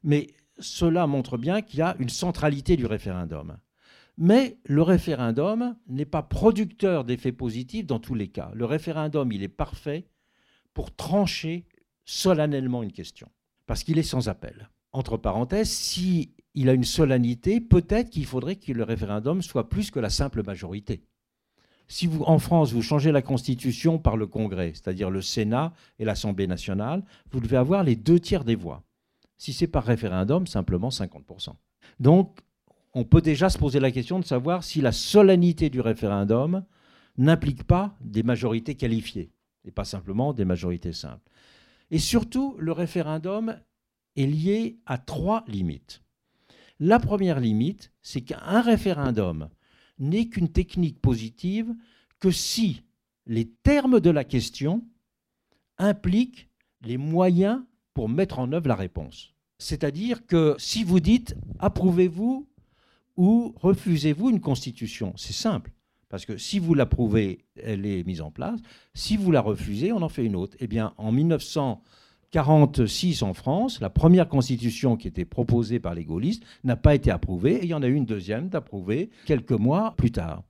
Mais 0.02 0.28
cela 0.58 1.06
montre 1.06 1.38
bien 1.38 1.62
qu'il 1.62 1.78
y 1.78 1.82
a 1.82 1.96
une 1.98 2.10
centralité 2.10 2.76
du 2.76 2.86
référendum. 2.86 3.56
Mais 4.16 4.58
le 4.64 4.82
référendum 4.82 5.76
n'est 5.88 6.04
pas 6.04 6.22
producteur 6.22 7.04
d'effets 7.04 7.32
positifs 7.32 7.86
dans 7.86 7.98
tous 7.98 8.14
les 8.14 8.28
cas. 8.28 8.52
Le 8.54 8.64
référendum, 8.64 9.32
il 9.32 9.42
est 9.42 9.48
parfait 9.48 10.06
pour 10.72 10.94
trancher 10.94 11.66
solennellement 12.04 12.82
une 12.82 12.92
question, 12.92 13.28
parce 13.66 13.82
qu'il 13.82 13.98
est 13.98 14.02
sans 14.02 14.28
appel. 14.28 14.70
Entre 14.92 15.16
parenthèses, 15.16 15.70
si 15.70 16.34
il 16.54 16.68
a 16.68 16.72
une 16.72 16.84
solennité, 16.84 17.60
peut-être 17.60 18.10
qu'il 18.10 18.26
faudrait 18.26 18.56
que 18.56 18.72
le 18.72 18.84
référendum 18.84 19.42
soit 19.42 19.68
plus 19.68 19.90
que 19.90 20.00
la 20.00 20.10
simple 20.10 20.42
majorité. 20.44 21.02
Si 21.88 22.08
en 22.20 22.38
France, 22.38 22.72
vous 22.72 22.82
changez 22.82 23.12
la 23.12 23.22
Constitution 23.22 23.98
par 23.98 24.16
le 24.16 24.26
Congrès, 24.26 24.72
c'est-à-dire 24.74 25.10
le 25.10 25.20
Sénat 25.20 25.72
et 25.98 26.04
l'Assemblée 26.04 26.46
nationale, 26.46 27.04
vous 27.30 27.40
devez 27.40 27.56
avoir 27.56 27.82
les 27.82 27.96
deux 27.96 28.18
tiers 28.18 28.44
des 28.44 28.54
voix. 28.54 28.82
Si 29.36 29.52
c'est 29.52 29.66
par 29.66 29.84
référendum, 29.84 30.46
simplement 30.46 30.88
50%. 30.88 31.50
Donc, 32.00 32.38
on 32.94 33.04
peut 33.04 33.20
déjà 33.20 33.50
se 33.50 33.58
poser 33.58 33.80
la 33.80 33.90
question 33.90 34.18
de 34.18 34.24
savoir 34.24 34.64
si 34.64 34.80
la 34.80 34.92
solennité 34.92 35.68
du 35.68 35.80
référendum 35.80 36.64
n'implique 37.18 37.64
pas 37.64 37.96
des 38.00 38.22
majorités 38.22 38.76
qualifiées, 38.76 39.30
et 39.64 39.70
pas 39.70 39.84
simplement 39.84 40.32
des 40.32 40.44
majorités 40.44 40.92
simples. 40.92 41.30
Et 41.90 41.98
surtout, 41.98 42.56
le 42.58 42.72
référendum 42.72 43.56
est 44.16 44.26
lié 44.26 44.78
à 44.86 44.96
trois 44.96 45.44
limites. 45.48 46.03
La 46.80 46.98
première 46.98 47.40
limite, 47.40 47.92
c'est 48.02 48.22
qu'un 48.22 48.60
référendum 48.60 49.48
n'est 49.98 50.26
qu'une 50.26 50.48
technique 50.48 51.00
positive 51.00 51.72
que 52.18 52.30
si 52.30 52.82
les 53.26 53.48
termes 53.48 54.00
de 54.00 54.10
la 54.10 54.24
question 54.24 54.84
impliquent 55.78 56.48
les 56.82 56.96
moyens 56.96 57.62
pour 57.94 58.08
mettre 58.08 58.38
en 58.38 58.52
œuvre 58.52 58.68
la 58.68 58.74
réponse. 58.74 59.34
C'est-à-dire 59.58 60.26
que 60.26 60.56
si 60.58 60.84
vous 60.84 61.00
dites 61.00 61.36
approuvez-vous 61.58 62.48
ou 63.16 63.54
refusez-vous 63.56 64.30
une 64.30 64.40
constitution, 64.40 65.14
c'est 65.16 65.32
simple. 65.32 65.70
Parce 66.08 66.26
que 66.26 66.36
si 66.36 66.58
vous 66.58 66.74
l'approuvez, 66.74 67.44
elle 67.56 67.86
est 67.86 68.04
mise 68.04 68.20
en 68.20 68.30
place. 68.30 68.60
Si 68.94 69.16
vous 69.16 69.30
la 69.30 69.40
refusez, 69.40 69.92
on 69.92 70.02
en 70.02 70.08
fait 70.08 70.24
une 70.24 70.36
autre. 70.36 70.56
Eh 70.60 70.66
bien, 70.66 70.94
en 70.96 71.10
1900 71.10 71.82
46 72.34 73.22
en 73.22 73.32
France, 73.32 73.80
la 73.80 73.90
première 73.90 74.28
constitution 74.28 74.96
qui 74.96 75.06
était 75.06 75.24
proposée 75.24 75.78
par 75.78 75.94
les 75.94 76.04
gaullistes 76.04 76.42
n'a 76.64 76.74
pas 76.74 76.96
été 76.96 77.12
approuvée 77.12 77.58
et 77.58 77.62
il 77.62 77.68
y 77.68 77.74
en 77.74 77.82
a 77.84 77.86
eu 77.86 77.94
une 77.94 78.06
deuxième 78.06 78.48
d'approuvée 78.48 79.10
quelques 79.24 79.52
mois 79.52 79.94
plus 79.96 80.10
tard. 80.10 80.42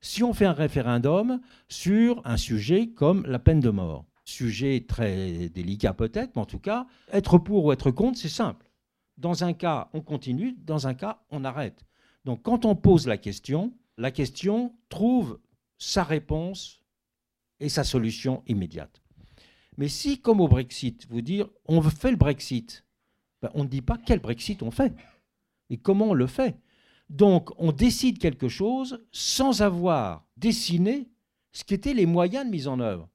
Si 0.00 0.22
on 0.22 0.34
fait 0.34 0.44
un 0.44 0.52
référendum 0.52 1.40
sur 1.68 2.22
un 2.24 2.36
sujet 2.36 2.90
comme 2.90 3.26
la 3.26 3.40
peine 3.40 3.58
de 3.58 3.70
mort, 3.70 4.04
sujet 4.24 4.84
très 4.86 5.48
délicat 5.48 5.94
peut-être, 5.94 6.36
mais 6.36 6.42
en 6.42 6.46
tout 6.46 6.60
cas, 6.60 6.86
être 7.12 7.38
pour 7.38 7.64
ou 7.64 7.72
être 7.72 7.90
contre, 7.90 8.18
c'est 8.20 8.28
simple. 8.28 8.70
Dans 9.18 9.42
un 9.42 9.52
cas, 9.52 9.88
on 9.94 10.00
continue, 10.00 10.54
dans 10.64 10.86
un 10.86 10.94
cas, 10.94 11.24
on 11.30 11.44
arrête. 11.44 11.84
Donc 12.24 12.42
quand 12.44 12.64
on 12.64 12.76
pose 12.76 13.08
la 13.08 13.16
question, 13.16 13.72
la 13.98 14.12
question 14.12 14.76
trouve 14.88 15.40
sa 15.76 16.04
réponse 16.04 16.84
et 17.58 17.68
sa 17.68 17.82
solution 17.82 18.44
immédiate. 18.46 19.01
Mais 19.76 19.88
si, 19.88 20.20
comme 20.20 20.40
au 20.40 20.48
Brexit, 20.48 21.06
vous 21.08 21.22
dire 21.22 21.48
on 21.66 21.82
fait 21.82 22.10
le 22.10 22.16
Brexit, 22.16 22.84
ben, 23.40 23.50
on 23.54 23.64
ne 23.64 23.68
dit 23.68 23.82
pas 23.82 23.98
quel 23.98 24.20
Brexit 24.20 24.62
on 24.62 24.70
fait 24.70 24.92
et 25.70 25.78
comment 25.78 26.10
on 26.10 26.14
le 26.14 26.26
fait. 26.26 26.56
Donc 27.08 27.50
on 27.58 27.72
décide 27.72 28.18
quelque 28.18 28.48
chose 28.48 29.04
sans 29.10 29.62
avoir 29.62 30.26
dessiné 30.36 31.08
ce 31.52 31.64
qu'étaient 31.64 31.94
les 31.94 32.06
moyens 32.06 32.46
de 32.46 32.50
mise 32.50 32.68
en 32.68 32.80
œuvre. 32.80 33.08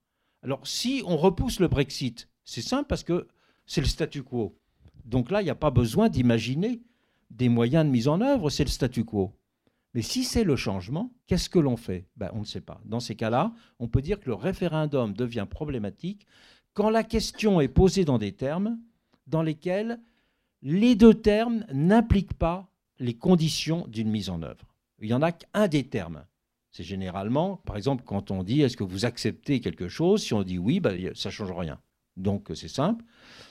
Alors 0.44 0.66
si 0.66 1.02
on 1.06 1.18
repousse 1.18 1.60
le 1.60 1.68
Brexit, 1.68 2.30
c'est 2.44 2.62
simple 2.62 2.88
parce 2.88 3.04
que 3.04 3.28
c'est 3.66 3.82
le 3.82 3.88
statu 3.88 4.24
quo. 4.24 4.58
Donc 5.06 5.32
là, 5.32 5.42
il 5.42 5.46
n'y 5.46 5.52
a 5.52 5.56
pas 5.56 5.72
besoin 5.72 6.10
d'imaginer 6.10 6.82
des 7.30 7.50
moyens 7.50 7.86
de 7.86 7.92
mise 7.92 8.08
en 8.08 8.22
œuvre, 8.22 8.50
c'est 8.50 8.64
le 8.64 8.70
statu 8.70 9.04
quo. 9.04 9.37
Mais 9.98 10.04
si 10.04 10.24
c'est 10.24 10.44
le 10.44 10.56
changement, 10.56 11.12
qu'est-ce 11.26 11.50
que 11.50 11.58
l'on 11.58 11.76
fait? 11.76 12.06
Ben, 12.18 12.30
On 12.36 12.42
ne 12.42 12.46
sait 12.46 12.62
pas. 12.62 12.80
Dans 12.86 13.00
ces 13.00 13.16
cas-là, 13.16 13.52
on 13.80 13.88
peut 13.88 14.04
dire 14.04 14.20
que 14.20 14.28
le 14.28 14.36
référendum 14.36 15.12
devient 15.12 15.48
problématique 15.50 16.28
quand 16.76 16.92
la 16.92 17.04
question 17.04 17.62
est 17.62 17.68
posée 17.68 18.06
dans 18.06 18.20
des 18.20 18.32
termes 18.32 18.78
dans 19.26 19.42
lesquels 19.42 20.00
les 20.62 20.94
deux 20.94 21.16
termes 21.16 21.66
n'impliquent 21.74 22.36
pas 22.36 22.70
les 23.00 23.16
conditions 23.16 23.88
d'une 23.88 24.12
mise 24.12 24.30
en 24.30 24.44
œuvre. 24.44 24.68
Il 25.00 25.08
n'y 25.08 25.16
en 25.16 25.24
a 25.24 25.32
qu'un 25.32 25.68
des 25.68 25.86
termes. 25.86 26.26
C'est 26.70 26.84
généralement, 26.84 27.58
par 27.66 27.76
exemple, 27.76 28.04
quand 28.06 28.30
on 28.30 28.44
dit 28.44 28.62
est-ce 28.62 28.78
que 28.78 28.84
vous 28.84 29.06
acceptez 29.06 29.62
quelque 29.62 29.90
chose, 29.90 30.22
si 30.22 30.36
on 30.36 30.44
dit 30.44 30.60
oui, 30.60 30.80
ben, 30.80 31.12
ça 31.16 31.30
ne 31.30 31.34
change 31.34 31.52
rien. 31.52 31.80
Donc 32.18 32.52
c'est 32.54 32.68
simple. 32.68 33.04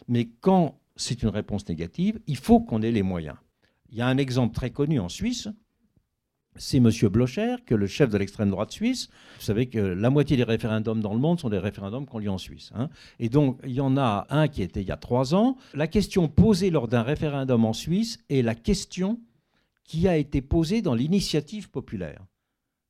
Mais 0.07 0.29
quand 0.43 0.79
c'est 0.95 1.25
une 1.25 1.31
réponse 1.31 1.69
négative, 1.69 2.21
il 2.29 2.37
faut 2.37 2.61
qu'on 2.61 2.83
ait 2.83 2.93
les 2.93 3.03
moyens. 3.03 3.37
Il 3.91 3.97
y 3.99 4.01
a 4.01 4.07
un 4.07 4.19
exemple 4.19 4.55
très 4.55 4.71
connu 4.71 5.01
en 5.01 5.09
Suisse, 5.09 5.49
c'est 6.59 6.79
M. 6.79 6.91
Blocher, 7.11 7.57
que 7.65 7.75
le 7.75 7.87
chef 7.87 8.11
de 8.11 8.19
l'extrême 8.19 8.51
droite 8.51 8.71
suisse. 8.73 9.09
Vous 9.39 9.45
savez 9.45 9.67
que 9.67 9.79
la 9.79 10.11
moitié 10.11 10.37
des 10.37 10.45
référendums 10.45 11.01
dans 11.01 11.13
le 11.13 11.21
monde 11.21 11.41
sont 11.41 11.49
des 11.49 11.59
référendums 11.59 12.07
qu'on 12.07 12.19
lit 12.19 12.29
en 12.29 12.39
Suisse. 12.39 12.71
Hein. 12.75 12.89
Et 13.19 13.29
donc, 13.29 13.59
il 13.65 13.73
y 13.73 13.81
en 13.81 13.97
a 13.97 14.27
un 14.31 14.49
qui 14.49 14.63
était 14.63 14.83
il 14.83 14.89
y 14.89 14.93
a 14.93 14.97
trois 14.97 15.35
ans. 15.35 15.57
La 15.75 15.87
question 15.87 16.29
posée 16.29 16.71
lors 16.71 16.89
d'un 16.89 17.03
référendum 17.03 17.65
en 17.65 17.73
Suisse 17.73 18.19
est 18.29 18.43
la 18.43 18.55
question 18.55 19.21
qui 19.85 20.09
a 20.09 20.17
été 20.17 20.43
posée 20.43 20.83
dans 20.83 20.95
l'initiative 20.95 21.71
populaire. 21.71 22.25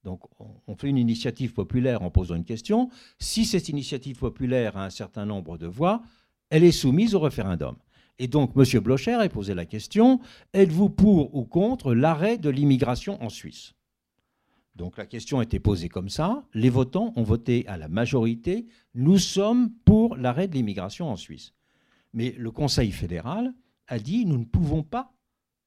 Donc, 0.04 0.20
on 0.68 0.76
fait 0.76 0.88
une 0.88 0.98
initiative 0.98 1.52
populaire 1.52 2.02
en 2.02 2.10
posant 2.10 2.36
une 2.36 2.44
question. 2.44 2.90
Si 3.18 3.44
cette 3.44 3.68
initiative 3.68 4.18
populaire 4.18 4.76
a 4.76 4.84
un 4.84 4.90
certain 4.90 5.26
nombre 5.26 5.58
de 5.58 5.66
voix, 5.66 6.02
elle 6.48 6.62
est 6.62 6.72
soumise 6.72 7.14
au 7.14 7.20
référendum. 7.20 7.74
Et 8.18 8.28
donc, 8.28 8.52
M. 8.56 8.80
Blocher 8.80 9.12
a 9.12 9.28
posé 9.28 9.54
la 9.54 9.66
question 9.66 10.20
êtes-vous 10.54 10.90
pour 10.90 11.34
ou 11.34 11.44
contre 11.44 11.94
l'arrêt 11.94 12.38
de 12.38 12.48
l'immigration 12.50 13.22
en 13.22 13.28
Suisse? 13.28 13.74
Donc, 14.74 14.98
la 14.98 15.06
question 15.06 15.38
a 15.38 15.42
été 15.42 15.58
posée 15.58 15.88
comme 15.88 16.08
ça. 16.08 16.44
Les 16.52 16.68
votants 16.68 17.12
ont 17.16 17.22
voté 17.22 17.66
à 17.66 17.76
la 17.76 17.88
majorité 17.88 18.66
nous 18.94 19.18
sommes 19.18 19.70
pour 19.84 20.16
l'arrêt 20.16 20.48
de 20.48 20.54
l'immigration 20.54 21.10
en 21.10 21.16
Suisse. 21.16 21.52
Mais 22.12 22.34
le 22.38 22.50
Conseil 22.50 22.92
fédéral 22.92 23.52
a 23.88 23.98
dit 23.98 24.24
nous 24.24 24.38
ne 24.38 24.44
pouvons 24.44 24.82
pas 24.82 25.12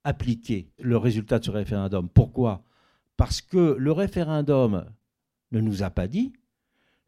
appliquer 0.03 0.71
le 0.79 0.97
résultat 0.97 1.39
de 1.39 1.45
ce 1.45 1.51
référendum. 1.51 2.09
Pourquoi? 2.09 2.63
Parce 3.17 3.41
que 3.41 3.75
le 3.77 3.91
référendum 3.91 4.85
ne 5.51 5.59
nous 5.59 5.83
a 5.83 5.89
pas 5.89 6.07
dit 6.07 6.33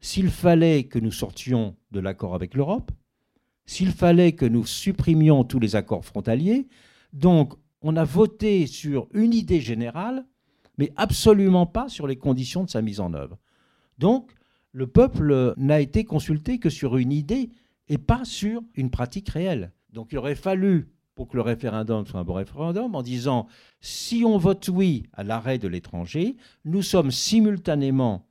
s'il 0.00 0.30
fallait 0.30 0.84
que 0.84 0.98
nous 0.98 1.12
sortions 1.12 1.76
de 1.92 2.00
l'accord 2.00 2.34
avec 2.34 2.54
l'Europe, 2.54 2.90
s'il 3.66 3.92
fallait 3.92 4.32
que 4.32 4.46
nous 4.46 4.66
supprimions 4.66 5.44
tous 5.44 5.60
les 5.60 5.76
accords 5.76 6.04
frontaliers. 6.04 6.68
Donc, 7.12 7.54
on 7.80 7.96
a 7.96 8.04
voté 8.04 8.66
sur 8.66 9.08
une 9.12 9.34
idée 9.34 9.60
générale, 9.60 10.24
mais 10.78 10.92
absolument 10.96 11.66
pas 11.66 11.88
sur 11.88 12.06
les 12.06 12.16
conditions 12.16 12.64
de 12.64 12.70
sa 12.70 12.82
mise 12.82 13.00
en 13.00 13.12
œuvre. 13.14 13.38
Donc, 13.98 14.32
le 14.72 14.86
peuple 14.86 15.54
n'a 15.56 15.80
été 15.80 16.04
consulté 16.04 16.58
que 16.58 16.70
sur 16.70 16.96
une 16.96 17.12
idée 17.12 17.50
et 17.88 17.98
pas 17.98 18.24
sur 18.24 18.62
une 18.74 18.90
pratique 18.90 19.28
réelle. 19.28 19.72
Donc, 19.92 20.08
il 20.12 20.18
aurait 20.18 20.34
fallu, 20.34 20.88
pour 21.14 21.28
que 21.28 21.36
le 21.36 21.42
référendum 21.42 22.06
soit 22.06 22.20
un 22.20 22.24
bon 22.24 22.34
référendum, 22.34 22.94
en 22.94 23.02
disant 23.02 23.46
si 23.80 24.24
on 24.24 24.38
vote 24.38 24.68
oui 24.68 25.04
à 25.12 25.24
l'arrêt 25.24 25.58
de 25.58 25.68
l'étranger, 25.68 26.36
nous 26.64 26.82
sommes 26.82 27.10
simultanément 27.10 28.26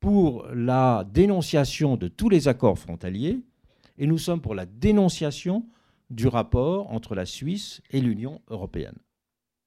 pour 0.00 0.46
la 0.52 1.06
dénonciation 1.12 1.96
de 1.96 2.08
tous 2.08 2.28
les 2.28 2.48
accords 2.48 2.78
frontaliers 2.78 3.40
et 3.98 4.06
nous 4.06 4.18
sommes 4.18 4.40
pour 4.40 4.54
la 4.54 4.66
dénonciation 4.66 5.66
du 6.10 6.26
rapport 6.26 6.90
entre 6.92 7.14
la 7.14 7.26
Suisse 7.26 7.82
et 7.90 8.00
l'Union 8.00 8.40
européenne. 8.48 8.96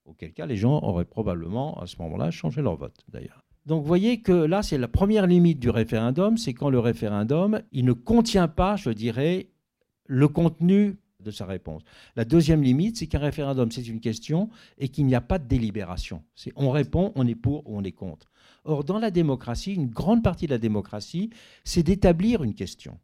Auquel 0.04 0.32
cas, 0.32 0.46
les 0.46 0.56
gens 0.56 0.82
auraient 0.82 1.04
probablement, 1.04 1.80
à 1.80 1.86
ce 1.86 1.96
moment-là, 2.02 2.30
changé 2.30 2.60
leur 2.60 2.76
vote, 2.76 3.04
d'ailleurs. 3.08 3.44
Donc 3.66 3.82
vous 3.82 3.86
voyez 3.86 4.20
que 4.20 4.32
là, 4.32 4.62
c'est 4.62 4.78
la 4.78 4.88
première 4.88 5.28
limite 5.28 5.60
du 5.60 5.70
référendum, 5.70 6.36
c'est 6.36 6.54
quand 6.54 6.70
le 6.70 6.80
référendum, 6.80 7.62
il 7.70 7.84
ne 7.84 7.92
contient 7.92 8.48
pas, 8.48 8.74
je 8.74 8.90
dirais, 8.90 9.50
le 10.06 10.26
contenu 10.26 10.96
de 11.20 11.30
sa 11.30 11.46
réponse. 11.46 11.82
La 12.16 12.24
deuxième 12.24 12.62
limite, 12.62 12.96
c'est 12.96 13.06
qu'un 13.06 13.20
référendum, 13.20 13.70
c'est 13.70 13.86
une 13.86 14.00
question 14.00 14.48
et 14.78 14.88
qu'il 14.88 15.06
n'y 15.06 15.14
a 15.14 15.20
pas 15.20 15.38
de 15.38 15.46
délibération. 15.46 16.24
C'est 16.34 16.52
on 16.56 16.70
répond, 16.70 17.12
on 17.14 17.26
est 17.28 17.36
pour 17.36 17.68
ou 17.70 17.78
on 17.78 17.84
est 17.84 17.92
contre. 17.92 18.32
Or, 18.64 18.82
dans 18.82 18.98
la 18.98 19.12
démocratie, 19.12 19.74
une 19.74 19.86
grande 19.86 20.24
partie 20.24 20.46
de 20.46 20.52
la 20.52 20.58
démocratie, 20.58 21.30
c'est 21.64 21.84
d'établir 21.84 22.42
une 22.42 22.54
question. 22.54 22.98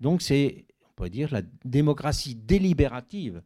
Donc 0.00 0.22
c'est, 0.22 0.66
on 0.84 0.92
pourrait 0.94 1.10
dire, 1.10 1.32
la 1.32 1.42
démocratie 1.64 2.34
délibérative 2.34 3.42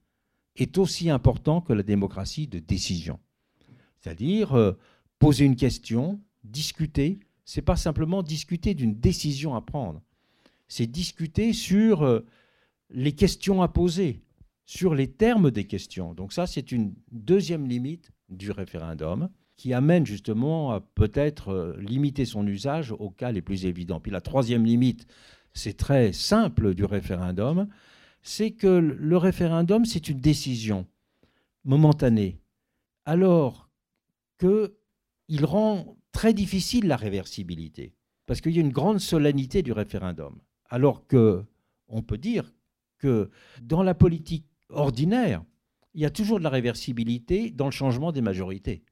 est 0.57 0.78
aussi 0.78 1.11
important 1.11 1.61
que 1.61 1.72
la 1.72 1.82
démocratie 1.82 2.46
de 2.46 2.59
décision. 2.59 3.18
C'est-à-dire 4.01 4.55
euh, 4.55 4.72
poser 5.18 5.44
une 5.44 5.57
question, 5.57 6.20
discuter, 6.44 7.20
c'est 7.44 7.62
pas 7.62 7.76
simplement 7.76 8.22
discuter 8.22 8.74
d'une 8.74 8.98
décision 8.98 9.55
à 9.55 9.61
prendre, 9.61 10.03
c'est 10.68 10.86
discuter 10.86 11.53
sur 11.53 12.03
euh, 12.03 12.20
les 12.90 13.12
questions 13.12 13.62
à 13.62 13.68
poser, 13.68 14.22
sur 14.66 14.94
les 14.94 15.11
termes 15.11 15.51
des 15.51 15.64
questions. 15.64 16.14
Donc 16.14 16.32
ça, 16.32 16.46
c'est 16.46 16.72
une 16.72 16.94
deuxième 17.11 17.68
limite 17.68 18.12
du 18.28 18.51
référendum 18.51 19.28
qui 19.57 19.74
amène 19.74 20.07
justement 20.07 20.70
à 20.70 20.80
peut-être 20.80 21.48
euh, 21.48 21.76
limiter 21.80 22.24
son 22.24 22.46
usage 22.46 22.92
aux 22.92 23.11
cas 23.11 23.32
les 23.32 23.42
plus 23.42 23.66
évidents. 23.66 24.01
Puis 24.01 24.11
la 24.11 24.22
troisième 24.22 24.64
limite, 24.64 25.07
c'est 25.53 25.76
très 25.76 26.12
simple 26.12 26.74
du 26.74 26.84
référendum, 26.84 27.68
c'est 28.22 28.51
que 28.51 28.66
le 28.66 29.16
référendum, 29.16 29.84
c'est 29.84 30.09
une 30.09 30.20
décision 30.20 30.86
momentanée, 31.64 32.40
alors 33.05 33.68
qu'il 34.38 35.44
rend 35.44 35.96
très 36.12 36.32
difficile 36.34 36.86
la 36.86 36.96
réversibilité, 36.96 37.94
parce 38.26 38.40
qu'il 38.40 38.53
y 38.53 38.59
a 38.59 38.62
une 38.62 38.72
grande 38.72 39.01
solennité 39.01 39.62
du 39.62 39.72
référendum, 39.72 40.38
alors 40.68 41.07
que 41.07 41.44
on 41.88 42.03
peut 42.03 42.18
dire 42.18 42.53
que 42.98 43.30
dans 43.62 43.82
la 43.82 43.94
politique 43.94 44.46
ordinaire, 44.68 45.42
il 45.94 46.01
y 46.01 46.07
a 46.07 46.11
toujours 46.11 46.38
de 46.38 46.44
la 46.44 46.51
réversibilité 46.51 47.51
dans 47.51 47.64
le 47.64 47.72
changement 47.72 48.12
des 48.12 48.20
majorités. 48.20 48.84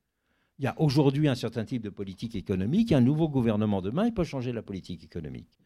Il 0.59 0.64
y 0.64 0.66
a 0.66 0.74
aujourd'hui 0.80 1.28
un 1.28 1.36
certain 1.36 1.64
type 1.64 1.82
de 1.82 1.90
politique 1.90 2.34
économique, 2.34 2.90
un 2.90 3.00
nouveau 3.00 3.28
gouvernement 3.28 3.80
demain, 3.80 4.06
il 4.06 4.14
peut 4.14 4.24
changer 4.24 4.52
la 4.52 4.62
politique 4.62 5.04
économique 5.04 5.57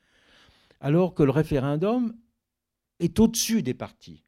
alors 0.82 1.14
que 1.14 1.22
le 1.22 1.30
référendum 1.30 2.14
est 2.98 3.18
au-dessus 3.20 3.62
des 3.62 3.72
partis, 3.72 4.24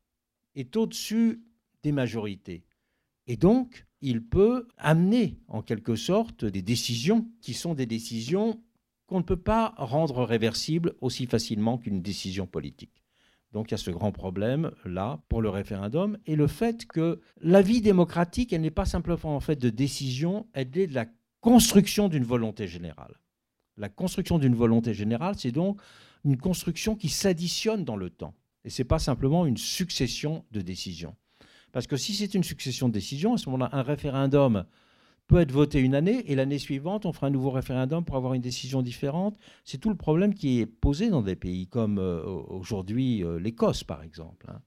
est 0.55 0.77
au-dessus 0.77 1.43
des 1.83 1.93
majorités. 1.93 2.65
Et 3.27 3.37
donc, 3.37 3.87
il 4.01 4.25
peut 4.25 4.69
amener 4.79 5.37
en 5.49 5.63
quelque 5.63 5.97
sorte 5.97 6.45
des 6.45 6.63
décisions 6.63 7.29
qui 7.41 7.55
sont 7.55 7.75
des 7.75 7.87
décisions 7.87 8.63
qu'on 9.07 9.19
ne 9.19 9.25
peut 9.25 9.37
pas 9.37 9.75
rendre 9.77 10.23
réversibles 10.25 10.95
aussi 11.01 11.27
facilement 11.27 11.77
qu'une 11.77 12.01
décision 12.01 12.47
politique. 12.47 13.03
Donc 13.53 13.71
il 13.71 13.73
y 13.73 13.75
a 13.75 13.79
ce 13.79 13.91
grand 13.91 14.13
problème 14.13 14.71
là 14.85 15.21
pour 15.29 15.43
le 15.43 15.49
référendum 15.49 16.19
et 16.27 16.37
le 16.37 16.47
fait 16.47 16.87
que 16.87 17.21
la 17.41 17.63
vie 17.63 17.81
démocratique, 17.81 18.53
elle 18.53 18.63
n'est 18.63 18.71
pas 18.71 18.85
simplement 18.85 19.37
en 19.37 19.41
fait 19.41 19.57
de 19.57 19.71
décision, 19.71 20.47
elle 20.55 20.77
est 20.77 20.87
de 20.87 20.95
la 20.95 21.07
construction 21.41 22.09
d'une 22.09 22.25
volonté 22.25 22.67
générale. 22.67 23.21
La 23.77 23.89
construction 23.89 24.39
d'une 24.39 24.55
volonté 24.55 24.95
générale, 24.95 25.35
c'est 25.37 25.53
donc 25.53 25.81
une 26.25 26.37
construction 26.37 26.97
qui 26.97 27.09
s'additionne 27.09 27.85
dans 27.85 27.97
le 27.97 28.11
temps. 28.11 28.35
Et 28.65 28.71
ce 28.71 28.83
n'est 28.83 28.87
pas 28.87 28.99
simplement 28.99 29.47
une 29.47 29.57
succession 29.57 30.45
de 30.53 30.61
décisions. 30.61 31.15
Parce 31.73 31.87
que 31.87 31.97
si 31.97 32.15
c'est 32.15 32.35
une 32.35 32.45
succession 32.45 32.89
de 32.89 32.95
décisions, 32.95 33.35
à 33.35 33.39
ce 33.39 33.49
moment-là, 33.51 33.69
un 33.73 33.83
référendum 33.83 34.65
peut 35.27 35.41
être 35.41 35.53
voté 35.53 35.81
une 35.81 35.95
année 35.95 36.23
et 36.31 36.35
l'année 36.35 36.59
suivante, 36.59 37.07
on 37.07 37.13
fera 37.13 37.27
un 37.27 37.31
nouveau 37.31 37.51
référendum 37.51 38.05
pour 38.05 38.17
avoir 38.17 38.35
une 38.35 38.43
décision 38.43 38.83
différente. 38.83 39.37
C'est 39.65 39.79
tout 39.79 39.89
le 39.91 39.97
problème 39.97 40.35
qui 40.35 40.61
est 40.61 40.67
posé 40.67 41.11
dans 41.11 41.23
des 41.23 41.37
pays 41.37 41.67
comme 41.67 41.99
euh, 41.99 42.23
aujourd'hui 42.23 43.25
euh, 43.25 43.39
l'Écosse, 43.39 43.85
par 43.85 44.03
exemple. 44.03 44.47
Hein. 44.49 44.61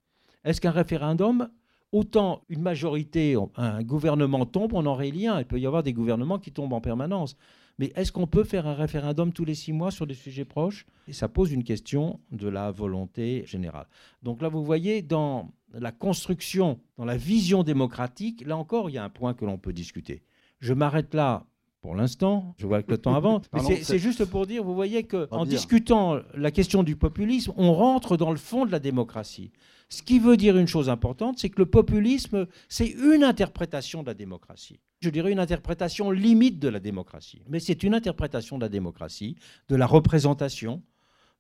Est-ce 0.44 0.60
qu'un 0.62 0.72
référendum 0.72 1.50
autant 1.92 2.44
une 2.50 2.62
majorité, 2.62 3.36
un 3.56 3.82
gouvernement 3.84 4.46
tombe, 4.46 4.74
on 4.74 4.86
en 4.86 4.96
réélit. 4.96 5.28
Il 5.40 5.46
peut 5.46 5.60
y 5.60 5.66
avoir 5.66 5.84
des 5.84 5.94
gouvernements 5.94 6.40
qui 6.40 6.52
tombent 6.52 6.74
en 6.74 6.82
permanence. 6.82 7.36
Mais 7.80 7.92
est-ce 7.96 8.12
qu'on 8.12 8.28
peut 8.28 8.44
faire 8.44 8.66
un 8.66 8.74
référendum 8.74 9.32
tous 9.32 9.46
les 9.46 9.54
six 9.54 9.72
mois 9.72 9.92
sur 9.92 10.08
des 10.08 10.16
sujets 10.16 10.46
proches? 10.46 10.86
Et 11.08 11.14
ça 11.14 11.28
pose 11.28 11.52
une 11.52 11.64
question 11.64 12.20
de 12.32 12.48
la 12.48 12.72
volonté 12.72 13.46
générale. 13.46 13.88
Donc 14.24 14.42
là, 14.42 14.50
vous 14.50 14.64
voyez, 14.64 15.02
dans 15.02 15.52
la 15.74 15.92
construction, 15.92 16.80
dans 16.98 17.06
la 17.06 17.18
vision 17.18 17.64
démocratique, 17.64 18.44
là 18.46 18.58
encore, 18.58 18.90
il 18.90 18.94
y 18.94 18.98
a 18.98 19.04
un 19.04 19.10
point 19.10 19.34
que 19.34 19.46
l'on 19.46 19.58
peut 19.58 19.74
discuter. 19.74 20.24
Je 20.60 20.74
m'arrête 20.74 21.14
là 21.14 21.46
pour 21.88 21.96
l'instant, 21.96 22.54
je 22.58 22.68
vois 22.68 22.84
que 22.84 22.92
le 22.92 22.98
temps 22.98 23.16
avance. 23.16 23.46
c'est 23.82 23.98
juste 23.98 24.26
pour 24.26 24.46
dire, 24.46 24.62
vous 24.62 24.76
voyez 24.76 25.04
qu'en 25.04 25.46
discutant 25.46 26.20
la 26.34 26.52
question 26.52 26.84
du 26.84 26.98
populisme, 26.98 27.54
on 27.56 27.74
rentre 27.74 28.18
dans 28.18 28.32
le 28.32 28.38
fond 28.38 28.66
de 28.66 28.74
la 28.74 28.80
démocratie. 28.80 29.54
Ce 29.88 30.04
qui 30.04 30.20
veut 30.20 30.36
dire 30.36 30.58
une 30.58 30.68
chose 30.68 30.90
importante, 30.90 31.40
c'est 31.40 31.50
que 31.50 31.60
le 31.60 31.66
populisme, 31.66 32.46
c'est 32.68 32.90
une 32.90 33.24
interprétation 33.24 34.02
de 34.02 34.08
la 34.08 34.16
démocratie. 34.16 34.82
Je 35.00 35.10
dirais 35.10 35.32
une 35.32 35.40
interprétation 35.40 36.12
limite 36.12 36.60
de 36.60 36.68
la 36.68 36.82
démocratie. 36.82 37.42
Mais 37.48 37.62
c'est 37.62 37.82
une 37.84 37.94
interprétation 37.94 38.58
de 38.58 38.64
la 38.64 38.70
démocratie, 38.70 39.38
de 39.70 39.78
la 39.78 39.86
représentation, 39.86 40.84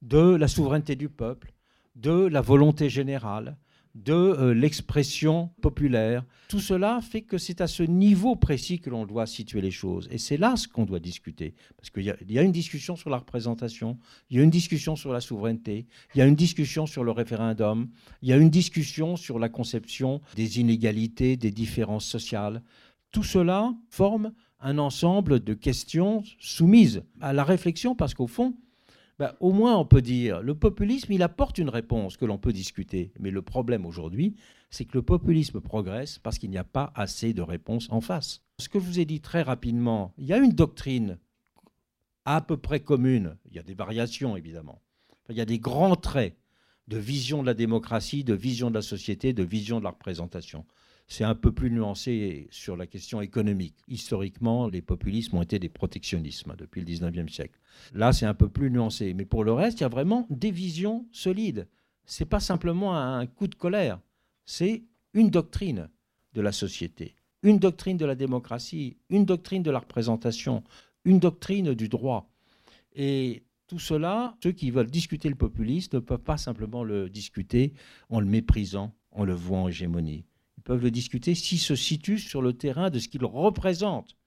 de 0.01 0.33
la 0.33 0.47
souveraineté 0.47 0.95
du 0.95 1.09
peuple, 1.09 1.51
de 1.97 2.25
la 2.25 2.39
volonté 2.39 2.89
générale, 2.89 3.57
de 3.97 4.13
euh, 4.13 4.53
l'expression 4.53 5.49
populaire. 5.61 6.23
Tout 6.49 6.59
cela 6.59 7.01
fait 7.01 7.21
que 7.21 7.37
c'est 7.37 7.61
à 7.61 7.67
ce 7.67 7.83
niveau 7.83 8.35
précis 8.35 8.79
que 8.79 8.89
l'on 8.89 9.05
doit 9.05 9.25
situer 9.25 9.59
les 9.59 9.71
choses. 9.71 10.07
Et 10.11 10.17
c'est 10.17 10.37
là 10.37 10.55
ce 10.55 10.67
qu'on 10.67 10.85
doit 10.85 10.99
discuter. 10.99 11.55
Parce 11.75 11.89
qu'il 11.89 12.03
y, 12.03 12.33
y, 12.33 12.39
a 12.39 12.43
une 12.43 12.51
discussion 12.51 12.95
sur 12.95 13.09
la 13.09 13.17
représentation, 13.17 13.97
il 14.29 14.37
y 14.37 14.39
a 14.39 14.43
une 14.43 14.49
discussion 14.49 14.95
sur 14.95 15.11
la 15.11 15.21
souveraineté, 15.21 15.87
il 16.13 16.19
y 16.19 16.21
a 16.21 16.27
une 16.27 16.35
discussion 16.35 16.85
sur 16.85 17.03
le 17.03 17.11
référendum, 17.11 17.89
il 18.21 18.29
y 18.29 18.33
a 18.33 18.37
une 18.37 18.51
discussion 18.51 19.15
sur 19.15 19.39
la 19.39 19.49
conception 19.49 20.21
des 20.35 20.59
inégalités, 20.59 21.35
des 21.35 21.51
différences 21.51 22.05
sociales. 22.05 22.61
Tout 23.11 23.23
cela 23.23 23.73
forme 23.89 24.31
un 24.59 24.77
ensemble 24.77 25.43
de 25.43 25.53
questions 25.53 26.23
soumises 26.39 27.03
à 27.19 27.33
la 27.33 27.43
réflexion 27.43 27.95
parce 27.95 28.13
qu'au 28.13 28.27
fond, 28.27 28.55
ben, 29.20 29.34
au 29.39 29.51
moins 29.51 29.78
on 29.78 29.86
peut 29.86 30.01
dire, 30.01 30.41
le 30.41 30.55
populisme, 30.55 31.20
apporte 31.22 31.57
une 31.57 31.70
réponse 31.70 32.18
que 32.18 32.26
l'on 32.26 32.38
peut 32.38 32.53
discuter. 32.53 33.11
Mais 33.20 33.32
le 33.32 33.41
problème 33.41 33.86
aujourd'hui, 33.86 34.36
c'est 34.70 34.86
que 34.86 34.97
le 34.97 35.01
populisme 35.01 35.59
progresse 35.61 36.20
parce 36.20 36.38
qu'il 36.38 36.49
n'y 36.49 36.57
a 36.57 36.63
pas 36.63 36.91
assez 36.95 37.34
de 37.34 37.41
réponses 37.41 37.88
en 37.89 38.01
face. 38.01 38.41
Ce 38.59 38.70
que 38.70 38.80
je 38.80 38.86
vous 38.86 38.99
ai 38.99 39.05
dit 39.05 39.22
très 39.22 39.41
rapidement, 39.41 40.13
il 40.18 40.26
y 40.26 40.34
a 40.34 40.38
une 40.38 40.51
doctrine 40.51 41.18
à 42.26 42.41
peu 42.41 42.57
près 42.57 42.82
commune, 42.82 43.38
il 43.49 43.55
y 43.55 43.59
a 43.59 43.63
des 43.63 43.74
variations 43.74 44.36
évidemment, 44.36 44.82
il 45.30 45.36
y 45.36 45.41
a 45.41 45.45
des 45.45 45.59
grands 45.59 45.95
traits 45.95 46.38
de 46.88 46.97
vision 46.97 47.41
de 47.41 47.47
la 47.47 47.53
démocratie, 47.53 48.24
de 48.24 48.34
vision 48.34 48.70
de 48.70 48.76
la 48.76 48.82
société, 48.82 49.34
de 49.34 49.43
vision 49.43 49.80
de 49.80 49.84
la 49.84 49.91
représentation 49.91 50.65
c'est 51.07 51.23
un 51.23 51.35
peu 51.35 51.53
plus 51.53 51.71
nuancé 51.71 52.47
sur 52.51 52.75
la 52.75 52.85
question 52.85 53.21
économique. 53.21 53.75
Historiquement, 53.87 54.67
les 54.67 54.81
populismes 54.81 55.37
ont 55.37 55.41
été 55.41 55.57
des 55.57 55.69
protectionnismes 55.69 56.55
depuis 56.57 56.81
le 56.81 56.87
19e 56.87 57.29
siècle. 57.29 57.57
Là, 57.93 58.11
c'est 58.11 58.25
un 58.25 58.33
peu 58.33 58.49
plus 58.49 58.69
nuancé. 58.69 59.13
Mais 59.13 59.25
pour 59.25 59.45
le 59.45 59.53
reste, 59.53 59.79
il 59.79 59.83
y 59.83 59.85
a 59.85 59.89
vraiment 59.89 60.27
des 60.29 60.51
visions 60.51 61.05
solides. 61.13 61.67
Ce 62.05 62.23
n'est 62.23 62.29
pas 62.29 62.41
simplement 62.41 62.95
un 62.95 63.25
coup 63.25 63.47
de 63.47 63.55
colère, 63.55 63.99
c'est 64.45 64.83
une 65.13 65.29
doctrine 65.29 65.89
de 66.33 66.41
la 66.41 66.51
société, 66.51 67.15
une 67.41 67.59
doctrine 67.59 67.97
de 67.97 68.05
la 68.05 68.15
démocratie, 68.15 68.97
une 69.09 69.25
doctrine 69.25 69.63
de 69.63 69.71
la 69.71 69.79
représentation, 69.79 70.63
une 71.03 71.19
doctrine 71.19 71.73
du 71.73 71.89
droit. 71.89 72.29
Et 72.93 73.43
tout 73.67 73.79
cela, 73.79 74.37
ceux 74.41 74.53
qui 74.53 74.71
veulent 74.71 74.89
discuter 74.89 75.27
le 75.27 75.35
populisme 75.35 75.97
ne 75.97 75.99
peuvent 75.99 76.19
pas 76.19 76.37
simplement 76.37 76.83
le 76.83 77.09
discuter 77.09 77.73
en 78.09 78.21
le 78.21 78.25
méprisant, 78.25 78.93
en 79.11 79.25
le 79.25 79.33
voient 79.33 79.59
en 79.59 79.67
hégémonie 79.67 80.25
peuvent 80.68 80.84
le 80.84 80.91
discuter 80.91 81.34
s'ils 81.34 81.59
se 81.59 81.78
situent 81.78 82.20
sur 82.20 82.41
le 82.41 82.51
terrain 82.51 82.89
de 82.89 82.99
ce 82.99 83.07
qu'il 83.07 83.24
représente, 83.24 84.18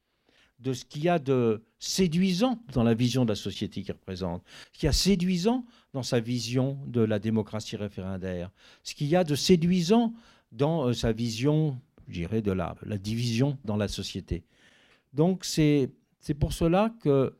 de 0.59 0.73
ce 0.73 0.87
qu'il 0.87 1.05
y 1.05 1.09
a 1.11 1.19
de 1.19 1.63
séduisant 1.79 2.63
dans 2.73 2.83
la 2.83 2.95
vision 2.95 3.25
de 3.25 3.29
la 3.29 3.35
société 3.35 3.83
qu'il 3.83 3.93
représente, 3.93 4.43
ce 4.73 4.79
qu'il 4.79 4.87
y 4.87 4.89
a 4.89 4.95
séduisant 4.95 5.67
dans 5.93 6.03
sa 6.03 6.19
vision 6.19 6.79
de 6.87 7.03
la 7.03 7.19
démocratie 7.19 7.77
référendaire, 7.77 8.51
ce 8.85 8.95
qu'il 8.95 9.09
y 9.09 9.17
a 9.17 9.23
de 9.23 9.35
séduisant 9.35 10.15
dans 10.51 10.89
euh, 10.89 10.93
sa 10.95 11.13
vision, 11.13 11.79
je 12.09 12.15
dirais, 12.15 12.41
de 12.41 12.53
la, 12.53 12.75
la 12.87 12.97
division 12.97 13.59
dans 13.67 13.77
la 13.77 13.89
société. 13.89 14.43
Donc 15.13 15.45
c'est 15.45 15.93
pour 16.39 16.55
cela 16.55 16.95
que 17.03 17.37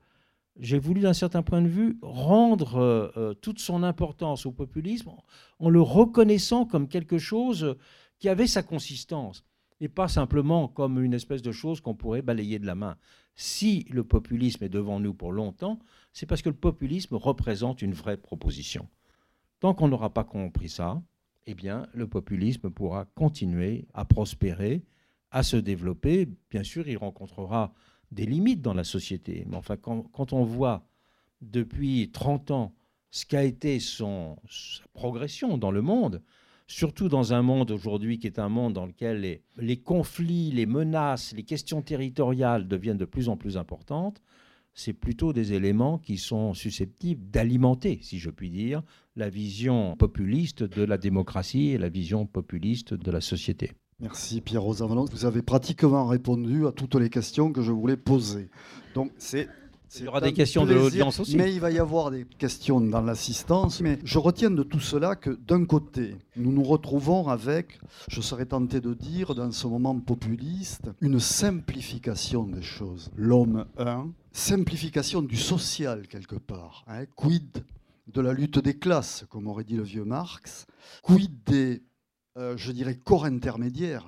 j'ai 0.59 0.79
voulu, 0.79 1.01
d'un 1.01 1.15
certain 1.15 1.43
point 1.43 1.63
de 1.63 1.69
vue, 1.69 1.97
rendre 2.03 2.77
euh, 2.77 3.09
euh, 3.17 3.33
toute 3.33 3.61
son 3.61 3.83
importance 3.83 4.45
au 4.45 4.53
populisme 4.53 5.11
en 5.59 5.71
le 5.71 5.81
reconnaissant 5.81 6.67
comme 6.67 6.87
quelque 6.87 7.17
chose 7.17 7.79
qui 8.21 8.29
avait 8.29 8.47
sa 8.47 8.63
consistance, 8.63 9.45
et 9.81 9.89
pas 9.89 10.09
simplement 10.09 10.69
comme 10.69 11.03
une 11.03 11.15
espèce 11.15 11.43
de 11.43 11.53
chose 11.53 11.81
qu'on 11.81 11.95
pourrait 11.95 12.23
balayer 12.23 12.59
de 12.59 12.67
la 12.67 12.75
main. 12.75 12.97
Si 13.35 13.87
le 13.91 14.05
populisme 14.05 14.63
est 14.63 14.69
devant 14.69 15.01
nous 15.01 15.15
pour 15.15 15.33
longtemps, 15.33 15.79
c'est 16.13 16.27
parce 16.27 16.43
que 16.43 16.51
le 16.51 16.55
populisme 16.55 17.17
représente 17.17 17.81
une 17.81 17.95
vraie 17.95 18.19
proposition. 18.19 18.89
Tant 19.59 19.75
qu'on 19.75 19.89
n'aura 19.89 20.11
pas 20.11 20.25
compris 20.25 20.69
ça, 20.69 21.03
eh 21.47 21.55
bien, 21.55 21.87
le 21.95 22.07
populisme 22.07 22.71
pourra 22.71 23.07
continuer 23.07 23.87
à 23.95 24.05
prospérer, 24.05 24.83
à 25.31 25.43
se 25.43 25.57
développer. 25.57 26.29
Bien 26.51 26.63
sûr, 26.63 26.87
il 26.87 26.99
rencontrera 26.99 27.73
des 28.13 28.27
limites 28.27 28.63
dans 28.63 28.75
la 28.75 28.85
société. 28.85 29.47
Mais 29.49 29.57
enfin, 29.57 29.77
quand, 29.77 30.33
on 30.33 30.45
voit 30.45 30.87
depuis 31.41 32.11
30 32.13 32.51
ans 32.51 32.75
ce 33.11 33.25
qu'a 33.25 33.45
été 33.45 33.81
son, 33.81 34.37
sa 34.49 34.85
progression 34.93 35.57
dans 35.57 35.71
le 35.71 35.83
monde, 35.83 36.23
surtout 36.71 37.09
dans 37.09 37.33
un 37.33 37.43
monde 37.43 37.73
aujourd'hui 37.73 38.19
qui 38.19 38.29
est 38.29 38.39
un 38.39 38.49
monde 38.49 38.75
dans 38.75 38.87
lequel 38.87 39.43
les, 39.57 39.77
conflits, 39.77 40.53
les 40.53 40.67
menaces, 40.67 41.35
les 41.35 41.43
questions 41.43 41.83
territoriales 41.83 42.69
deviennent 42.69 42.97
de 42.97 43.05
plus 43.05 43.29
en 43.29 43.37
plus 43.37 43.57
importantes, 43.57 44.23
c'est 44.73 44.93
plutôt 44.93 45.33
des 45.33 45.53
éléments 45.53 45.99
qui 45.99 46.17
sont 46.17 46.55
susceptibles 46.55 47.29
d'alimenter, 47.29 47.99
si 48.03 48.21
je 48.21 48.31
puis 48.31 48.51
dire, 48.51 48.83
la 49.17 49.29
vision 49.29 49.97
populiste 49.97 50.63
de 50.63 50.85
la 50.85 50.97
démocratie 50.97 51.71
et 51.71 51.79
la 51.79 51.89
vision 51.89 52.25
populiste 52.25 52.95
de 52.95 53.11
la 53.11 53.21
société. 53.21 53.73
Merci 53.99 54.41
Pierre 54.41 54.63
Rosavalon. 54.63 55.07
Vous 55.11 55.27
avez 55.27 55.43
pratiquement 55.43 56.07
répondu 56.07 56.69
à 56.69 56.73
toutes 56.73 56.95
les 56.95 57.11
questions 57.11 57.53
que 57.53 57.63
je 57.63 57.73
voulais 57.73 57.97
poser. 57.97 58.49
Donc 58.95 59.11
c'est 59.19 59.49
il 59.97 60.05
y 60.05 60.09
aura 60.09 60.21
des 60.21 60.33
questions 60.33 60.65
de 60.65 60.75
l'audience 60.75 61.21
aussi. 61.21 61.37
Mais 61.37 61.53
il 61.53 61.61
va 61.61 61.71
y 61.71 61.79
avoir 61.79 62.11
des 62.11 62.25
questions 62.39 62.81
dans 62.81 63.01
l'assistance. 63.01 63.81
Mais 63.81 63.99
je 64.05 64.19
retiens 64.19 64.51
de 64.51 64.63
tout 64.63 64.81
cela 64.81 65.17
que 65.17 65.31
d'un 65.31 65.65
côté, 65.65 66.17
nous 66.37 66.53
nous 66.53 66.63
retrouvons 66.63 67.29
avec, 67.29 67.81
je 68.09 68.21
serais 68.21 68.47
tenté 68.47 68.81
de 68.81 68.95
dire, 68.95 69.35
dans 69.35 69.51
ce 69.51 69.67
moment 69.67 69.99
populiste, 69.99 70.91
une 71.01 71.19
simplification 71.19 72.45
des 72.45 72.63
choses. 72.63 73.11
L'homme 73.17 73.67
un, 73.79 74.11
simplification 74.33 75.23
du 75.23 75.37
social 75.37 76.07
quelque 76.07 76.37
part. 76.37 76.85
Hein. 76.87 77.07
Quid 77.17 77.65
de 78.07 78.21
la 78.21 78.33
lutte 78.33 78.59
des 78.59 78.75
classes, 78.75 79.25
comme 79.29 79.47
aurait 79.47 79.65
dit 79.65 79.77
le 79.77 79.83
vieux 79.83 80.05
Marx. 80.05 80.67
Quid 81.03 81.33
des, 81.47 81.83
euh, 82.37 82.57
je 82.57 82.73
dirais, 82.73 82.97
corps 82.97 83.25
intermédiaires 83.25 84.07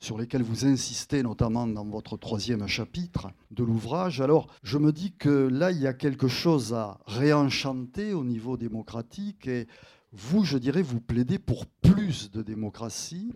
sur 0.00 0.16
lesquels 0.16 0.42
vous 0.42 0.64
insistez 0.64 1.22
notamment 1.22 1.66
dans 1.66 1.84
votre 1.84 2.16
troisième 2.16 2.66
chapitre 2.66 3.28
de 3.50 3.62
l'ouvrage. 3.62 4.20
Alors 4.20 4.48
je 4.62 4.78
me 4.78 4.92
dis 4.92 5.12
que 5.12 5.48
là, 5.48 5.70
il 5.70 5.78
y 5.78 5.86
a 5.86 5.92
quelque 5.92 6.26
chose 6.26 6.72
à 6.72 6.98
réenchanter 7.06 8.14
au 8.14 8.24
niveau 8.24 8.56
démocratique 8.56 9.46
et 9.46 9.66
vous, 10.12 10.44
je 10.44 10.58
dirais, 10.58 10.82
vous 10.82 11.00
plaidez 11.00 11.38
pour 11.38 11.66
plus 11.66 12.30
de 12.30 12.42
démocratie, 12.42 13.32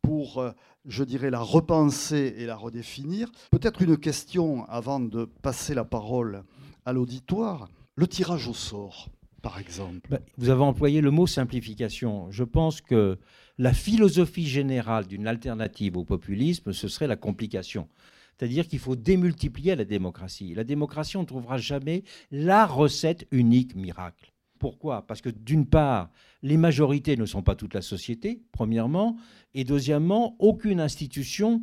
pour, 0.00 0.38
euh, 0.38 0.52
je 0.86 1.04
dirais, 1.04 1.30
la 1.30 1.40
repenser 1.40 2.34
et 2.38 2.46
la 2.46 2.56
redéfinir. 2.56 3.30
Peut-être 3.50 3.82
une 3.82 3.98
question 3.98 4.64
avant 4.66 5.00
de 5.00 5.24
passer 5.24 5.74
la 5.74 5.84
parole 5.84 6.44
à 6.86 6.92
l'auditoire. 6.92 7.68
Le 7.96 8.06
tirage 8.06 8.48
au 8.48 8.54
sort, 8.54 9.08
par 9.42 9.58
exemple. 9.58 10.08
Ben, 10.08 10.20
vous 10.38 10.48
avez 10.48 10.62
employé 10.62 11.00
le 11.00 11.10
mot 11.10 11.26
simplification. 11.26 12.30
Je 12.30 12.44
pense 12.44 12.80
que 12.80 13.18
la 13.58 13.72
philosophie 13.72 14.46
générale 14.46 15.06
d'une 15.06 15.26
alternative 15.26 15.96
au 15.96 16.04
populisme, 16.04 16.72
ce 16.72 16.88
serait 16.88 17.08
la 17.08 17.16
complication. 17.16 17.88
C'est-à-dire 18.36 18.68
qu'il 18.68 18.78
faut 18.78 18.94
démultiplier 18.94 19.74
la 19.74 19.84
démocratie. 19.84 20.54
La 20.54 20.62
démocratie, 20.62 21.16
on 21.16 21.22
ne 21.22 21.26
trouvera 21.26 21.58
jamais 21.58 22.04
la 22.30 22.66
recette 22.66 23.26
unique 23.32 23.74
miracle. 23.74 24.32
Pourquoi? 24.60 25.06
Parce 25.06 25.20
que 25.20 25.28
d'une 25.28 25.66
part, 25.66 26.10
les 26.42 26.56
majorités 26.56 27.16
ne 27.16 27.26
sont 27.26 27.42
pas 27.42 27.56
toute 27.56 27.74
la 27.74 27.82
société, 27.82 28.42
premièrement, 28.52 29.16
et 29.54 29.64
deuxièmement, 29.64 30.36
aucune 30.38 30.80
institution 30.80 31.62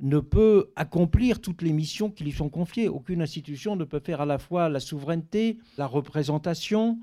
ne 0.00 0.18
peut 0.20 0.70
accomplir 0.76 1.40
toutes 1.40 1.62
les 1.62 1.72
missions 1.72 2.10
qui 2.10 2.24
lui 2.24 2.32
sont 2.32 2.48
confiées. 2.48 2.88
Aucune 2.88 3.22
institution 3.22 3.76
ne 3.76 3.84
peut 3.84 4.00
faire 4.00 4.20
à 4.20 4.26
la 4.26 4.38
fois 4.38 4.68
la 4.68 4.80
souveraineté, 4.80 5.58
la 5.76 5.86
représentation 5.86 6.98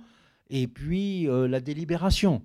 et 0.49 0.67
puis 0.67 1.27
euh, 1.27 1.47
la 1.47 1.59
délibération. 1.59 2.41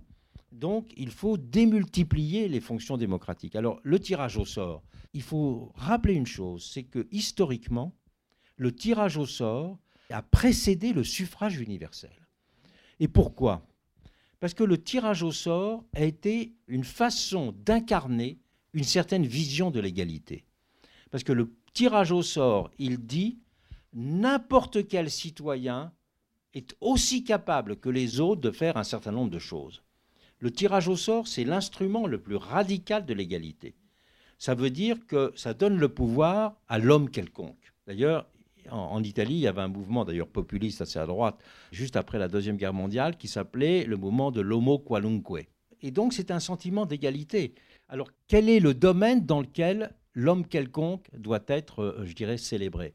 Donc 0.53 0.93
il 0.97 1.11
faut 1.11 1.37
démultiplier 1.37 2.49
les 2.49 2.61
fonctions 2.61 2.97
démocratiques. 2.97 3.57
Alors 3.57 3.81
le 3.83 3.99
tirage 4.01 4.37
au 4.37 4.45
sort, 4.45 4.83
il 5.13 5.23
faut 5.23 5.73
rappeler 5.75 6.15
une 6.15 6.27
chose, 6.27 6.69
c'est 6.73 6.85
que 6.85 7.07
historiquement, 7.11 7.95
le 8.57 8.75
tirage 8.75 9.17
au 9.17 9.27
sort 9.27 9.79
a 10.11 10.23
précédé 10.23 10.93
le 10.93 11.05
suffrage 11.05 11.61
universel. 11.61 12.11
Et 12.99 13.09
pourquoi? 13.09 13.67
Parce 14.41 14.55
que 14.55 14.65
le 14.65 14.83
tirage 14.83 15.23
au 15.23 15.33
sort 15.33 15.85
a 15.95 16.03
été 16.03 16.55
une 16.67 16.85
façon 16.85 17.53
d'incarner 17.65 18.41
une 18.73 18.85
certaine 18.85 19.27
vision 19.27 19.71
de 19.71 19.81
l'égalité. 19.81 20.45
Parce 21.11 21.25
que 21.25 21.33
le 21.33 21.55
tirage 21.73 22.13
au 22.13 22.23
sort, 22.23 22.71
il 22.79 22.99
dit 22.99 23.39
n'importe 23.93 24.89
quel 24.89 25.11
citoyen 25.11 25.93
est 26.55 26.75
aussi 26.81 27.25
capable 27.25 27.77
que 27.77 27.89
les 27.89 28.21
autres 28.21 28.41
de 28.41 28.51
faire 28.51 28.77
un 28.77 28.85
certain 28.85 29.13
nombre 29.13 29.31
de 29.31 29.39
choses. 29.39 29.83
Le 30.41 30.51
tirage 30.51 30.89
au 30.89 30.97
sort, 30.97 31.29
c'est 31.29 31.45
l'instrument 31.45 32.07
le 32.07 32.19
plus 32.19 32.37
radical 32.37 33.05
de 33.05 33.13
l'égalité. 33.13 33.75
Ça 34.39 34.55
veut 34.55 34.71
dire 34.71 35.07
que 35.07 35.33
ça 35.37 35.53
donne 35.53 35.77
le 35.77 35.91
pouvoir 35.91 36.57
à 36.67 36.79
l'homme 36.79 37.11
quelconque. 37.11 37.75
D'ailleurs, 37.87 38.27
en, 38.71 39.03
Italie, 39.03 39.35
il 39.35 39.41
y 39.41 39.47
avait 39.47 39.61
un 39.61 39.69
mouvement 39.69 40.07
d'ailleurs 40.07 40.29
populiste 40.29 40.81
assez 40.81 40.99
à 40.99 41.05
droite, 41.05 41.43
juste 41.73 41.97
après 41.97 42.19
la 42.19 42.29
Deuxième 42.29 42.57
Guerre 42.57 42.73
mondiale, 42.73 43.19
qui 43.19 43.29
s'appelait 43.29 43.85
le 43.85 43.99
mouvement 43.99 44.31
de 44.31 44.41
l'homo 44.41 44.79
qualunque. 44.79 45.47
Et 45.83 45.91
donc 45.91 46.15
c'est 46.15 46.31
un 46.31 46.41
sentiment 46.41 46.87
d'égalité. 46.87 47.55
Alors 47.89 48.09
quel 48.27 48.49
est 48.49 48.61
le 48.61 48.73
domaine 48.73 49.27
dans 49.27 49.41
lequel 49.41 49.95
l'homme 50.15 50.47
quelconque 50.47 51.07
doit 51.17 51.45
être, 51.49 51.83
euh, 51.83 52.05
je 52.05 52.15
dirais, 52.15 52.39
célébré? 52.39 52.95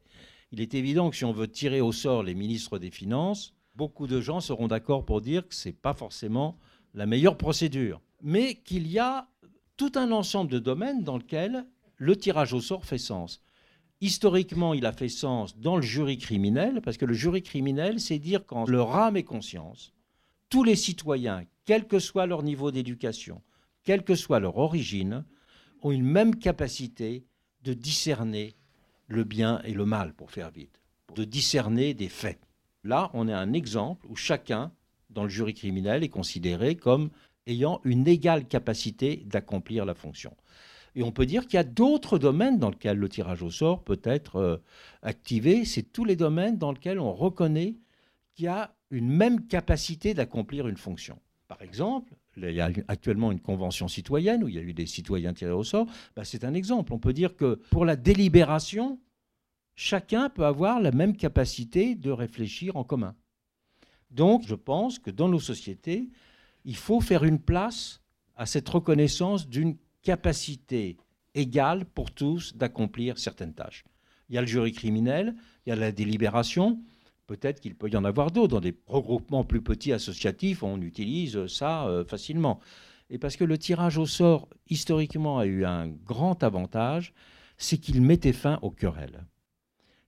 Il 0.50 0.60
est 0.60 0.74
évident 0.74 1.10
que 1.10 1.16
si 1.16 1.24
on 1.24 1.32
veut 1.32 1.48
tirer 1.48 1.80
au 1.80 1.92
sort 1.92 2.22
les 2.22 2.34
ministres 2.34 2.78
des 2.78 2.90
Finances, 2.90 3.54
beaucoup 3.74 4.06
de 4.06 4.20
gens 4.20 4.40
seront 4.40 4.68
d'accord 4.68 5.04
pour 5.04 5.20
dire 5.20 5.46
que 5.46 5.54
ce 5.54 5.68
n'est 5.68 5.74
pas 5.74 5.94
forcément 5.94 6.58
la 6.96 7.06
meilleure 7.06 7.36
procédure, 7.36 8.00
mais 8.22 8.54
qu'il 8.54 8.88
y 8.88 8.98
a 8.98 9.28
tout 9.76 9.92
un 9.94 10.10
ensemble 10.10 10.50
de 10.50 10.58
domaines 10.58 11.04
dans 11.04 11.18
lesquels 11.18 11.66
le 11.96 12.16
tirage 12.16 12.54
au 12.54 12.60
sort 12.60 12.86
fait 12.86 12.98
sens. 12.98 13.42
Historiquement, 14.00 14.74
il 14.74 14.86
a 14.86 14.92
fait 14.92 15.10
sens 15.10 15.58
dans 15.58 15.76
le 15.76 15.82
jury 15.82 16.18
criminel, 16.18 16.80
parce 16.82 16.96
que 16.96 17.04
le 17.04 17.14
jury 17.14 17.42
criminel, 17.42 18.00
c'est 18.00 18.18
dire 18.18 18.44
qu'en 18.46 18.64
leur 18.64 18.96
âme 18.96 19.16
et 19.16 19.24
conscience, 19.24 19.92
tous 20.48 20.64
les 20.64 20.76
citoyens, 20.76 21.44
quel 21.66 21.86
que 21.86 21.98
soit 21.98 22.26
leur 22.26 22.42
niveau 22.42 22.70
d'éducation, 22.70 23.42
quelle 23.84 24.02
que 24.02 24.14
soit 24.14 24.40
leur 24.40 24.56
origine, 24.56 25.24
ont 25.82 25.90
une 25.90 26.04
même 26.04 26.36
capacité 26.36 27.26
de 27.62 27.74
discerner 27.74 28.56
le 29.06 29.24
bien 29.24 29.60
et 29.64 29.72
le 29.74 29.84
mal, 29.84 30.14
pour 30.14 30.30
faire 30.30 30.50
vite, 30.50 30.80
de 31.14 31.24
discerner 31.24 31.94
des 31.94 32.08
faits. 32.08 32.40
Là, 32.84 33.10
on 33.12 33.28
a 33.28 33.36
un 33.36 33.52
exemple 33.52 34.06
où 34.08 34.16
chacun, 34.16 34.72
dans 35.16 35.24
le 35.24 35.30
jury 35.30 35.54
criminel, 35.54 36.04
est 36.04 36.10
considéré 36.10 36.76
comme 36.76 37.10
ayant 37.46 37.80
une 37.84 38.06
égale 38.06 38.46
capacité 38.46 39.24
d'accomplir 39.26 39.86
la 39.86 39.94
fonction. 39.94 40.36
Et 40.94 41.02
on 41.02 41.10
peut 41.10 41.26
dire 41.26 41.46
qu'il 41.46 41.54
y 41.54 41.58
a 41.58 41.64
d'autres 41.64 42.18
domaines 42.18 42.58
dans 42.58 42.70
lesquels 42.70 42.98
le 42.98 43.08
tirage 43.08 43.42
au 43.42 43.50
sort 43.50 43.82
peut 43.82 44.00
être 44.04 44.36
euh, 44.36 44.56
activé. 45.02 45.64
C'est 45.64 45.82
tous 45.82 46.04
les 46.04 46.16
domaines 46.16 46.58
dans 46.58 46.72
lesquels 46.72 47.00
on 47.00 47.12
reconnaît 47.12 47.76
qu'il 48.34 48.44
y 48.44 48.48
a 48.48 48.74
une 48.90 49.08
même 49.08 49.46
capacité 49.46 50.14
d'accomplir 50.14 50.68
une 50.68 50.76
fonction. 50.76 51.18
Par 51.48 51.62
exemple, 51.62 52.14
il 52.36 52.50
y 52.50 52.60
a 52.60 52.70
actuellement 52.88 53.32
une 53.32 53.40
convention 53.40 53.88
citoyenne 53.88 54.44
où 54.44 54.48
il 54.48 54.54
y 54.54 54.58
a 54.58 54.62
eu 54.62 54.74
des 54.74 54.86
citoyens 54.86 55.32
tirés 55.32 55.52
au 55.52 55.64
sort. 55.64 55.86
Ben, 56.14 56.24
c'est 56.24 56.44
un 56.44 56.54
exemple. 56.54 56.92
On 56.92 56.98
peut 56.98 57.12
dire 57.14 57.36
que 57.36 57.60
pour 57.70 57.84
la 57.84 57.96
délibération, 57.96 58.98
chacun 59.76 60.28
peut 60.28 60.44
avoir 60.44 60.80
la 60.80 60.92
même 60.92 61.16
capacité 61.16 61.94
de 61.94 62.10
réfléchir 62.10 62.76
en 62.76 62.84
commun. 62.84 63.14
Donc, 64.10 64.42
je 64.46 64.54
pense 64.54 64.98
que 64.98 65.10
dans 65.10 65.28
nos 65.28 65.40
sociétés, 65.40 66.08
il 66.64 66.76
faut 66.76 67.00
faire 67.00 67.24
une 67.24 67.40
place 67.40 68.00
à 68.36 68.46
cette 68.46 68.68
reconnaissance 68.68 69.48
d'une 69.48 69.76
capacité 70.02 70.96
égale 71.34 71.84
pour 71.84 72.10
tous 72.10 72.56
d'accomplir 72.56 73.18
certaines 73.18 73.54
tâches. 73.54 73.84
Il 74.28 74.34
y 74.34 74.38
a 74.38 74.40
le 74.40 74.46
jury 74.46 74.72
criminel, 74.72 75.34
il 75.64 75.70
y 75.70 75.72
a 75.72 75.76
la 75.76 75.92
délibération, 75.92 76.80
peut-être 77.26 77.60
qu'il 77.60 77.74
peut 77.74 77.90
y 77.90 77.96
en 77.96 78.04
avoir 78.04 78.30
d'autres. 78.30 78.54
Dans 78.54 78.60
des 78.60 78.76
regroupements 78.86 79.44
plus 79.44 79.62
petits 79.62 79.92
associatifs, 79.92 80.62
on 80.62 80.80
utilise 80.80 81.46
ça 81.46 81.86
euh, 81.86 82.04
facilement. 82.04 82.60
Et 83.10 83.18
parce 83.18 83.36
que 83.36 83.44
le 83.44 83.58
tirage 83.58 83.98
au 83.98 84.06
sort, 84.06 84.48
historiquement, 84.68 85.38
a 85.38 85.46
eu 85.46 85.64
un 85.64 85.86
grand 85.88 86.42
avantage, 86.42 87.12
c'est 87.56 87.78
qu'il 87.78 88.02
mettait 88.02 88.32
fin 88.32 88.58
aux 88.62 88.70
querelles. 88.70 89.24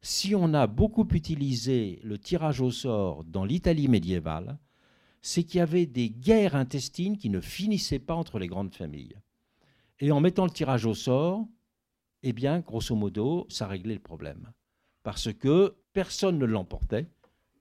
Si 0.00 0.34
on 0.34 0.54
a 0.54 0.66
beaucoup 0.66 1.06
utilisé 1.12 1.98
le 2.04 2.18
tirage 2.18 2.60
au 2.60 2.70
sort 2.70 3.24
dans 3.24 3.44
l'Italie 3.44 3.88
médiévale, 3.88 4.58
c'est 5.22 5.42
qu'il 5.42 5.58
y 5.58 5.60
avait 5.60 5.86
des 5.86 6.10
guerres 6.10 6.54
intestines 6.54 7.18
qui 7.18 7.30
ne 7.30 7.40
finissaient 7.40 7.98
pas 7.98 8.14
entre 8.14 8.38
les 8.38 8.46
grandes 8.46 8.74
familles. 8.74 9.16
Et 9.98 10.12
en 10.12 10.20
mettant 10.20 10.44
le 10.44 10.52
tirage 10.52 10.86
au 10.86 10.94
sort, 10.94 11.46
eh 12.22 12.32
bien, 12.32 12.60
grosso 12.60 12.94
modo, 12.94 13.46
ça 13.48 13.66
réglait 13.66 13.94
le 13.94 14.00
problème. 14.00 14.52
Parce 15.02 15.32
que 15.32 15.76
personne 15.92 16.38
ne 16.38 16.46
l'emportait, 16.46 17.08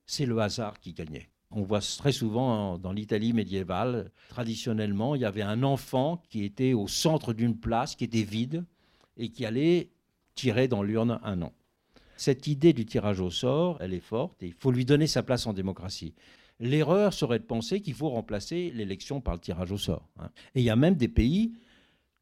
c'est 0.06 0.26
le 0.26 0.38
hasard 0.40 0.80
qui 0.80 0.94
gagnait. 0.94 1.30
On 1.50 1.64
voit 1.64 1.82
très 1.82 2.12
souvent 2.12 2.78
dans 2.78 2.92
l'Italie 2.92 3.34
médiévale, 3.34 4.12
traditionnellement, 4.30 5.16
il 5.16 5.22
y 5.22 5.26
avait 5.26 5.42
un 5.42 5.64
enfant 5.64 6.22
qui 6.30 6.44
était 6.44 6.74
au 6.74 6.88
centre 6.88 7.34
d'une 7.34 7.58
place, 7.58 7.96
qui 7.96 8.04
était 8.04 8.24
vide, 8.24 8.66
et 9.16 9.30
qui 9.30 9.46
allait 9.46 9.90
tirer 10.36 10.68
dans 10.68 10.84
l'urne 10.84 11.20
un 11.24 11.36
nom. 11.36 11.52
Cette 12.18 12.48
idée 12.48 12.74
du 12.74 12.86
tirage 12.86 13.22
au 13.22 13.30
sort, 13.30 13.78
elle 13.80 13.94
est 13.94 14.00
forte, 14.00 14.42
et 14.44 14.48
il 14.48 14.54
faut 14.54 14.72
lui 14.72 14.86
donner 14.86 15.08
sa 15.08 15.24
place 15.24 15.46
en 15.48 15.54
démocratie. 15.54 16.14
L'erreur 16.60 17.14
serait 17.14 17.40
de 17.40 17.44
penser 17.44 17.82
qu'il 17.82 17.94
faut 17.94 18.10
remplacer 18.10 18.72
l'élection 18.72 19.22
par 19.22 19.36
le 19.36 19.40
tirage 19.40 19.72
au 19.72 19.78
sort. 19.78 20.10
Hein. 20.20 20.32
Et 20.56 20.62
il 20.62 20.64
y 20.66 20.72
a 20.72 20.76
même 20.76 20.96
des 20.96 21.08
pays 21.08 21.54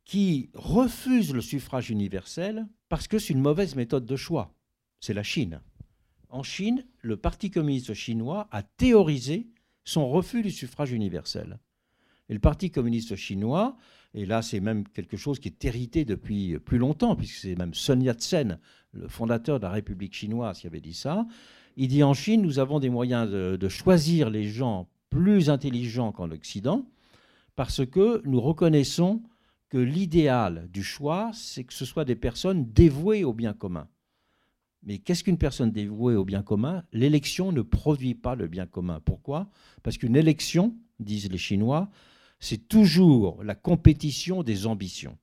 qui 0.03 0.49
refusent 0.53 1.33
le 1.33 1.41
suffrage 1.41 1.89
universel 1.89 2.67
parce 2.89 3.07
que 3.07 3.17
c'est 3.17 3.33
une 3.33 3.41
mauvaise 3.41 3.75
méthode 3.75 4.05
de 4.05 4.15
choix. 4.17 4.53
C'est 4.99 5.13
la 5.13 5.23
Chine. 5.23 5.61
En 6.29 6.43
Chine, 6.43 6.85
le 7.01 7.15
Parti 7.15 7.49
communiste 7.49 7.93
chinois 7.93 8.47
a 8.51 8.61
théorisé 8.61 9.47
son 9.85 10.09
refus 10.09 10.41
du 10.41 10.51
suffrage 10.51 10.91
universel. 10.91 11.59
Et 12.27 12.33
le 12.33 12.39
Parti 12.39 12.71
communiste 12.71 13.15
chinois, 13.15 13.77
et 14.15 14.25
là 14.25 14.41
c'est 14.41 14.59
même 14.59 14.87
quelque 14.87 15.17
chose 15.17 15.39
qui 15.39 15.49
est 15.49 15.65
hérité 15.65 16.05
depuis 16.05 16.57
plus 16.57 16.79
longtemps, 16.79 17.15
puisque 17.15 17.35
c'est 17.35 17.55
même 17.55 17.73
Sun 17.75 18.01
Yat-sen, 18.01 18.57
le 18.93 19.07
fondateur 19.07 19.59
de 19.59 19.65
la 19.65 19.71
République 19.71 20.15
chinoise, 20.15 20.59
qui 20.59 20.67
avait 20.67 20.81
dit 20.81 20.93
ça, 20.93 21.27
il 21.77 21.89
dit 21.89 22.01
en 22.01 22.13
Chine, 22.13 22.41
nous 22.41 22.57
avons 22.57 22.79
des 22.79 22.89
moyens 22.89 23.29
de, 23.29 23.57
de 23.57 23.69
choisir 23.69 24.29
les 24.29 24.45
gens 24.45 24.87
plus 25.09 25.49
intelligents 25.49 26.11
qu'en 26.11 26.31
Occident, 26.31 26.87
parce 27.55 27.85
que 27.85 28.21
nous 28.25 28.41
reconnaissons 28.41 29.21
que 29.69 29.77
l'idéal 29.77 30.69
du 30.71 30.83
choix, 30.83 31.31
c'est 31.33 31.63
que 31.63 31.73
ce 31.73 31.85
soit 31.85 32.05
des 32.05 32.15
personnes 32.15 32.71
dévouées 32.71 33.23
au 33.23 33.33
bien 33.33 33.53
commun. 33.53 33.87
Mais 34.83 34.99
qu'est-ce 34.99 35.23
qu'une 35.23 35.37
personne 35.37 35.71
dévouée 35.71 36.15
au 36.15 36.25
bien 36.25 36.43
commun? 36.43 36.83
L'élection 36.93 37.51
ne 37.51 37.61
produit 37.61 38.13
pas 38.13 38.35
le 38.35 38.47
bien 38.47 38.67
commun. 38.67 39.01
Pourquoi? 39.03 39.49
Parce 39.83 39.97
qu'une 39.97 40.15
élection, 40.15 40.75
disent 40.99 41.29
les 41.31 41.37
Chinois, 41.37 41.89
c'est 42.39 42.67
toujours 42.67 43.43
la 43.43 43.55
compétition 43.55 44.43
des 44.43 44.67
ambitions. 44.67 45.17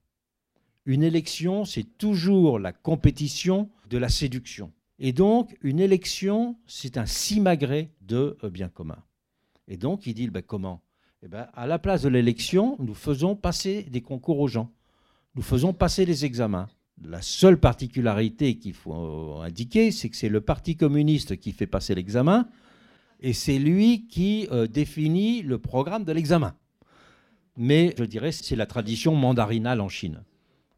Une 0.85 1.03
élection, 1.03 1.65
c'est 1.65 1.97
toujours 1.97 2.59
la 2.59 2.73
compétition 2.73 3.69
de 3.89 3.97
la 3.97 4.09
séduction. 4.09 4.71
Et 4.99 5.13
donc, 5.13 5.57
une 5.61 5.79
élection, 5.79 6.57
c'est 6.67 6.97
un 6.97 7.05
simagré 7.05 7.91
de 8.01 8.37
euh, 8.43 8.49
bien 8.49 8.69
commun. 8.69 8.97
Et 9.67 9.77
donc, 9.77 10.05
il 10.05 10.13
dit, 10.13 10.27
ben, 10.27 10.41
comment? 10.41 10.81
Eh 11.23 11.27
ben, 11.29 11.47
à 11.53 11.67
la 11.67 11.79
place 11.79 12.01
de 12.01 12.09
l'élection, 12.09 12.75
nous 12.79 12.93
faisons 12.93 13.35
passer 13.35 13.83
des 13.83 14.01
concours 14.01 14.39
aux 14.39 14.47
gens. 14.47 14.69
Nous 15.35 15.41
faisons 15.41 15.73
passer 15.73 16.05
des 16.05 16.25
examens. 16.25 16.67
La 17.01 17.21
seule 17.21 17.57
particularité 17.59 18.57
qu'il 18.57 18.73
faut 18.73 19.39
indiquer, 19.41 19.91
c'est 19.91 20.09
que 20.09 20.15
c'est 20.15 20.29
le 20.29 20.41
Parti 20.41 20.75
communiste 20.75 21.37
qui 21.37 21.53
fait 21.53 21.65
passer 21.65 21.95
l'examen 21.95 22.47
et 23.23 23.33
c'est 23.33 23.57
lui 23.57 24.05
qui 24.07 24.47
euh, 24.51 24.67
définit 24.67 25.41
le 25.41 25.57
programme 25.57 26.03
de 26.03 26.11
l'examen. 26.11 26.53
Mais 27.55 27.93
je 27.97 28.03
dirais 28.03 28.31
c'est 28.31 28.55
la 28.55 28.65
tradition 28.65 29.15
mandarinale 29.15 29.81
en 29.81 29.89
Chine. 29.89 30.23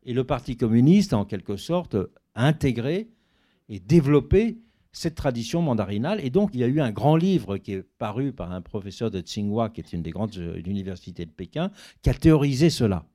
Et 0.04 0.14
le 0.14 0.24
Parti 0.24 0.58
communiste 0.58 1.14
a 1.14 1.18
en 1.18 1.26
quelque 1.26 1.58
sorte 1.58 1.96
intégré 2.36 3.10
et 3.70 3.80
développé 3.80 4.60
cette 4.96 5.16
tradition 5.16 5.62
mandarinale. 5.62 6.24
Et 6.24 6.30
donc, 6.30 6.52
il 6.54 6.62
y 6.62 6.64
a 6.64 6.68
eu 6.68 6.80
un 6.80 6.92
grand 6.92 7.18
livre 7.18 7.58
qui 7.58 7.74
est 7.74 7.84
paru 7.98 8.32
par 8.32 8.52
un 8.52 8.62
professeur 8.62 9.12
de 9.12 9.20
Tsinghua, 9.20 9.70
qui 9.70 9.82
est 9.82 9.94
une 9.94 10.02
des 10.02 10.12
grandes 10.12 10.38
euh, 10.38 10.62
universités 10.66 11.26
de 11.26 11.32
Pékin, 11.32 11.72
qui 12.02 12.10
a 12.10 12.14
théorisé 12.14 12.70
cela. 12.70 13.06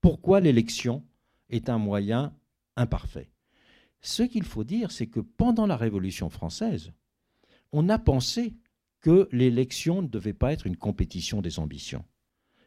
Pourquoi 0.00 0.40
l'élection 0.40 1.04
est 1.50 1.68
un 1.68 1.78
moyen 1.78 2.32
imparfait? 2.76 3.30
Ce 4.00 4.22
qu'il 4.22 4.44
faut 4.44 4.64
dire, 4.64 4.90
c'est 4.90 5.08
que 5.08 5.20
pendant 5.20 5.66
la 5.66 5.76
Révolution 5.76 6.30
française, 6.30 6.92
on 7.72 7.90
a 7.90 7.98
pensé 7.98 8.54
que 9.00 9.28
l'élection 9.30 10.00
ne 10.02 10.08
devait 10.08 10.32
pas 10.32 10.52
être 10.52 10.66
une 10.66 10.76
compétition 10.76 11.42
des 11.42 11.58
ambitions. 11.58 12.04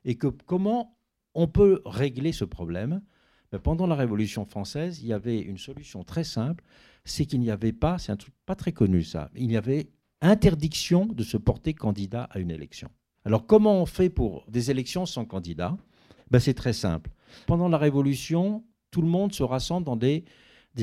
Et 0.05 0.15
que 0.15 0.27
comment 0.27 0.97
on 1.33 1.47
peut 1.47 1.81
régler 1.85 2.31
ce 2.31 2.45
problème? 2.45 3.01
Ben, 3.51 3.59
Pendant 3.59 3.87
la 3.87 3.95
Révolution 3.95 4.45
française, 4.45 5.01
il 5.01 5.07
y 5.07 5.13
avait 5.13 5.39
une 5.39 5.57
solution 5.57 6.03
très 6.03 6.23
simple, 6.23 6.63
c'est 7.05 7.25
qu'il 7.25 7.39
n'y 7.39 7.51
avait 7.51 7.73
pas, 7.73 7.97
c'est 7.97 8.11
un 8.11 8.17
truc 8.17 8.33
pas 8.45 8.55
très 8.55 8.71
connu 8.71 9.03
ça, 9.03 9.29
il 9.35 9.51
y 9.51 9.57
avait 9.57 9.89
interdiction 10.21 11.05
de 11.05 11.23
se 11.23 11.37
porter 11.37 11.73
candidat 11.73 12.23
à 12.31 12.39
une 12.39 12.51
élection. 12.51 12.89
Alors 13.25 13.45
comment 13.45 13.81
on 13.81 13.85
fait 13.85 14.09
pour 14.09 14.45
des 14.49 14.71
élections 14.71 15.05
sans 15.05 15.25
candidat? 15.25 15.77
Ben, 16.31 16.39
C'est 16.39 16.53
très 16.53 16.73
simple. 16.73 17.11
Pendant 17.45 17.69
la 17.69 17.77
Révolution, 17.77 18.63
tout 18.91 19.01
le 19.01 19.07
monde 19.07 19.33
se 19.33 19.43
rassemble 19.43 19.85
dans 19.85 19.95
des, 19.95 20.23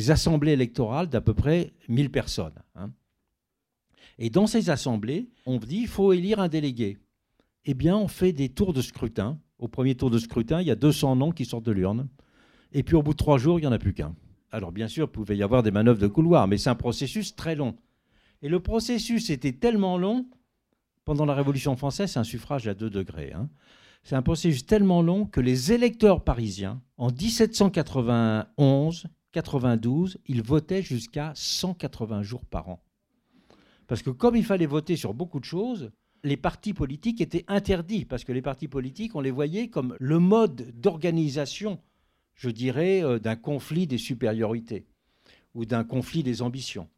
assemblées 0.08 0.52
électorales 0.52 1.08
d'à 1.08 1.20
peu 1.20 1.34
près 1.34 1.72
1000 1.88 2.10
personnes. 2.10 2.54
Hein. 2.74 2.90
Et 4.18 4.30
dans 4.30 4.46
ces 4.46 4.70
assemblées, 4.70 5.30
on 5.46 5.58
dit 5.58 5.78
qu'il 5.78 5.88
faut 5.88 6.12
élire 6.12 6.40
un 6.40 6.48
délégué. 6.48 6.98
Eh 7.64 7.74
bien, 7.74 7.96
on 7.96 8.08
fait 8.08 8.32
des 8.32 8.48
tours 8.48 8.72
de 8.72 8.82
scrutin. 8.82 9.38
Au 9.58 9.68
premier 9.68 9.94
tour 9.94 10.10
de 10.10 10.18
scrutin, 10.18 10.60
il 10.60 10.66
y 10.66 10.70
a 10.70 10.76
200 10.76 11.16
noms 11.16 11.32
qui 11.32 11.44
sortent 11.44 11.66
de 11.66 11.72
l'urne. 11.72 12.08
Et 12.72 12.82
puis 12.82 12.96
au 12.96 13.02
bout 13.02 13.12
de 13.12 13.18
trois 13.18 13.38
jours, 13.38 13.58
il 13.58 13.62
n'y 13.62 13.68
en 13.68 13.72
a 13.72 13.78
plus 13.78 13.92
qu'un. 13.92 14.14
Alors 14.50 14.72
bien 14.72 14.88
sûr, 14.88 15.06
il 15.06 15.12
pouvait 15.12 15.36
y 15.36 15.42
avoir 15.42 15.62
des 15.62 15.70
manœuvres 15.70 16.00
de 16.00 16.06
couloir, 16.06 16.48
mais 16.48 16.56
c'est 16.58 16.70
un 16.70 16.74
processus 16.74 17.36
très 17.36 17.54
long. 17.54 17.76
Et 18.42 18.48
le 18.48 18.60
processus 18.60 19.28
était 19.30 19.52
tellement 19.52 19.98
long, 19.98 20.26
pendant 21.04 21.26
la 21.26 21.34
Révolution 21.34 21.76
française, 21.76 22.12
c'est 22.12 22.18
un 22.18 22.24
suffrage 22.24 22.66
à 22.68 22.74
2 22.74 22.88
degrés. 22.88 23.32
Hein. 23.32 23.50
C'est 24.02 24.16
un 24.16 24.22
processus 24.22 24.64
tellement 24.64 25.02
long 25.02 25.26
que 25.26 25.40
les 25.40 25.72
électeurs 25.72 26.24
parisiens, 26.24 26.80
en 26.96 27.10
1791, 27.10 29.06
92, 29.32 30.18
ils 30.26 30.42
votaient 30.42 30.82
jusqu'à 30.82 31.32
180 31.34 32.22
jours 32.22 32.44
par 32.46 32.68
an. 32.68 32.82
Parce 33.86 34.02
que 34.02 34.10
comme 34.10 34.36
il 34.36 34.44
fallait 34.44 34.66
voter 34.66 34.96
sur 34.96 35.14
beaucoup 35.14 35.40
de 35.40 35.44
choses, 35.44 35.90
les 36.24 36.36
partis 36.36 36.74
politiques 36.74 37.20
étaient 37.20 37.44
interdits, 37.48 38.04
parce 38.04 38.24
que 38.24 38.32
les 38.32 38.42
partis 38.42 38.68
politiques, 38.68 39.14
on 39.14 39.20
les 39.20 39.30
voyait 39.30 39.68
comme 39.68 39.96
le 39.98 40.18
mode 40.18 40.72
d'organisation 40.78 41.80
je 42.40 42.48
dirais, 42.48 43.04
euh, 43.04 43.18
d'un 43.18 43.36
conflit 43.36 43.86
des 43.86 43.98
supériorités 43.98 44.86
ou 45.54 45.66
d'un 45.66 45.84
conflit 45.84 46.22
des 46.22 46.40
ambitions. 46.40 46.88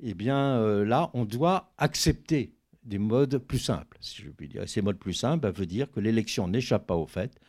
Eh 0.00 0.12
bien, 0.12 0.58
euh, 0.58 0.84
là, 0.84 1.10
on 1.14 1.24
doit 1.24 1.72
accepter 1.78 2.52
des 2.84 2.98
modes 2.98 3.38
plus 3.38 3.58
simples, 3.58 3.96
si 4.02 4.20
je 4.20 4.28
puis 4.28 4.48
dire. 4.48 4.68
ces 4.68 4.82
modes 4.82 4.98
plus 4.98 5.14
simples 5.14 5.46
ça 5.46 5.50
veut 5.50 5.66
dire 5.66 5.90
que 5.90 5.98
l'élection 5.98 6.46
n'échappe 6.46 6.86
pas 6.86 6.94
au 6.94 7.06
fait 7.06 7.40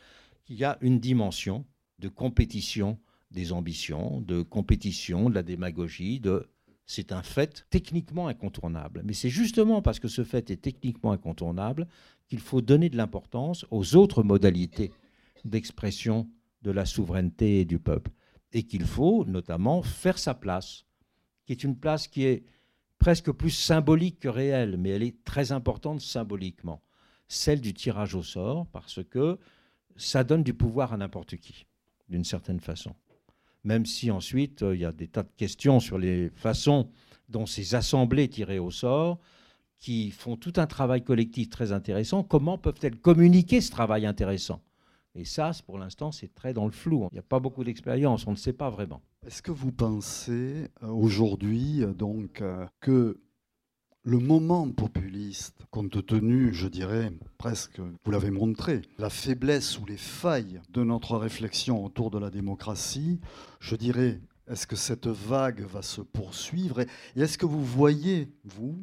qu'il 0.46 0.56
y 0.56 0.64
a 0.64 0.78
une 0.80 1.00
dimension 1.00 1.66
de 2.00 2.08
compétition 2.08 2.98
des 3.30 3.52
ambitions, 3.52 4.22
de 4.22 4.42
compétition, 4.42 5.30
de 5.30 5.36
la 5.36 5.44
démagogie, 5.44 6.22
de... 6.22 6.48
C'est 6.88 7.12
un 7.12 7.22
fait 7.22 7.66
techniquement 7.70 8.28
incontournable. 8.28 9.02
Mais 9.04 9.14
c'est 9.14 9.30
justement 9.30 9.82
parce 9.82 10.00
que 10.00 10.08
ce 10.08 10.24
fait 10.24 10.50
est 10.50 10.62
techniquement 10.62 11.12
incontournable 11.12 11.88
qu'il 12.28 12.40
faut 12.40 12.62
donner 12.62 12.90
de 12.90 12.98
l'importance 12.98 13.66
aux 13.72 13.96
autres 13.96 14.24
modalités 14.24 14.92
d'expression 15.44 16.30
de 16.62 16.72
la 16.72 16.86
souveraineté 16.86 17.66
du 17.66 17.78
peuple. 17.78 18.12
Et 18.54 18.64
qu'il 18.64 18.86
faut 18.86 19.26
notamment 19.26 19.84
faire 19.84 20.18
sa 20.18 20.34
place, 20.34 20.86
qui 21.46 21.52
est 21.52 21.64
une 21.66 21.78
place 21.78 22.08
qui 22.08 22.24
est 22.24 22.46
presque 22.98 23.32
plus 23.32 23.52
symbolique 23.52 24.20
que 24.20 24.30
réelle, 24.30 24.78
mais 24.78 24.90
elle 24.90 25.04
est 25.04 25.24
très 25.26 25.52
importante 25.52 26.00
symboliquement, 26.00 26.82
celle 27.28 27.60
du 27.60 27.74
tirage 27.74 28.16
au 28.16 28.24
sort, 28.24 28.66
parce 28.68 29.04
que 29.04 29.38
ça 29.98 30.24
donne 30.24 30.44
du 30.44 30.54
pouvoir 30.54 30.94
à 30.94 30.98
n'importe 30.98 31.36
qui, 31.36 31.68
d'une 32.08 32.24
certaine 32.24 32.62
façon. 32.62 32.96
Même 33.64 33.86
si 33.86 34.12
ensuite, 34.12 34.64
euh, 34.64 34.76
il 34.76 34.82
y 34.82 34.86
a 34.86 34.92
des 34.92 35.08
tas 35.08 35.24
de 35.24 35.32
questions 35.36 35.80
sur 35.80 35.98
les 35.98 36.30
façons 36.30 36.90
dont 37.30 37.46
ces 37.46 37.76
assemblées 37.76 38.30
tirées 38.30 38.60
au 38.60 38.72
sort, 38.72 39.20
qui 39.78 40.12
font 40.12 40.38
tout 40.38 40.54
un 40.58 40.66
travail 40.66 41.04
collectif 41.04 41.50
très 41.50 41.72
intéressant, 41.72 42.24
comment 42.24 42.58
peuvent-elles 42.58 42.96
communiquer 42.96 43.62
ce 43.62 43.70
travail 43.70 44.06
intéressant? 44.06 44.62
Et 45.14 45.26
ça, 45.26 45.52
pour 45.66 45.78
l'instant, 45.80 46.12
c'est 46.12 46.34
très 46.34 46.54
dans 46.54 46.66
le 46.66 46.72
flou. 46.72 47.08
Il 47.12 47.16
n'y 47.16 47.20
a 47.20 47.24
pas 47.24 47.40
beaucoup 47.40 47.64
d'expérience, 47.64 48.28
on 48.28 48.32
ne 48.32 48.36
sait 48.36 48.54
pas 48.54 48.70
vraiment. 48.70 49.02
Est-ce 49.26 49.42
que 49.42 49.52
vous 49.52 49.72
pensez 49.72 50.68
euh, 50.84 50.88
aujourd'hui 50.88 51.84
euh, 51.84 51.94
donc 51.94 52.44
que 52.80 53.20
le 54.08 54.20
moment 54.20 54.70
populiste, 54.70 55.66
compte 55.70 56.06
tenu, 56.06 56.54
je 56.54 56.70
dirais, 56.70 57.12
presque, 57.38 57.82
vous 58.06 58.12
l'avez 58.12 58.32
montré, 58.32 58.82
la 58.98 59.10
faiblesse 59.10 59.78
ou 59.80 59.86
les 59.86 59.98
failles 59.98 60.62
de 60.72 60.82
notre 60.82 61.18
réflexion 61.18 61.84
autour 61.84 62.10
de 62.10 62.18
la 62.18 62.30
démocratie, 62.30 63.20
je 63.60 63.76
dirais, 63.76 64.22
est-ce 64.50 64.66
que 64.66 64.78
cette 64.78 65.08
vague 65.08 65.66
va 65.66 65.82
se 65.82 66.00
poursuivre 66.00 66.80
Et 66.80 66.88
est-ce 67.20 67.38
que 67.38 67.46
vous 67.46 67.62
voyez, 67.62 68.30
vous, 68.46 68.78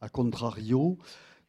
à 0.00 0.08
contrario, 0.08 0.96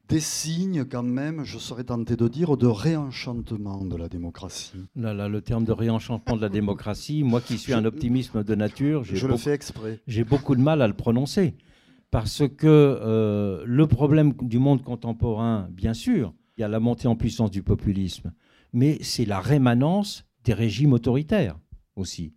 des 0.10 0.20
signes 0.20 0.84
quand 0.84 1.04
même, 1.04 1.45
je 1.45 1.58
serais 1.58 1.86
tenté 1.86 2.18
de 2.18 2.28
dire, 2.28 2.58
de 2.58 2.68
réenchantement 2.68 3.86
de 3.86 3.95
la 3.95 4.10
démocratie? 4.10 4.74
Là, 4.97 5.14
là, 5.14 5.30
le 5.30 5.39
terme 5.39 5.64
de 5.64 5.72
réenchantement 5.72 6.36
de 6.36 6.41
la 6.41 6.50
démocratie, 6.50 7.24
moi 7.24 7.39
qui 7.39 7.60
suis 7.60 7.74
un 7.74 7.86
optimisme 7.86 8.43
de 8.43 8.56
nature, 8.56 9.06
je 9.06 9.26
le 9.26 9.38
fais 9.38 9.54
exprès. 9.54 10.02
J'ai 10.06 10.26
beaucoup 10.26 10.58
de 10.58 10.62
mal 10.62 10.82
à 10.82 10.88
le 10.89 10.95
prononcer. 10.95 11.56
Parce 12.12 12.47
que 12.47 12.66
euh, 12.66 13.64
le 13.66 13.88
problème 13.88 14.34
du 14.41 14.57
monde 14.57 14.82
contemporain, 14.82 15.68
bien 15.72 15.93
sûr, 15.93 16.34
il 16.57 16.62
y 16.62 16.64
a 16.64 16.68
la 16.68 16.80
montée 16.80 17.07
en 17.07 17.16
puissance 17.16 17.51
du 17.51 17.62
populisme, 17.62 18.34
mais 18.74 18.97
c'est 19.01 19.26
la 19.26 19.39
rémanence 19.39 20.26
des 20.43 20.53
régimes 20.53 20.93
autoritaires 20.93 21.60
aussi. 21.95 22.34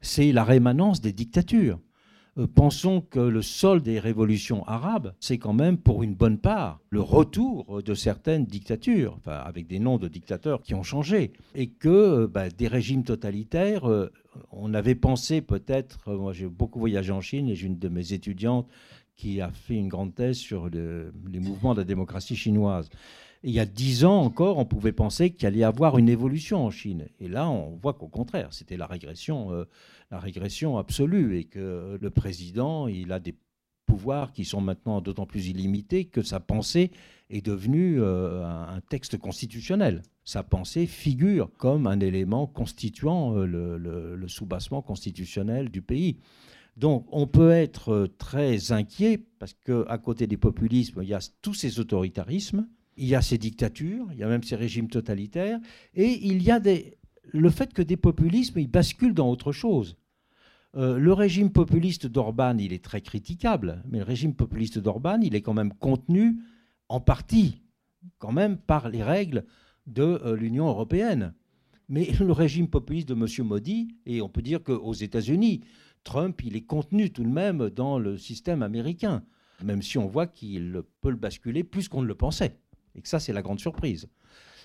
C'est 0.00 0.30
la 0.30 0.44
rémanence 0.44 1.00
des 1.00 1.12
dictatures. 1.12 1.80
Euh, 2.38 2.46
pensons 2.46 3.00
que 3.00 3.18
le 3.18 3.42
sol 3.42 3.82
des 3.82 3.98
révolutions 3.98 4.64
arabes, 4.68 5.12
c'est 5.18 5.38
quand 5.38 5.54
même 5.54 5.78
pour 5.78 6.04
une 6.04 6.14
bonne 6.14 6.38
part 6.38 6.80
le 6.90 7.00
retour 7.00 7.82
de 7.82 7.94
certaines 7.94 8.44
dictatures, 8.44 9.18
avec 9.26 9.66
des 9.66 9.80
noms 9.80 9.98
de 9.98 10.06
dictateurs 10.06 10.62
qui 10.62 10.74
ont 10.74 10.84
changé, 10.84 11.32
et 11.56 11.68
que 11.70 11.88
euh, 11.88 12.28
bah, 12.28 12.48
des 12.48 12.68
régimes 12.68 13.02
totalitaires, 13.02 13.90
on 14.52 14.72
avait 14.72 14.94
pensé 14.94 15.40
peut-être, 15.40 16.12
moi 16.14 16.32
j'ai 16.32 16.46
beaucoup 16.46 16.78
voyagé 16.78 17.10
en 17.10 17.20
Chine 17.20 17.48
et 17.48 17.56
j'ai 17.56 17.66
une 17.66 17.78
de 17.78 17.88
mes 17.88 18.12
étudiantes 18.12 18.68
qui 19.16 19.40
a 19.40 19.50
fait 19.50 19.74
une 19.74 19.88
grande 19.88 20.14
thèse 20.14 20.36
sur 20.36 20.68
les 20.68 21.40
mouvements 21.40 21.74
de 21.74 21.80
la 21.80 21.84
démocratie 21.84 22.36
chinoise 22.36 22.88
il 23.46 23.52
y 23.52 23.60
a 23.60 23.64
dix 23.64 24.04
ans 24.04 24.22
encore, 24.22 24.58
on 24.58 24.64
pouvait 24.64 24.92
penser 24.92 25.30
qu'il 25.30 25.46
allait 25.46 25.60
y 25.60 25.64
avoir 25.64 25.98
une 25.98 26.08
évolution 26.08 26.64
en 26.64 26.70
Chine. 26.70 27.06
Et 27.20 27.28
là, 27.28 27.48
on 27.48 27.76
voit 27.76 27.94
qu'au 27.94 28.08
contraire, 28.08 28.48
c'était 28.50 28.76
la 28.76 28.86
régression, 28.86 29.52
euh, 29.52 29.64
la 30.10 30.18
régression 30.18 30.78
absolue, 30.78 31.38
et 31.38 31.44
que 31.44 31.96
le 32.00 32.10
président, 32.10 32.88
il 32.88 33.12
a 33.12 33.20
des 33.20 33.36
pouvoirs 33.86 34.32
qui 34.32 34.44
sont 34.44 34.60
maintenant 34.60 35.00
d'autant 35.00 35.26
plus 35.26 35.46
illimités 35.46 36.06
que 36.06 36.22
sa 36.22 36.40
pensée 36.40 36.90
est 37.30 37.44
devenue 37.44 38.00
euh, 38.00 38.44
un 38.44 38.80
texte 38.80 39.16
constitutionnel. 39.16 40.02
Sa 40.24 40.42
pensée 40.42 40.86
figure 40.86 41.50
comme 41.56 41.86
un 41.86 42.00
élément 42.00 42.48
constituant 42.48 43.36
euh, 43.36 43.46
le, 43.46 44.16
le 44.16 44.28
soubassement 44.28 44.82
constitutionnel 44.82 45.68
du 45.70 45.82
pays. 45.82 46.16
Donc 46.76 47.06
on 47.10 47.26
peut 47.26 47.50
être 47.50 48.10
très 48.18 48.72
inquiet 48.72 49.18
parce 49.38 49.54
qu'à 49.54 49.98
côté 49.98 50.26
des 50.26 50.36
populismes, 50.36 51.00
il 51.02 51.08
y 51.08 51.14
a 51.14 51.20
tous 51.40 51.54
ces 51.54 51.80
autoritarismes 51.80 52.66
il 52.96 53.06
y 53.06 53.14
a 53.14 53.22
ces 53.22 53.38
dictatures, 53.38 54.06
il 54.12 54.18
y 54.18 54.22
a 54.22 54.28
même 54.28 54.42
ces 54.42 54.56
régimes 54.56 54.88
totalitaires, 54.88 55.60
et 55.94 56.26
il 56.26 56.42
y 56.42 56.50
a 56.50 56.60
le 57.32 57.50
fait 57.50 57.72
que 57.72 57.82
des 57.82 57.96
populismes, 57.96 58.58
ils 58.58 58.70
basculent 58.70 59.14
dans 59.14 59.30
autre 59.30 59.52
chose. 59.52 59.96
Euh, 60.74 60.98
le 60.98 61.12
régime 61.12 61.50
populiste 61.50 62.06
d'Orban, 62.06 62.56
il 62.58 62.72
est 62.72 62.84
très 62.84 63.00
critiquable, 63.00 63.82
mais 63.88 63.98
le 63.98 64.04
régime 64.04 64.34
populiste 64.34 64.78
d'Orban, 64.78 65.20
il 65.22 65.34
est 65.34 65.42
quand 65.42 65.54
même 65.54 65.72
contenu 65.74 66.38
en 66.88 67.00
partie, 67.00 67.62
quand 68.18 68.32
même, 68.32 68.56
par 68.58 68.88
les 68.88 69.02
règles 69.02 69.44
de 69.86 70.02
euh, 70.02 70.36
l'Union 70.36 70.68
européenne. 70.68 71.34
Mais 71.88 72.10
le 72.20 72.32
régime 72.32 72.68
populiste 72.68 73.08
de 73.08 73.14
M. 73.14 73.46
Modi, 73.46 73.88
et 74.06 74.20
on 74.20 74.28
peut 74.28 74.42
dire 74.42 74.62
qu'aux 74.62 74.92
États-Unis, 74.92 75.62
Trump, 76.06 76.40
il 76.44 76.56
est 76.56 76.64
contenu 76.64 77.10
tout 77.10 77.24
de 77.24 77.28
même 77.28 77.68
dans 77.68 77.98
le 77.98 78.16
système 78.16 78.62
américain, 78.62 79.24
même 79.62 79.82
si 79.82 79.98
on 79.98 80.06
voit 80.06 80.28
qu'il 80.28 80.82
peut 81.00 81.10
le 81.10 81.16
basculer 81.16 81.64
plus 81.64 81.88
qu'on 81.88 82.00
ne 82.00 82.06
le 82.06 82.14
pensait. 82.14 82.56
Et 82.94 83.02
que 83.02 83.08
ça, 83.08 83.18
c'est 83.18 83.32
la 83.32 83.42
grande 83.42 83.58
surprise. 83.58 84.08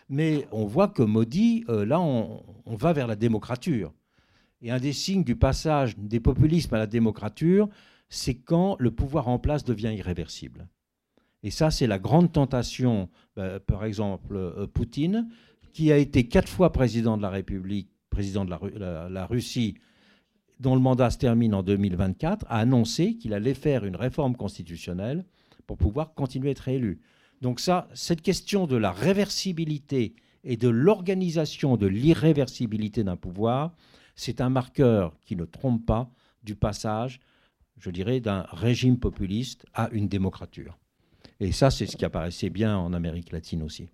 Mais 0.07 0.47
on 0.51 0.65
voit 0.65 0.87
que 0.87 1.01
Modi, 1.01 1.65
euh, 1.67 1.83
là, 1.83 1.99
on, 1.99 2.43
va 2.67 2.93
vers 2.93 3.07
la 3.07 3.15
démocrature. 3.15 3.91
Et 4.61 4.69
un 4.69 4.79
des 4.79 4.93
signes 4.93 5.23
du 5.23 5.35
passage 5.35 5.97
des 5.97 6.19
populismes 6.19 6.75
à 6.75 6.77
la 6.77 6.87
démocrature, 6.87 7.67
c'est 8.07 8.35
quand 8.35 8.75
le 8.77 8.91
pouvoir 8.91 9.27
en 9.27 9.39
place 9.39 9.63
devient 9.63 9.93
irréversible. 9.97 10.67
Et 11.41 11.49
ça, 11.49 11.71
c'est 11.71 11.87
la 11.87 11.97
grande 11.97 12.31
tentation, 12.31 13.09
bah, 13.35 13.59
par 13.59 13.83
exemple, 13.83 14.35
euh, 14.35 14.67
Poutine, 14.67 15.27
qui 15.73 15.91
a 15.91 15.97
été 15.97 16.27
quatre 16.27 16.49
fois 16.49 16.71
président 16.71 17.17
de 17.17 17.23
la 17.23 17.31
République, 17.31 17.89
président 18.11 18.45
de 18.45 18.51
la 18.51 19.25
Russie, 19.25 19.75
dont 20.61 20.75
le 20.75 20.81
mandat 20.81 21.09
se 21.09 21.17
termine 21.17 21.55
en 21.55 21.63
2024, 21.63 22.45
a 22.47 22.59
annoncé 22.59 23.17
qu'il 23.17 23.33
allait 23.33 23.55
faire 23.55 23.83
une 23.83 23.95
réforme 23.95 24.35
constitutionnelle 24.35 25.25
pour 25.65 25.77
pouvoir 25.77 26.13
continuer 26.13 26.49
à 26.49 26.51
être 26.51 26.67
élu. 26.67 27.01
Donc 27.41 27.59
ça, 27.59 27.87
cette 27.95 28.21
question 28.21 28.67
de 28.67 28.75
la 28.75 28.91
réversibilité 28.91 30.15
et 30.43 30.57
de 30.57 30.69
l'organisation 30.69 31.77
de 31.77 31.87
l'irréversibilité 31.87 33.03
d'un 33.03 33.15
pouvoir, 33.15 33.73
c'est 34.15 34.39
un 34.39 34.49
marqueur 34.49 35.17
qui 35.25 35.35
ne 35.35 35.45
trompe 35.45 35.83
pas 35.83 36.11
du 36.43 36.55
passage, 36.55 37.19
je 37.79 37.89
dirais, 37.89 38.19
d'un 38.19 38.45
régime 38.51 38.99
populiste 38.99 39.65
à 39.73 39.89
une 39.91 40.07
démocrature. 40.07 40.77
Et 41.39 41.51
ça, 41.51 41.71
c'est 41.71 41.87
ce 41.87 41.97
qui 41.97 42.05
apparaissait 42.05 42.51
bien 42.51 42.77
en 42.77 42.93
Amérique 42.93 43.31
latine 43.31 43.63
aussi. 43.63 43.89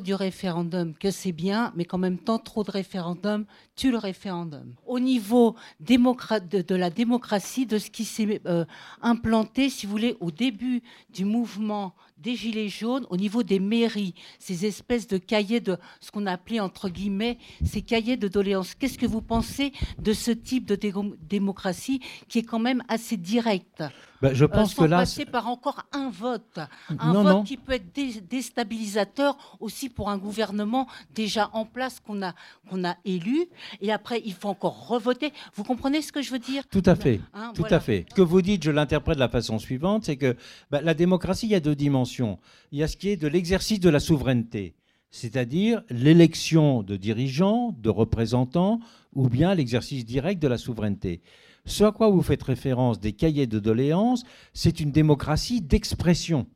Du 0.00 0.14
référendum 0.14 0.94
que 0.94 1.10
c'est 1.10 1.32
bien, 1.32 1.72
mais 1.76 1.84
qu'en 1.84 1.98
même 1.98 2.18
temps, 2.18 2.38
trop 2.38 2.64
de 2.64 2.70
référendums 2.70 3.46
tue 3.76 3.90
le 3.90 3.98
référendum. 3.98 4.74
Au 4.86 5.00
niveau 5.00 5.56
de, 5.80 6.74
la 6.74 6.90
démocratie, 6.90 7.66
de 7.66 7.78
ce 7.78 7.90
qui 7.90 8.04
s'est 8.04 8.40
euh, 8.46 8.64
implanté, 9.02 9.68
si 9.70 9.86
vous 9.86 9.92
voulez, 9.92 10.16
au 10.20 10.30
début 10.30 10.82
du 11.10 11.24
mouvement 11.24 11.94
des 12.18 12.36
Gilets 12.36 12.68
jaunes, 12.68 13.06
au 13.10 13.16
niveau 13.16 13.42
des 13.42 13.60
mairies, 13.60 14.14
ces 14.38 14.64
espèces 14.66 15.06
de 15.06 15.18
cahiers 15.18 15.60
de 15.60 15.76
ce 16.00 16.10
qu'on 16.10 16.26
appelait 16.26 16.60
entre 16.60 16.88
guillemets 16.88 17.38
ces 17.64 17.82
cahiers 17.82 18.16
de 18.16 18.28
doléances. 18.28 18.74
Qu'est-ce 18.74 18.98
que 18.98 19.06
vous 19.06 19.20
pensez 19.20 19.72
de 19.98 20.12
ce 20.12 20.30
type 20.30 20.66
de 20.66 20.78
démocratie 21.22 22.00
qui 22.28 22.38
est 22.38 22.44
quand 22.44 22.58
même 22.58 22.82
assez 22.88 23.16
direct 23.16 23.82
ben, 24.24 24.34
je 24.34 24.46
pense 24.46 24.72
euh, 24.72 24.82
que 24.82 24.88
là, 24.88 24.98
passer 24.98 25.26
par 25.26 25.48
encore 25.48 25.84
un 25.92 26.08
vote, 26.08 26.58
un 26.98 27.12
vote 27.12 27.44
qui 27.44 27.58
peut 27.58 27.72
être 27.72 27.92
déstabilisateur 28.28 29.58
aussi 29.60 29.90
pour 29.90 30.08
un 30.08 30.16
gouvernement 30.16 30.86
déjà 31.14 31.50
en 31.52 31.66
place 31.66 32.00
qu'on 32.00 32.22
a 32.22 32.34
qu'on 32.70 32.84
a 32.84 32.96
élu 33.04 33.46
et 33.82 33.92
après 33.92 34.22
il 34.24 34.32
faut 34.32 34.48
encore 34.48 34.88
revoter. 34.88 35.30
Vous 35.54 35.62
comprenez 35.62 36.00
ce 36.00 36.10
que 36.10 36.22
je 36.22 36.30
veux 36.30 36.38
dire? 36.38 36.66
Tout 36.68 36.82
à 36.86 36.96
fait, 36.96 37.20
hein, 37.34 37.52
tout 37.54 37.66
à 37.68 37.80
fait. 37.80 38.06
Ce 38.08 38.14
que 38.14 38.22
vous 38.22 38.40
dites, 38.40 38.62
je 38.62 38.70
l'interprète 38.70 39.16
de 39.16 39.20
la 39.20 39.28
façon 39.28 39.58
suivante, 39.58 40.04
c'est 40.04 40.16
que 40.16 40.36
ben, 40.70 40.80
la 40.80 40.94
démocratie, 40.94 41.46
il 41.46 41.52
y 41.52 41.54
a 41.54 41.60
deux 41.60 41.76
dimensions. 41.76 42.38
Il 42.72 42.78
y 42.78 42.82
a 42.82 42.88
ce 42.88 42.96
qui 42.96 43.10
est 43.10 43.16
de 43.16 43.28
l'exercice 43.28 43.80
de 43.80 43.90
la 43.90 44.00
souveraineté 44.00 44.74
c'est-à-dire 45.10 45.84
l'élection 45.90 46.82
de 46.82 46.96
dirigeants, 46.96 47.72
de 47.78 47.88
représentants, 47.88 48.80
ou 49.14 49.28
bien 49.28 49.54
l'exercice 49.54 50.04
direct 50.04 50.42
de 50.42 50.48
la 50.48 50.58
souveraineté. 50.58 51.22
Ce 51.66 51.84
à 51.84 51.92
quoi 51.92 52.10
vous 52.10 52.22
faites 52.22 52.42
référence 52.42 53.00
des 53.00 53.12
cahiers 53.12 53.46
de 53.46 53.58
doléances, 53.58 54.24
c'est 54.52 54.80
une 54.80 54.92
démocratie 54.92 55.62
d'expression. 55.62 56.46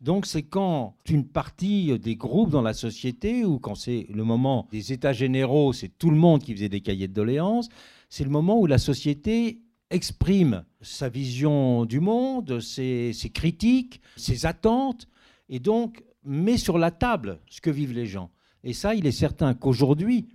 Donc 0.00 0.26
c'est 0.26 0.44
quand 0.44 0.94
une 1.08 1.26
partie 1.26 1.98
des 1.98 2.16
groupes 2.16 2.50
dans 2.50 2.62
la 2.62 2.72
société, 2.72 3.44
ou 3.44 3.58
quand 3.58 3.74
c'est 3.74 4.06
le 4.10 4.24
moment 4.24 4.68
des 4.70 4.92
États 4.92 5.12
généraux, 5.12 5.72
c'est 5.72 5.90
tout 5.98 6.10
le 6.10 6.16
monde 6.16 6.42
qui 6.42 6.54
faisait 6.54 6.68
des 6.68 6.80
cahiers 6.80 7.08
de 7.08 7.12
doléances, 7.14 7.68
c'est 8.08 8.24
le 8.24 8.30
moment 8.30 8.58
où 8.58 8.66
la 8.66 8.78
société 8.78 9.60
exprime 9.90 10.64
sa 10.80 11.08
vision 11.08 11.84
du 11.84 12.00
monde, 12.00 12.60
ses, 12.60 13.12
critiques, 13.34 14.00
ses 14.16 14.46
attentes, 14.46 15.08
et 15.48 15.58
donc 15.58 16.04
met 16.24 16.58
sur 16.58 16.78
la 16.78 16.90
table 16.90 17.40
ce 17.48 17.60
que 17.60 17.70
vivent 17.70 17.92
les 17.92 18.06
gens. 18.06 18.30
Et 18.64 18.72
ça, 18.72 18.94
il 18.94 19.06
est 19.06 19.12
certain 19.12 19.54
qu'aujourd'hui, 19.54 20.28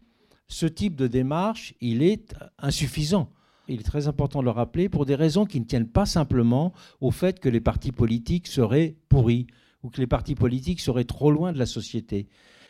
ce 0.47 0.65
type 0.65 0.95
de 0.95 1.07
démarche, 1.07 1.73
il 1.81 2.03
est 2.03 2.35
insuffisant. 2.57 3.29
Il 3.67 3.79
est 3.79 3.83
très 3.83 4.07
important 4.07 4.39
de 4.39 4.45
le 4.45 4.51
rappeler 4.51 4.89
pour 4.89 5.05
des 5.05 5.15
raisons 5.15 5.45
qui 5.45 5.59
ne 5.59 5.65
tiennent 5.65 5.87
pas 5.87 6.05
simplement 6.05 6.73
au 6.99 7.11
fait 7.11 7.39
que 7.39 7.49
les 7.49 7.61
partis 7.61 7.91
politiques 7.91 8.47
seraient 8.47 8.95
pourris 9.07 9.47
ou 9.83 9.89
que 9.89 10.01
les 10.01 10.07
partis 10.07 10.35
politiques 10.35 10.81
seraient 10.81 11.05
trop 11.05 11.31
loin 11.31 11.53
de 11.53 11.59
la 11.59 11.65
société. 11.65 12.27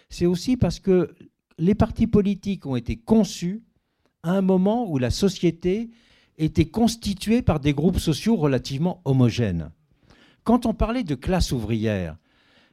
C'est 0.09 0.25
aussi 0.25 0.57
parce 0.57 0.79
que 0.79 1.15
les 1.57 1.75
partis 1.75 2.07
politiques 2.07 2.65
ont 2.65 2.75
été 2.75 2.97
conçus 2.97 3.63
à 4.21 4.31
un 4.31 4.41
moment 4.41 4.89
où 4.89 4.97
la 4.97 5.11
société 5.11 5.89
était 6.37 6.65
constituée 6.65 7.41
par 7.41 7.59
des 7.59 7.73
groupes 7.73 7.99
sociaux 7.99 8.35
relativement 8.35 9.01
homogènes. 9.05 9.71
Quand 10.43 10.65
on 10.65 10.73
parlait 10.73 11.03
de 11.03 11.15
classe 11.15 11.51
ouvrière, 11.51 12.17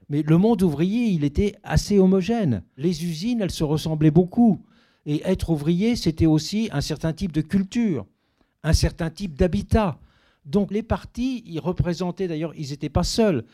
mais 0.08 0.22
le 0.22 0.38
monde 0.38 0.62
ouvrier, 0.62 1.06
il 1.06 1.24
était 1.24 1.54
assez 1.62 1.98
homogène. 1.98 2.64
Les 2.76 3.04
usines, 3.04 3.40
elles 3.40 3.50
se 3.50 3.64
ressemblaient 3.64 4.10
beaucoup. 4.10 4.60
Et 5.06 5.22
être 5.24 5.50
ouvrier, 5.50 5.94
c'était 5.94 6.26
aussi 6.26 6.68
un 6.72 6.80
certain 6.80 7.12
type 7.12 7.32
de 7.32 7.40
culture, 7.40 8.06
un 8.62 8.72
certain 8.72 9.10
type 9.10 9.34
d'habitat. 9.36 9.98
Donc 10.44 10.72
les 10.72 10.82
partis, 10.82 11.42
ils 11.46 11.60
représentaient 11.60 12.28
d'ailleurs, 12.28 12.54
ils 12.56 12.70
n'étaient 12.70 12.88
pas 12.88 13.04
seuls. 13.04 13.44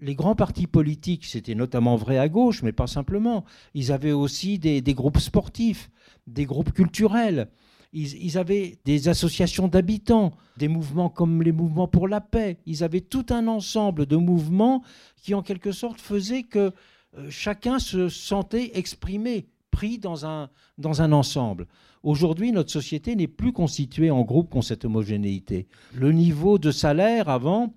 Les 0.00 0.14
grands 0.14 0.36
partis 0.36 0.68
politiques, 0.68 1.24
c'était 1.24 1.56
notamment 1.56 1.96
vrai 1.96 2.18
à 2.18 2.28
gauche, 2.28 2.62
mais 2.62 2.72
pas 2.72 2.86
simplement. 2.86 3.44
Ils 3.74 3.90
avaient 3.90 4.12
aussi 4.12 4.58
des, 4.58 4.80
groupes 4.94 5.18
sportifs, 5.18 5.90
des 6.28 6.44
groupes 6.44 6.72
culturels. 6.72 7.48
Ils, 7.92 8.38
avaient 8.38 8.78
des 8.84 9.08
associations 9.08 9.66
d'habitants, 9.66 10.32
des 10.56 10.68
mouvements 10.68 11.08
comme 11.08 11.42
les 11.42 11.52
mouvements 11.52 11.88
pour 11.88 12.06
la 12.06 12.20
paix. 12.20 12.58
Ils 12.66 12.84
avaient 12.84 13.00
tout 13.00 13.26
un 13.30 13.48
ensemble 13.48 14.06
de 14.06 14.16
mouvements 14.16 14.84
qui, 15.16 15.34
en 15.34 15.42
quelque 15.42 15.72
sorte, 15.72 16.00
faisaient 16.00 16.44
que 16.44 16.72
euh, 17.16 17.30
chacun 17.30 17.78
se 17.78 18.08
sentait 18.08 18.72
exprimé, 18.74 19.48
pris 19.70 19.98
dans 19.98 20.26
un, 20.26 20.50
dans 20.76 21.02
un 21.02 21.12
ensemble. 21.12 21.66
Aujourd'hui, 22.02 22.52
notre 22.52 22.70
société 22.70 23.16
n'est 23.16 23.28
plus 23.28 23.52
constituée 23.52 24.10
en 24.10 24.22
groupes 24.22 24.50
qui 24.50 24.58
ont 24.58 24.62
cette 24.62 24.84
homogénéité. 24.84 25.66
Le 25.94 26.12
niveau 26.12 26.58
de 26.58 26.70
salaire 26.70 27.28
avant, 27.28 27.74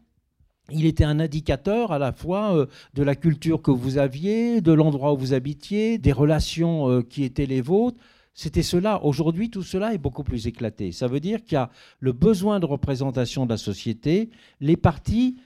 il 0.72 0.86
était 0.86 1.04
un 1.04 1.20
indicateur 1.20 1.92
à 1.92 2.00
la 2.00 2.12
fois 2.12 2.56
euh, 2.56 2.66
de 2.94 3.04
la 3.04 3.16
culture 3.16 3.62
que 3.62 3.72
vous 3.72 3.98
aviez, 3.98 4.62
de 4.62 4.72
l'endroit 4.72 5.14
où 5.14 5.18
vous 5.18 5.34
habitiez, 5.34 5.98
des 5.98 6.12
relations 6.12 6.90
euh, 6.90 7.02
qui 7.02 7.24
étaient 7.24 7.46
les 7.46 7.62
vôtres. 7.62 7.98
C'était 8.34 8.64
cela. 8.64 9.04
Aujourd'hui, 9.04 9.50
tout 9.50 9.64
cela 9.64 9.94
est 9.94 9.98
beaucoup 9.98 10.24
plus 10.24 10.48
éclaté. 10.48 10.92
Ça 10.92 11.08
veut 11.08 11.20
dire 11.20 11.44
qu'il 11.44 11.54
y 11.54 11.58
a 11.58 11.70
le 12.00 12.14
besoin 12.14 12.60
de 12.60 12.66
représentation 12.66 13.46
de 13.46 13.52
la 13.52 13.58
société. 13.58 14.30
Les 14.62 14.78
partis, 14.78 15.38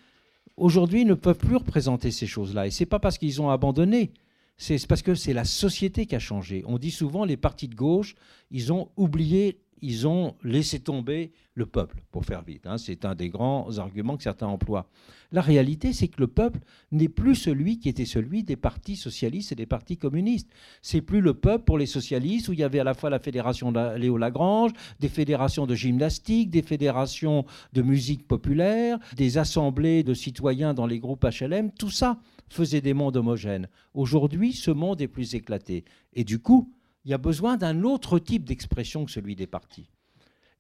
aujourd'hui, 0.57 1.05
ne 1.05 1.15
peuvent 1.15 1.37
plus 1.37 1.55
représenter 1.55 2.11
ces 2.11 2.27
choses-là. 2.27 2.67
Et 2.67 2.71
ce 2.71 2.83
n'est 2.83 2.87
pas 2.87 2.99
parce 2.99 3.17
qu'ils 3.17 3.41
ont 3.41 3.49
abandonné. 3.49 4.11
C'est 4.58 4.86
parce 4.88 5.01
que 5.01 5.16
c'est 5.16 5.34
la 5.34 5.45
société 5.45 6.06
qui 6.06 6.16
a 6.16 6.20
changé. 6.20 6.64
On 6.66 6.78
dit 6.78 6.91
souvent 6.91 7.26
les 7.26 7.38
partis 7.38 7.68
de 7.68 7.76
gauche, 7.76 8.16
ils 8.51 8.72
ont 8.72 8.89
oublié 8.95 9.60
ils 9.82 10.08
ont 10.08 10.36
laissé 10.43 10.80
tomber 10.80 11.32
le 11.53 11.66
peuple, 11.66 12.01
pour 12.12 12.26
faire 12.26 12.41
vite. 12.41 12.66
Hein. 12.66 12.78
C'est 12.78 13.06
un 13.06 13.16
des 13.16 13.30
grands 13.30 13.78
arguments 13.78 14.18
que 14.18 14.24
certains 14.24 14.47
emploient. 14.47 14.89
La 15.32 15.41
réalité, 15.41 15.93
c'est 15.93 16.08
que 16.08 16.20
le 16.20 16.28
peuple 16.28 16.60
n'est 16.91 17.08
plus 17.08 17.36
celui 17.36 17.80
qui 17.80 17.88
était 17.88 18.06
celui 18.06 18.43
des 18.43 18.56
partis 18.56 18.95
socialistes 18.95 19.51
et 19.51 19.56
des 19.56 19.66
partis 19.66 19.97
communistes. 19.97 20.49
C'est 20.82 21.01
plus 21.01 21.22
le 21.22 21.34
peuple 21.34 21.66
pour 21.66 21.78
les 21.78 21.86
socialistes, 21.86 22.49
où 22.49 22.53
il 22.53 22.60
y 22.60 22.64
avait 22.64 22.80
à 22.80 22.84
la 22.84 22.93
fois 22.93 23.10
la 23.10 23.20
fédération 23.20 23.72
Léo 23.95 24.18
Lagrange, 24.18 24.72
des 24.99 25.10
fédérations 25.10 25.66
de 25.66 25.76
gymnastique, 25.76 26.49
des 26.49 26.62
fédérations 26.62 27.45
de 27.74 27.82
musique 27.82 28.28
populaire, 28.28 28.97
des 29.16 29.38
assemblées 29.38 30.03
de 30.03 30.14
citoyens 30.14 30.74
dans 30.74 30.88
les 30.88 30.99
groupes 30.99 31.26
HLM. 31.26 31.72
Tout 31.72 31.91
ça 31.91 32.20
faisait 32.49 32.81
des 32.81 32.93
mondes 32.93 33.17
homogènes. 33.17 33.67
Aujourd'hui, 33.93 34.53
ce 34.53 34.71
monde 34.71 35.01
est 35.01 35.07
plus 35.07 35.35
éclaté. 35.35 35.85
Et 36.13 36.23
du 36.23 36.39
coup, 36.39 36.71
il 37.03 37.11
y 37.11 37.13
a 37.13 37.17
besoin 37.17 37.57
d'un 37.57 37.83
autre 37.83 38.19
type 38.19 38.45
d'expression 38.45 39.05
que 39.05 39.11
celui 39.11 39.35
des 39.35 39.47
partis. 39.47 39.89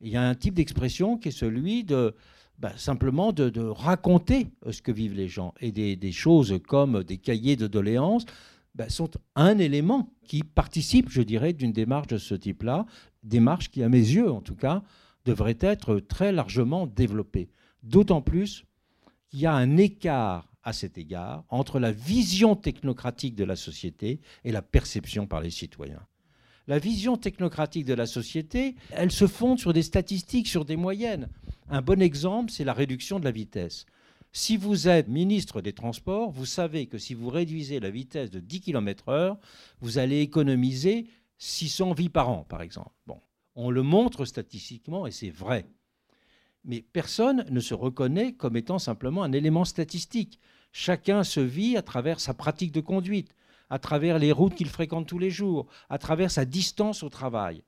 Il 0.01 0.09
y 0.09 0.17
a 0.17 0.27
un 0.27 0.35
type 0.35 0.53
d'expression 0.53 1.17
qui 1.17 1.29
est 1.29 1.31
celui 1.31 1.83
de 1.83 2.15
bah, 2.59 2.73
simplement 2.77 3.33
de, 3.33 3.59
raconter 3.59 4.47
euh, 4.65 4.71
ce 4.71 4.81
que 4.81 4.91
vivent 4.91 5.15
les 5.15 5.27
gens. 5.27 5.53
Et 5.59 5.71
des, 5.71 6.11
choses 6.11 6.59
comme 6.67 7.03
des 7.03 7.17
cahiers 7.17 7.55
de 7.55 7.67
doléances 7.67 8.25
bah, 8.75 8.89
sont 8.89 9.11
un 9.35 9.57
élément 9.57 10.13
qui 10.25 10.43
participe, 10.43 11.09
je 11.09 11.21
dirais, 11.21 11.53
d'une 11.53 11.73
démarche 11.73 12.07
de 12.07 12.17
ce 12.17 12.35
type-là, 12.35 12.85
démarche 13.23 13.69
qui, 13.71 13.83
à 13.83 13.89
mes 13.89 13.97
yeux 13.97 14.31
en 14.31 14.41
tout 14.41 14.55
cas, 14.55 14.83
devrait 15.25 15.57
être 15.59 15.99
très 15.99 16.31
largement 16.31 16.87
développée. 16.87 17.49
D'autant 17.83 18.21
plus 18.21 18.65
qu'il 19.29 19.39
y 19.39 19.45
a 19.45 19.53
un 19.53 19.77
écart 19.77 20.54
à 20.65 20.73
cet 20.73 20.97
égard 20.97 21.45
entre 21.49 21.79
la 21.79 21.91
vision 21.91 22.55
technocratique 22.55 23.35
de 23.35 23.45
la 23.45 23.55
société 23.55 24.19
et 24.43 24.51
la 24.51 24.61
perception 24.61 25.27
par 25.27 25.39
les 25.39 25.51
citoyens. 25.51 26.05
La 26.67 26.79
vision 26.79 27.15
technocratique 27.15 27.85
de 27.85 27.93
la 27.93 28.07
société, 28.07 28.75
elle 28.89 29.11
se 29.11 29.27
fonde 29.27 29.59
sur 29.59 29.71
des 29.71 29.83
statistiques, 29.83 30.47
sur 30.47 30.65
des 30.65 30.75
moyennes. 30.75 31.29
Un 31.69 31.83
bon 31.83 32.01
exemple, 32.01 32.51
c'est 32.51 32.63
la 32.63 32.73
réduction 32.73 33.19
de 33.19 33.25
la 33.25 33.31
vitesse. 33.31 33.85
Si 34.31 34.57
vous 34.57 34.87
êtes 34.87 35.07
ministre 35.07 35.61
des 35.61 35.73
Transports, 35.73 36.31
vous 36.31 36.45
savez 36.45 36.87
que 36.87 36.97
si 36.97 37.13
vous 37.13 37.29
réduisez 37.29 37.79
la 37.79 37.91
vitesse 37.91 38.31
de 38.31 38.39
10 38.39 38.61
km/h, 38.61 39.37
vous 39.79 39.97
allez 39.99 40.19
économiser 40.19 41.07
600 41.37 41.93
vies 41.93 42.09
par 42.09 42.29
an, 42.29 42.43
par 42.49 42.61
exemple. 42.61 42.91
Bon, 43.05 43.21
on 43.55 43.69
le 43.69 43.83
montre 43.83 44.25
statistiquement 44.25 45.05
et 45.05 45.11
c'est 45.11 45.29
vrai. 45.29 45.65
Mais 46.65 46.81
personne 46.81 47.45
ne 47.49 47.59
se 47.59 47.75
reconnaît 47.75 48.33
comme 48.33 48.57
étant 48.57 48.79
simplement 48.79 49.23
un 49.23 49.31
élément 49.31 49.65
statistique. 49.65 50.39
Chacun 50.77 51.23
se 51.23 51.39
vit 51.39 51.77
à 51.77 51.81
travers 51.81 52.19
sa 52.19 52.33
pratique 52.33 52.73
de 52.73 52.81
conduite 52.81 53.33
à 53.69 53.79
travers 53.79 54.19
les 54.19 54.33
routes 54.33 54.55
qu'il 54.55 54.67
fréquente 54.67 55.07
tous 55.07 55.19
les 55.19 55.29
jours, 55.29 55.67
à 55.89 55.97
travers 55.97 56.29
sa 56.29 56.43
distance 56.43 57.01
au 57.01 57.07
travail. 57.07 57.63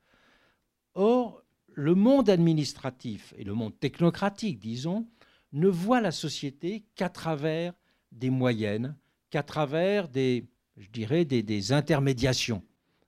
Or, 0.93 1.41
le 1.71 1.95
monde 1.95 2.29
administratif 2.29 3.33
et 3.37 3.45
le 3.45 3.53
monde 3.53 3.79
technocratique, 3.79 4.59
disons, 4.59 5.07
ne 5.53 5.69
voit 5.69 6.01
la 6.01 6.11
société 6.11 6.83
qu'à 6.95 7.07
travers 7.07 7.73
des 8.11 8.29
moyennes, 8.29 8.93
qu'à 9.29 9.41
travers 9.41 10.09
des, 10.09 10.45
je 10.75 10.89
dirais, 10.89 11.23
des, 11.23 11.43
des 11.43 11.71
intermédiations. 11.71 12.61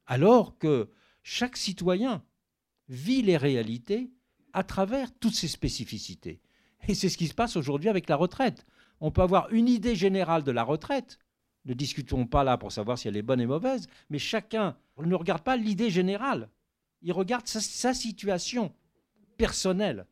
Alors 0.08 0.58
que 0.58 0.90
chaque 1.24 1.58
citoyen 1.58 2.24
vit 2.88 3.22
les 3.22 3.36
réalités 3.36 4.12
à 4.54 4.64
travers 4.64 5.14
toutes 5.20 5.36
ces 5.36 5.50
spécificités. 5.50 6.40
Et 6.88 6.96
c'est 6.96 7.10
ce 7.10 7.18
qui 7.18 7.28
se 7.28 7.34
passe 7.34 7.58
aujourd'hui 7.58 7.90
avec 7.90 8.08
la 8.08 8.16
retraite. 8.16 8.66
On 9.02 9.12
peut 9.12 9.22
avoir 9.22 9.52
une 9.52 9.68
idée 9.68 9.96
générale 9.96 10.44
de 10.44 10.52
la 10.52 10.64
retraite, 10.64 11.20
ne 11.66 11.74
discutons 11.74 12.26
pas 12.26 12.44
là 12.44 12.58
pour 12.58 12.72
savoir 12.72 12.98
si 12.98 13.08
elle 13.08 13.18
est 13.18 13.22
bonne 13.22 13.42
et 13.42 13.46
mauvaise, 13.46 13.88
mais 14.10 14.20
chacun 14.20 14.76
ne 14.98 15.16
regarde 15.16 15.44
pas 15.44 15.58
l'idée 15.58 15.90
générale. 15.90 16.50
Il 17.02 17.14
regarde 17.14 17.48
sa, 17.48 17.94
situation 17.94 18.74
personnelle 19.38 20.06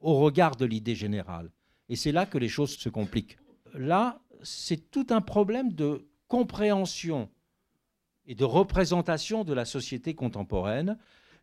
au 0.00 0.18
regard 0.18 0.54
de 0.56 0.64
l'idée 0.64 0.94
générale. 0.94 1.50
Et 1.88 1.96
c'est 1.96 2.12
là 2.12 2.26
que 2.26 2.38
les 2.38 2.48
choses 2.48 2.76
se 2.76 2.88
compliquent. 2.88 3.38
Là, 3.74 4.20
c'est 4.42 4.90
tout 4.90 5.06
un 5.10 5.20
problème 5.20 5.72
de 5.72 6.06
compréhension 6.28 7.28
et 8.26 8.34
de 8.34 8.44
représentation 8.44 9.42
de 9.42 9.54
la 9.54 9.64
société 9.64 10.14
contemporaine, 10.14 10.98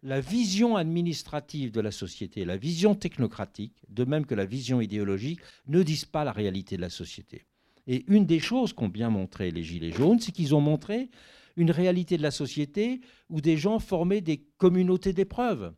la 0.06 0.22
vision 0.22 0.76
administrative 0.76 1.72
de 1.72 1.82
la 1.82 1.90
société, 1.90 2.46
la 2.46 2.58
vision 2.58 2.94
technocratique, 2.94 3.74
de 3.90 4.06
même 4.06 4.28
que 4.28 4.36
la 4.36 4.46
vision 4.46 4.80
idéologique, 4.80 5.40
ne 5.68 5.82
disent 5.82 6.06
pas 6.06 6.24
la 6.24 6.32
réalité 6.32 6.76
de 6.76 6.82
la 6.82 6.92
société. 6.92 7.48
Et 7.88 8.06
une 8.08 8.28
des 8.28 8.40
choses 8.40 8.72
qu'ont 8.72 8.88
bien 8.88 9.10
montré 9.10 9.50
les 9.50 9.64
Gilets 9.64 9.92
jaunes, 9.92 10.20
c'est 10.20 10.32
qu'ils 10.32 10.54
ont 10.54 10.62
montré 10.62 11.10
une 11.56 11.72
réalité 11.72 12.18
de 12.18 12.22
la 12.22 12.30
société 12.30 13.02
où 13.32 13.42
des 13.42 13.58
gens 13.58 13.80
formaient 13.80 14.22
des 14.22 14.46
communautés 14.58 15.12
d'épreuves 15.12 15.74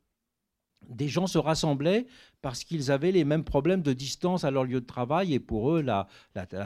des 0.89 1.07
gens 1.07 1.28
se 1.28 1.38
rassemblaient 1.38 2.07
parce 2.41 2.63
qu'ils 2.63 2.91
avaient 2.91 3.11
les 3.11 3.25
mêmes 3.25 3.43
problèmes 3.43 3.82
de 3.82 3.93
distance 3.93 4.43
à 4.43 4.51
leur 4.51 4.63
lieu 4.63 4.80
de 4.80 4.86
travail 4.86 5.34
et 5.34 5.39
pour 5.39 5.71
eux, 5.71 5.82
la, 5.82 6.07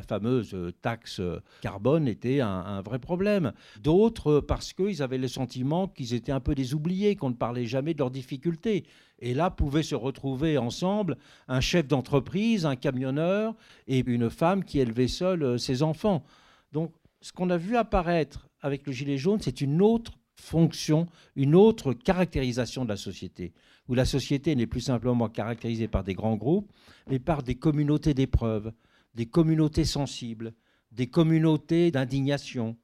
fameuse 0.08 0.56
taxe 0.82 1.22
carbone 1.62 2.08
était 2.08 2.42
un, 2.42 2.82
vrai 2.82 3.00
problème. 3.00 3.54
D'autres 3.82 4.40
parce 4.40 4.74
qu'ils 4.74 5.02
avaient 5.02 5.18
le 5.18 5.28
sentiment 5.28 5.88
qu'ils 5.88 6.14
étaient 6.14 6.32
un 6.32 6.40
peu 6.40 6.56
des 6.56 6.74
oubliés, 6.74 7.16
qu'on 7.16 7.30
ne 7.30 7.36
parlait 7.36 7.66
jamais 7.66 7.94
de 7.94 8.00
leurs 8.00 8.12
difficultés. 8.12 8.86
Et 9.20 9.34
là, 9.34 9.50
pouvaient 9.50 9.84
se 9.84 9.96
retrouver 9.96 10.58
ensemble 10.58 11.18
un 11.48 11.62
chef 11.62 11.88
d'entreprise, 11.88 12.66
un 12.66 12.76
camionneur 12.76 13.56
et 13.88 14.04
une 14.06 14.30
femme 14.30 14.64
qui 14.64 14.80
élevait 14.80 15.08
seule 15.08 15.44
euh, 15.44 15.58
ses 15.58 15.84
enfants. 15.84 16.24
Donc, 16.72 16.94
ce 17.22 17.32
qu'on 17.32 17.52
a 17.52 17.58
vu 17.58 17.78
apparaître 17.78 18.50
avec 18.62 18.86
le 18.88 18.92
gilet 18.92 19.18
jaune, 19.18 19.40
c'est 19.40 19.62
une 19.62 19.82
autre 19.82 20.14
fonction, 20.36 21.08
une 21.36 21.56
autre 21.56 21.94
caractérisation 21.94 22.84
de 22.84 22.90
la 22.90 22.98
société 22.98 23.54
où 23.88 23.94
la 23.94 24.06
société 24.06 24.56
n'est 24.56 24.68
plus 24.68 24.82
simplement 24.82 25.28
caractérisée 25.28 25.90
par 25.90 26.06
des 26.06 26.14
grands 26.14 26.38
groupes, 26.38 26.72
mais 27.10 27.20
par 27.20 27.44
des 27.44 27.56
communautés 27.56 28.14
d'épreuves, 28.14 28.72
des 29.16 29.26
communautés 29.26 29.84
sensibles, 29.84 30.54
des 30.92 31.08
communautés 31.08 31.92
d'indignation, 31.92 32.78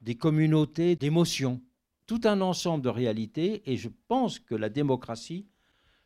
des 0.00 0.14
communautés 0.14 0.96
d'émotions, 0.96 1.60
tout 2.06 2.20
un 2.24 2.40
ensemble 2.40 2.84
de 2.84 2.88
réalités, 2.88 3.62
et 3.70 3.76
je 3.76 3.90
pense 4.08 4.38
que 4.38 4.54
la 4.54 4.68
démocratie 4.68 5.46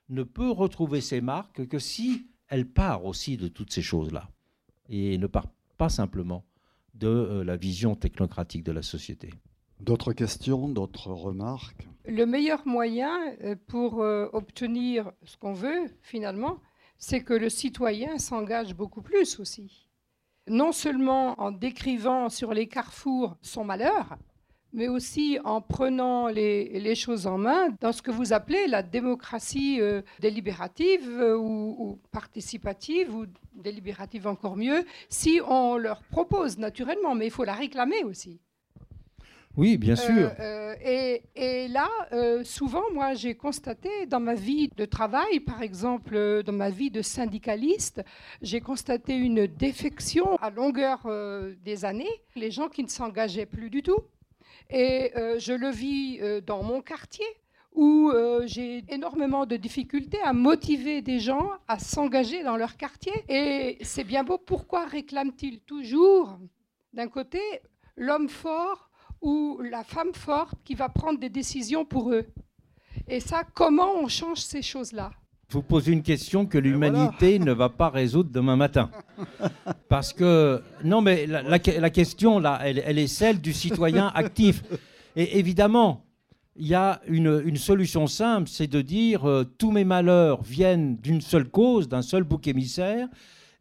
ne 0.09 0.22
peut 0.22 0.51
retrouver 0.51 1.01
ses 1.01 1.20
marques 1.20 1.66
que 1.68 1.78
si 1.78 2.26
elle 2.49 2.66
part 2.66 3.05
aussi 3.05 3.36
de 3.36 3.49
toutes 3.49 3.72
ces 3.72 3.82
choses-là, 3.82 4.28
et 4.88 5.18
ne 5.18 5.26
part 5.26 5.49
pas 5.76 5.88
simplement 5.88 6.44
de 6.94 7.07
euh, 7.07 7.44
la 7.44 7.57
vision 7.57 7.94
technocratique 7.94 8.64
de 8.64 8.72
la 8.72 8.82
société. 8.82 9.30
D'autres 9.80 10.12
questions, 10.12 10.68
d'autres 10.68 11.12
remarques? 11.12 11.86
Le 12.04 12.26
meilleur 12.26 12.66
moyen 12.66 13.16
euh, 13.44 13.54
pour 13.68 14.02
euh, 14.02 14.28
obtenir 14.32 15.12
ce 15.24 15.36
qu'on 15.36 15.52
veut, 15.52 15.86
finalement, 16.02 16.58
c'est 16.96 17.22
que 17.22 17.34
le 17.34 17.48
citoyen 17.48 18.18
s'engage 18.18 18.74
beaucoup 18.74 19.02
plus 19.02 19.38
aussi. 19.38 19.86
Non 20.48 20.72
seulement 20.72 21.40
en 21.40 21.52
décrivant 21.52 22.28
sur 22.28 22.54
les 22.54 22.66
carrefours 22.66 23.36
son 23.40 23.64
malheur, 23.64 24.16
mais 24.72 24.88
aussi 24.88 25.38
en 25.44 25.60
prenant 25.60 26.26
les, 26.26 26.94
choses 26.96 27.26
en 27.26 27.38
main 27.38 27.68
dans 27.80 27.92
ce 27.92 28.02
que 28.02 28.10
vous 28.10 28.32
appelez 28.32 28.66
la 28.66 28.82
démocratie 28.82 29.80
euh, 29.80 30.02
délibérative 30.20 31.08
ou, 31.38 31.76
ou, 31.78 31.98
participative, 32.10 33.14
ou 33.14 33.26
délibérative 33.54 34.26
encore 34.26 34.56
mieux, 34.56 34.84
si 35.08 35.40
on 35.46 35.76
leur 35.76 36.02
propose 36.02 36.58
naturellement, 36.58 37.14
mais 37.14 37.26
il 37.26 37.32
faut 37.32 37.44
la 37.44 37.54
réclamer 37.54 38.02
aussi. 38.02 38.40
Oui, 39.59 39.76
bien 39.76 39.94
euh, 39.94 39.96
sûr. 39.96 40.30
Euh, 40.38 41.20
et, 41.34 41.66
là, 41.66 41.88
euh, 42.12 42.44
souvent, 42.44 42.84
moi, 42.94 43.14
j'ai 43.14 43.34
constaté 43.34 44.06
dans 44.06 44.20
ma 44.20 44.34
vie 44.34 44.70
de 44.76 44.84
travail, 44.84 45.40
par 45.40 45.62
exemple, 45.62 46.44
dans 46.44 46.52
ma 46.52 46.70
vie 46.70 46.92
de 46.92 47.02
syndicaliste, 47.02 48.00
j'ai 48.40 48.61
constaté 48.61 49.16
une 49.16 49.48
défection 49.48 50.36
à 50.36 50.50
longueur 50.50 51.09
des 51.64 51.84
années, 51.84 52.22
les 52.36 52.52
gens 52.52 52.68
qui 52.68 52.84
ne 52.84 52.88
s'engageaient 52.88 53.46
plus 53.46 53.68
du 53.68 53.82
tout. 53.82 53.98
Et 54.70 55.12
je 55.38 55.52
le 55.52 55.70
vis 55.70 56.20
dans 56.46 56.62
mon 56.62 56.80
quartier 56.80 57.26
où 57.74 58.12
j'ai 58.44 58.84
énormément 58.88 59.44
de 59.44 59.56
difficultés 59.56 60.20
à 60.22 60.32
motiver 60.32 61.02
des 61.02 61.18
gens 61.18 61.50
à 61.66 61.80
s'engager 61.80 62.44
dans 62.44 62.56
leur 62.56 62.76
quartier. 62.76 63.24
Et 63.28 63.78
c'est 63.82 64.04
bien 64.04 64.22
beau, 64.22 64.38
pourquoi 64.38 64.86
réclament-ils 64.86 65.61
toujours, 65.62 66.38
d'un 66.92 67.09
côté, 67.09 67.40
l'homme 67.96 68.28
fort 68.28 68.88
ou 69.20 69.60
la 69.70 69.84
femme 69.84 70.14
forte 70.14 70.54
qui 70.64 70.74
va 70.74 70.88
prendre 70.88 71.18
des 71.18 71.28
décisions 71.30 71.84
pour 71.84 72.12
eux. 72.12 72.26
Et 73.06 73.20
ça, 73.20 73.42
comment 73.54 73.94
on 73.94 74.08
change 74.08 74.38
ces 74.38 74.62
choses-là? 74.62 75.10
Vous 75.50 75.62
posez 75.62 75.92
une 75.92 76.02
question 76.02 76.44
que 76.44 76.58
l'humanité 76.58 77.38
ne 77.38 77.52
va 77.52 77.70
pas 77.70 77.88
résoudre 77.88 78.30
demain 78.30 78.56
matin. 78.56 78.90
Parce 79.88 80.12
que, 80.12 80.62
non, 80.84 81.00
mais 81.00 81.26
la, 81.26 81.58
question, 81.58 82.38
là, 82.38 82.60
elle, 82.62 82.98
est 82.98 83.06
celle 83.06 83.40
du 83.40 83.54
citoyen 83.54 84.08
actif. 84.14 84.62
Et 85.16 85.38
évidemment, 85.38 86.04
il 86.54 86.66
y 86.66 86.74
a 86.74 87.00
une, 87.06 87.56
solution 87.56 88.06
simple, 88.06 88.48
c'est 88.48 88.66
de 88.66 88.82
dire 88.82 89.26
euh, 89.26 89.44
tous 89.44 89.70
mes 89.70 89.84
malheurs 89.84 90.42
viennent 90.42 90.96
d'une 90.96 91.22
seule 91.22 91.48
cause, 91.48 91.88
d'un 91.88 92.02
seul 92.02 92.24
bouc 92.24 92.46
émissaire, 92.46 93.08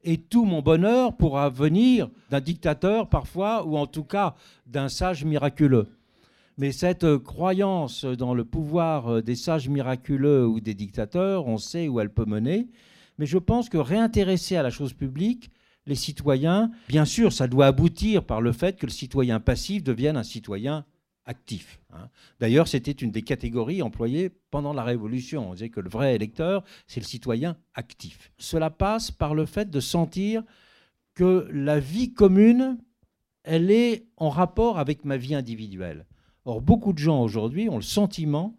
et 0.08 0.18
tout 0.18 0.46
mon 0.46 0.62
bonheur 0.62 1.18
pourra 1.18 1.50
venir 1.50 2.10
d'un 2.30 2.40
dictateur 2.40 3.10
parfois, 3.10 3.68
ou 3.68 3.76
en 3.76 3.88
tout 3.88 4.06
cas 4.06 4.36
d'un 4.66 4.88
sage 4.88 5.26
miraculeux. 5.26 5.88
Mais 6.58 6.72
cette 6.72 7.04
euh, 7.04 7.20
croyance 7.20 8.06
dans 8.06 8.34
le 8.34 8.46
pouvoir 8.46 9.16
euh, 9.16 9.22
des 9.22 9.36
sages 9.36 9.68
miraculeux 9.68 10.48
ou 10.48 10.62
des 10.62 10.74
dictateurs, 10.74 11.46
on 11.46 11.58
sait 11.58 11.90
où 11.90 12.00
elle 12.00 12.10
peut 12.10 12.26
mener. 12.26 12.70
Mais 13.20 13.26
je 13.26 13.38
pense 13.38 13.68
que 13.68 13.78
réintéresser 13.78 14.56
à 14.56 14.64
la 14.64 14.70
chose 14.70 14.94
publique 14.94 15.52
les 15.86 15.96
citoyens, 15.96 16.72
bien 16.88 17.06
sûr, 17.06 17.34
ça 17.34 17.48
doit 17.48 17.68
aboutir 17.68 18.24
par 18.24 18.40
le 18.40 18.54
fait 18.54 18.78
que 18.78 18.86
le 18.86 18.92
citoyen 18.92 19.42
passif 19.42 19.84
devienne 19.84 20.16
un 20.16 20.24
citoyen 20.24 20.86
actif. 21.28 21.80
Hein. 21.94 22.10
D'ailleurs, 22.40 22.68
c'était 22.68 22.92
une 22.92 23.12
des 23.12 23.22
catégories 23.22 23.82
employées 23.82 24.30
pendant 24.50 24.74
la 24.74 24.84
Révolution. 24.84 25.50
On 25.50 25.54
disait 25.54 25.70
que 25.70 25.80
le 25.80 25.90
vrai 25.90 26.16
électeur, 26.16 26.64
c'est 26.88 27.00
le 27.00 27.06
citoyen 27.06 27.58
actif. 27.76 28.32
Cela 28.38 28.70
passe 28.70 29.12
par 29.12 29.36
le 29.36 29.46
fait 29.46 29.70
de 29.70 29.80
sentir 29.80 30.44
que 31.14 31.48
la 31.52 31.80
vie 31.80 32.14
commune, 32.14 32.78
elle 33.44 33.70
est 33.70 34.08
en 34.18 34.30
rapport 34.30 34.80
avec 34.80 35.06
ma 35.06 35.18
vie 35.18 35.36
individuelle. 35.36 36.06
Or, 36.46 36.62
beaucoup 36.62 36.94
de 36.94 36.98
gens 36.98 37.22
aujourd'hui 37.22 37.70
ont 37.70 37.76
le 37.76 37.82
sentiment 37.82 38.58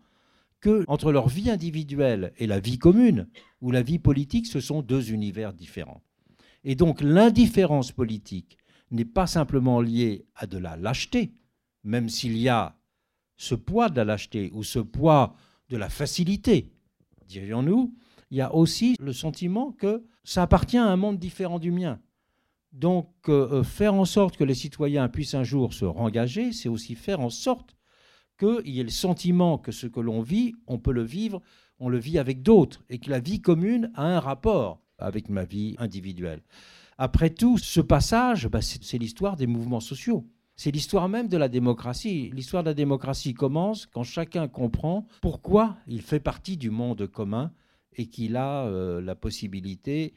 que 0.60 0.84
entre 0.88 1.12
leur 1.12 1.28
vie 1.28 1.50
individuelle 1.50 2.32
et 2.36 2.46
la 2.46 2.60
vie 2.60 2.78
commune, 2.78 3.28
ou 3.60 3.70
la 3.70 3.82
vie 3.82 3.98
politique, 3.98 4.46
ce 4.46 4.60
sont 4.60 4.82
deux 4.82 5.12
univers 5.12 5.52
différents. 5.52 6.02
Et 6.64 6.74
donc 6.74 7.00
l'indifférence 7.00 7.92
politique 7.92 8.58
n'est 8.90 9.04
pas 9.04 9.26
simplement 9.26 9.80
liée 9.80 10.26
à 10.34 10.46
de 10.46 10.58
la 10.58 10.76
lâcheté, 10.76 11.32
même 11.88 12.08
s'il 12.08 12.36
y 12.36 12.48
a 12.48 12.76
ce 13.36 13.54
poids 13.54 13.88
de 13.88 13.96
la 13.96 14.04
lâcheté 14.04 14.50
ou 14.52 14.62
ce 14.62 14.78
poids 14.78 15.34
de 15.70 15.76
la 15.76 15.88
facilité, 15.88 16.70
dirions-nous, 17.26 17.94
il 18.30 18.36
y 18.36 18.40
a 18.42 18.54
aussi 18.54 18.94
le 19.00 19.12
sentiment 19.12 19.72
que 19.72 20.04
ça 20.22 20.42
appartient 20.42 20.76
à 20.76 20.84
un 20.84 20.96
monde 20.96 21.18
différent 21.18 21.58
du 21.58 21.70
mien. 21.70 21.98
Donc 22.72 23.08
euh, 23.28 23.48
euh, 23.50 23.62
faire 23.62 23.94
en 23.94 24.04
sorte 24.04 24.36
que 24.36 24.44
les 24.44 24.54
citoyens 24.54 25.08
puissent 25.08 25.34
un 25.34 25.44
jour 25.44 25.72
se 25.72 25.86
rengager, 25.86 26.52
c'est 26.52 26.68
aussi 26.68 26.94
faire 26.94 27.20
en 27.20 27.30
sorte 27.30 27.74
qu'il 28.38 28.68
y 28.68 28.80
ait 28.80 28.84
le 28.84 28.90
sentiment 28.90 29.56
que 29.56 29.72
ce 29.72 29.86
que 29.86 30.00
l'on 30.00 30.20
vit, 30.20 30.54
on 30.66 30.78
peut 30.78 30.92
le 30.92 31.02
vivre, 31.02 31.40
on 31.80 31.88
le 31.88 31.98
vit 31.98 32.18
avec 32.18 32.42
d'autres, 32.42 32.84
et 32.90 32.98
que 32.98 33.10
la 33.10 33.20
vie 33.20 33.40
commune 33.40 33.90
a 33.94 34.04
un 34.04 34.20
rapport 34.20 34.82
avec 34.98 35.30
ma 35.30 35.44
vie 35.44 35.74
individuelle. 35.78 36.42
Après 36.98 37.30
tout, 37.30 37.56
ce 37.56 37.80
passage, 37.80 38.46
bah, 38.48 38.60
c'est 38.60 38.98
l'histoire 38.98 39.36
des 39.36 39.46
mouvements 39.46 39.80
sociaux. 39.80 40.26
C'est 40.58 40.72
l'histoire 40.72 41.08
même 41.08 41.28
de 41.28 41.36
la 41.36 41.48
démocratie. 41.48 42.32
L'histoire 42.34 42.64
de 42.64 42.70
la 42.70 42.74
démocratie 42.74 43.32
commence 43.32 43.86
quand 43.86 44.02
chacun 44.02 44.48
comprend 44.48 45.06
pourquoi 45.22 45.76
il 45.86 46.02
fait 46.02 46.18
partie 46.18 46.56
du 46.56 46.70
monde 46.70 47.06
commun 47.06 47.52
et 47.96 48.06
qu'il 48.06 48.36
a 48.36 48.66
euh, 48.66 49.00
la 49.00 49.14
possibilité 49.14 50.14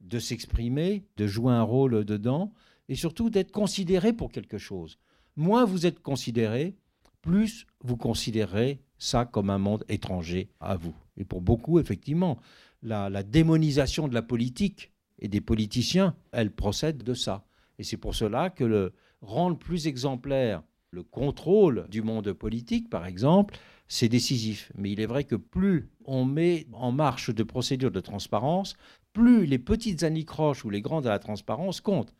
de 0.00 0.18
s'exprimer, 0.18 1.04
de 1.16 1.28
jouer 1.28 1.52
un 1.52 1.62
rôle 1.62 2.04
dedans 2.04 2.52
et 2.88 2.96
surtout 2.96 3.30
d'être 3.30 3.52
considéré 3.52 4.12
pour 4.12 4.32
quelque 4.32 4.58
chose. 4.58 4.98
Moins 5.36 5.64
vous 5.64 5.86
êtes 5.86 6.00
considéré, 6.00 6.74
plus 7.22 7.64
vous 7.80 7.96
considérez 7.96 8.80
ça 8.98 9.24
comme 9.24 9.48
un 9.48 9.58
monde 9.58 9.84
étranger 9.88 10.50
à 10.58 10.74
vous. 10.74 10.96
Et 11.16 11.24
pour 11.24 11.40
beaucoup, 11.40 11.78
effectivement, 11.78 12.40
la, 12.82 13.08
la 13.10 13.22
démonisation 13.22 14.08
de 14.08 14.14
la 14.14 14.22
politique 14.22 14.90
et 15.20 15.28
des 15.28 15.40
politiciens, 15.40 16.16
elle 16.32 16.50
procède 16.50 17.04
de 17.04 17.14
ça. 17.14 17.46
Et 17.78 17.84
c'est 17.84 17.96
pour 17.96 18.16
cela 18.16 18.50
que 18.50 18.64
le, 18.64 18.92
rendre 19.24 19.58
plus 19.58 19.86
exemplaire 19.86 20.62
le 20.90 21.02
contrôle 21.02 21.86
du 21.88 22.02
monde 22.02 22.32
politique, 22.32 22.88
par 22.88 23.06
exemple, 23.06 23.56
c'est 23.88 24.08
décisif. 24.08 24.70
Mais 24.76 24.92
il 24.92 25.00
est 25.00 25.06
vrai 25.06 25.24
que 25.24 25.34
plus 25.34 25.90
on 26.04 26.24
met 26.24 26.66
en 26.72 26.92
marche 26.92 27.34
de 27.34 27.42
procédures 27.42 27.90
de 27.90 28.00
transparence, 28.00 28.76
plus 29.12 29.46
les 29.46 29.58
petites 29.58 30.02
anicroches 30.02 30.64
ou 30.64 30.70
les 30.70 30.80
grandes 30.80 31.06
à 31.06 31.10
la 31.10 31.18
transparence 31.18 31.80
comptent. 31.80 32.14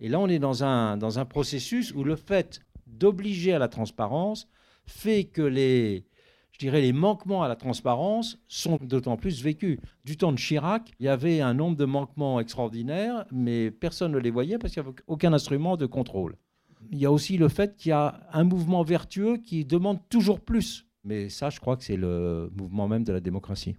Et 0.00 0.08
là, 0.08 0.18
on 0.18 0.28
est 0.28 0.38
dans 0.38 0.64
un, 0.64 0.96
dans 0.96 1.18
un 1.18 1.24
processus 1.24 1.92
où 1.94 2.04
le 2.04 2.16
fait 2.16 2.60
d'obliger 2.86 3.52
à 3.52 3.58
la 3.58 3.68
transparence 3.68 4.48
fait 4.86 5.24
que 5.24 5.42
les, 5.42 6.04
dirais, 6.60 6.80
les 6.80 6.92
manquements 6.92 7.42
à 7.42 7.48
la 7.48 7.56
transparence 7.56 8.38
sont 8.48 8.78
d'autant 8.80 9.16
plus 9.16 9.42
vécus. 9.42 9.78
Du 10.04 10.16
temps 10.16 10.32
de 10.32 10.38
Chirac, 10.38 10.92
il 10.98 11.06
y 11.06 11.08
avait 11.08 11.40
un 11.40 11.54
nombre 11.54 11.76
de 11.76 11.84
manquements 11.84 12.40
extraordinaires, 12.40 13.24
mais 13.32 13.70
personne 13.70 14.12
ne 14.12 14.18
les 14.18 14.30
voyait 14.30 14.58
parce 14.58 14.72
qu'il 14.72 14.82
n'y 14.82 14.88
avait 14.88 14.96
aucun 15.06 15.32
instrument 15.32 15.76
de 15.76 15.86
contrôle. 15.86 16.36
Il 16.90 16.98
y 16.98 17.06
a 17.06 17.12
aussi 17.12 17.36
le 17.36 17.48
fait 17.48 17.76
qu'il 17.76 17.90
y 17.90 17.92
a 17.92 18.20
un 18.32 18.44
mouvement 18.44 18.82
vertueux 18.82 19.36
qui 19.36 19.64
demande 19.64 19.98
toujours 20.08 20.40
plus. 20.40 20.86
Mais 21.04 21.28
ça, 21.28 21.50
je 21.50 21.60
crois 21.60 21.76
que 21.76 21.84
c'est 21.84 21.96
le 21.96 22.50
mouvement 22.56 22.88
même 22.88 23.04
de 23.04 23.12
la 23.12 23.20
démocratie. 23.20 23.76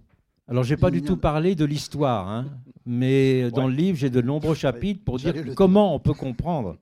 Alors, 0.48 0.64
je 0.64 0.74
n'ai 0.74 0.80
pas 0.80 0.90
du 0.90 1.02
tout 1.02 1.16
parlé 1.16 1.54
de 1.54 1.64
l'histoire, 1.64 2.28
hein, 2.28 2.46
mais 2.84 3.50
dans 3.50 3.68
le 3.68 3.74
livre, 3.74 3.96
j'ai 3.96 4.10
de 4.10 4.20
nombreux 4.20 4.54
chapitres 4.54 5.02
pour 5.04 5.18
dire 5.18 5.34
comment 5.54 5.94
on 5.94 6.00
peut 6.00 6.14
comprendre 6.14 6.78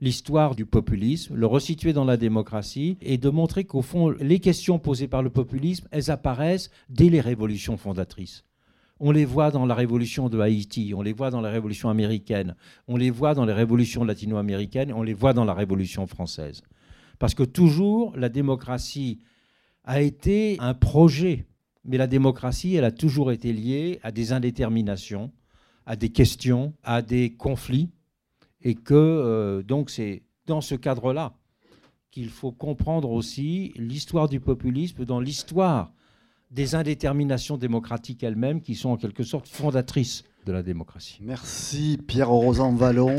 l'histoire 0.00 0.54
du 0.54 0.64
populisme, 0.64 1.34
le 1.34 1.46
resituer 1.46 1.92
dans 1.92 2.04
la 2.04 2.16
démocratie 2.16 2.96
et 3.02 3.18
de 3.18 3.28
montrer 3.28 3.64
qu'au 3.64 3.82
fond, 3.82 4.10
les 4.10 4.40
questions 4.40 4.78
posées 4.78 5.08
par 5.08 5.22
le 5.22 5.30
populisme, 5.30 5.86
elles 5.90 6.10
apparaissent 6.10 6.70
dès 6.88 7.10
les 7.10 7.20
révolutions 7.20 7.76
fondatrices. 7.76 8.44
On 8.98 9.12
les 9.12 9.24
voit 9.24 9.50
dans 9.50 9.66
la 9.66 9.74
révolution 9.74 10.28
de 10.28 10.38
Haïti, 10.40 10.92
on 10.94 11.02
les 11.02 11.12
voit 11.12 11.30
dans 11.30 11.40
la 11.40 11.50
révolution 11.50 11.88
américaine, 11.88 12.54
on 12.86 12.96
les 12.96 13.10
voit 13.10 13.34
dans 13.34 13.46
les 13.46 13.52
révolutions 13.52 14.04
latino-américaines, 14.04 14.92
on 14.92 15.02
les 15.02 15.14
voit 15.14 15.32
dans 15.32 15.44
la 15.44 15.54
révolution 15.54 16.06
française. 16.06 16.62
Parce 17.18 17.34
que 17.34 17.42
toujours, 17.42 18.14
la 18.16 18.28
démocratie 18.28 19.20
a 19.84 20.00
été 20.00 20.56
un 20.60 20.74
projet, 20.74 21.46
mais 21.84 21.96
la 21.96 22.06
démocratie, 22.06 22.74
elle 22.74 22.84
a 22.84 22.90
toujours 22.90 23.32
été 23.32 23.52
liée 23.52 24.00
à 24.02 24.12
des 24.12 24.32
indéterminations, 24.32 25.30
à 25.86 25.96
des 25.96 26.10
questions, 26.10 26.74
à 26.82 27.00
des 27.00 27.32
conflits, 27.32 27.90
et 28.62 28.74
que 28.74 28.94
euh, 28.94 29.62
donc 29.62 29.90
c'est 29.90 30.22
dans 30.46 30.60
ce 30.60 30.74
cadre-là 30.74 31.34
qu'il 32.10 32.28
faut 32.28 32.52
comprendre 32.52 33.10
aussi 33.10 33.72
l'histoire 33.76 34.28
du 34.28 34.40
populisme 34.40 35.04
dans 35.04 35.20
l'histoire 35.20 35.92
des 36.50 36.74
indéterminations 36.74 37.56
démocratiques 37.56 38.22
elles-mêmes 38.22 38.60
qui 38.60 38.74
sont 38.74 38.90
en 38.90 38.96
quelque 38.96 39.22
sorte 39.22 39.48
fondatrices 39.48 40.24
de 40.46 40.52
la 40.52 40.62
démocratie. 40.62 41.18
Merci 41.22 41.98
Pierre 42.06 42.30
Rosan 42.30 42.74
Vallon. 42.74 43.16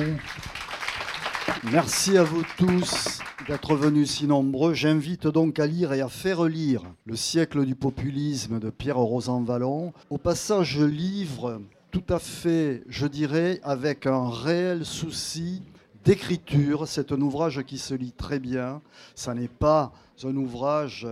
Merci 1.72 2.18
à 2.18 2.24
vous 2.24 2.44
tous 2.58 3.20
d'être 3.48 3.76
venus 3.76 4.12
si 4.12 4.28
nombreux. 4.28 4.74
J'invite 4.74 5.28
donc 5.28 5.60
à 5.60 5.68
lire 5.68 5.94
et 5.94 6.02
à 6.02 6.10
faire 6.10 6.44
lire 6.46 6.84
Le 7.06 7.16
siècle 7.16 7.66
du 7.66 7.76
populisme 7.76 8.60
de 8.60 8.70
Pierre 8.70 8.98
Rosan 8.98 9.44
Vallon. 9.44 9.94
Au 10.10 10.18
passage, 10.18 10.78
je 10.78 10.84
livre 10.84 11.62
tout 11.92 12.04
à 12.08 12.20
fait, 12.20 12.84
je 12.88 13.06
dirais, 13.06 13.60
avec 13.64 14.08
un 14.08 14.30
réel 14.30 14.86
souci 14.86 15.62
d'écriture. 16.06 16.88
C'est 16.88 17.12
un 17.12 17.20
ouvrage 17.20 17.64
qui 17.64 17.78
se 17.78 17.94
lit 17.94 18.14
très 18.14 18.40
bien. 18.40 18.82
Ça 19.14 19.34
n'est 19.34 19.50
pas 19.50 19.92
un 20.24 20.36
ouvrage, 20.38 21.06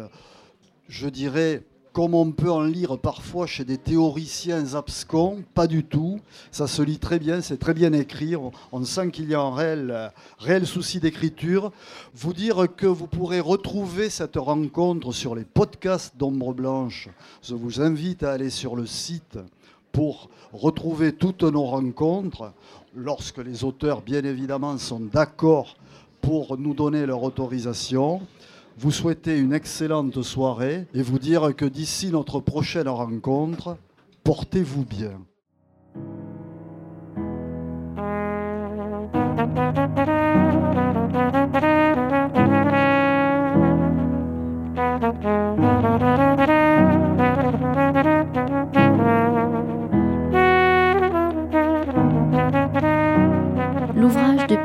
je 0.88 1.10
dirais, 1.10 1.64
comme 1.92 2.14
on 2.14 2.32
peut 2.32 2.52
en 2.52 2.62
lire 2.62 2.98
parfois 2.98 3.46
chez 3.46 3.66
des 3.66 3.78
théoriciens 3.78 4.76
abscons, 4.76 5.44
pas 5.54 5.68
du 5.68 5.84
tout. 5.84 6.22
Ça 6.52 6.66
se 6.66 6.82
lit 6.82 7.00
très 7.00 7.20
bien, 7.20 7.42
c'est 7.42 7.58
très 7.58 7.74
bien 7.74 7.92
écrit. 7.92 8.36
On 8.72 8.86
sent 8.86 9.12
qu'il 9.12 9.30
y 9.30 9.36
a 9.36 9.42
un 9.42 9.54
réel, 9.54 10.12
réel 10.38 10.66
souci 10.66 11.02
d'écriture. 11.02 11.74
Vous 12.14 12.32
dire 12.32 12.68
que 12.78 12.86
vous 12.86 13.08
pourrez 13.08 13.42
retrouver 13.42 14.10
cette 14.10 14.38
rencontre 14.38 15.12
sur 15.12 15.36
les 15.36 15.44
podcasts 15.44 16.16
d'Ombre 16.16 16.54
Blanche. 16.54 17.10
Je 17.44 17.56
vous 17.56 17.82
invite 17.82 18.24
à 18.24 18.32
aller 18.32 18.50
sur 18.50 18.78
le 18.78 18.86
site 18.86 19.38
pour 19.92 20.30
retrouver 20.54 21.14
toutes 21.14 21.44
nos 21.44 21.66
rencontres, 21.66 22.54
lorsque 22.96 23.40
les 23.40 23.64
auteurs, 23.64 24.02
bien 24.02 24.24
évidemment, 24.24 24.78
sont 24.78 25.00
d'accord 25.00 25.78
pour 26.22 26.58
nous 26.58 26.74
donner 26.74 27.06
leur 27.06 27.24
autorisation 27.24 28.22
vous 28.80 28.92
souhaiter 28.92 29.38
une 29.38 29.52
excellente 29.52 30.22
soirée 30.22 30.88
et 30.94 31.02
vous 31.02 31.20
dire 31.20 31.54
que 31.54 31.66
d'ici 31.66 32.12
notre 32.12 32.40
prochaine 32.40 32.88
rencontre, 32.88 33.76
portez-vous 34.24 34.86
bien. 34.86 35.20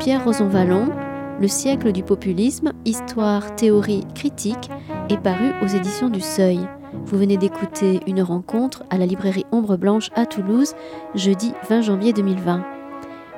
Pierre 0.05 0.23
Rosanvallon 0.23 0.89
le 1.41 1.47
siècle 1.47 1.91
du 1.91 2.03
populisme, 2.03 2.73
histoire, 2.85 3.55
théorie, 3.55 4.05
critique 4.13 4.69
est 5.09 5.17
paru 5.17 5.51
aux 5.63 5.67
éditions 5.67 6.09
du 6.09 6.21
Seuil. 6.21 6.59
Vous 7.05 7.17
venez 7.17 7.37
d'écouter 7.37 8.01
une 8.05 8.21
rencontre 8.21 8.83
à 8.91 8.99
la 8.99 9.07
librairie 9.07 9.47
Ombre 9.51 9.77
Blanche 9.77 10.11
à 10.13 10.27
Toulouse, 10.27 10.75
jeudi 11.15 11.53
20 11.67 11.81
janvier 11.81 12.13
2020. 12.13 12.63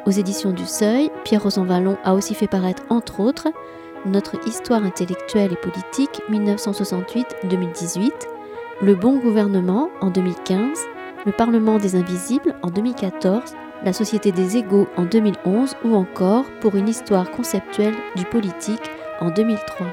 Aux 0.07 0.11
éditions 0.11 0.51
du 0.51 0.65
Seuil, 0.65 1.09
Pierre 1.23 1.43
Rosanvallon 1.43 1.95
a 2.03 2.13
aussi 2.13 2.33
fait 2.33 2.47
paraître, 2.47 2.83
entre 2.89 3.21
autres, 3.21 3.47
Notre 4.05 4.45
histoire 4.45 4.83
intellectuelle 4.83 5.53
et 5.53 5.55
politique 5.55 6.21
1968-2018, 6.29 8.11
Le 8.81 8.93
bon 8.93 9.19
gouvernement 9.19 9.87
en 10.01 10.09
2015, 10.09 10.79
Le 11.25 11.31
Parlement 11.31 11.77
des 11.77 11.95
invisibles 11.95 12.55
en 12.61 12.69
2014 12.71 13.55
la 13.83 13.93
Société 13.93 14.31
des 14.31 14.57
égaux 14.57 14.87
en 14.97 15.05
2011 15.05 15.75
ou 15.83 15.95
encore 15.95 16.45
Pour 16.59 16.75
une 16.75 16.89
histoire 16.89 17.31
conceptuelle 17.31 17.95
du 18.15 18.25
politique 18.25 18.89
en 19.19 19.29
2003. 19.29 19.87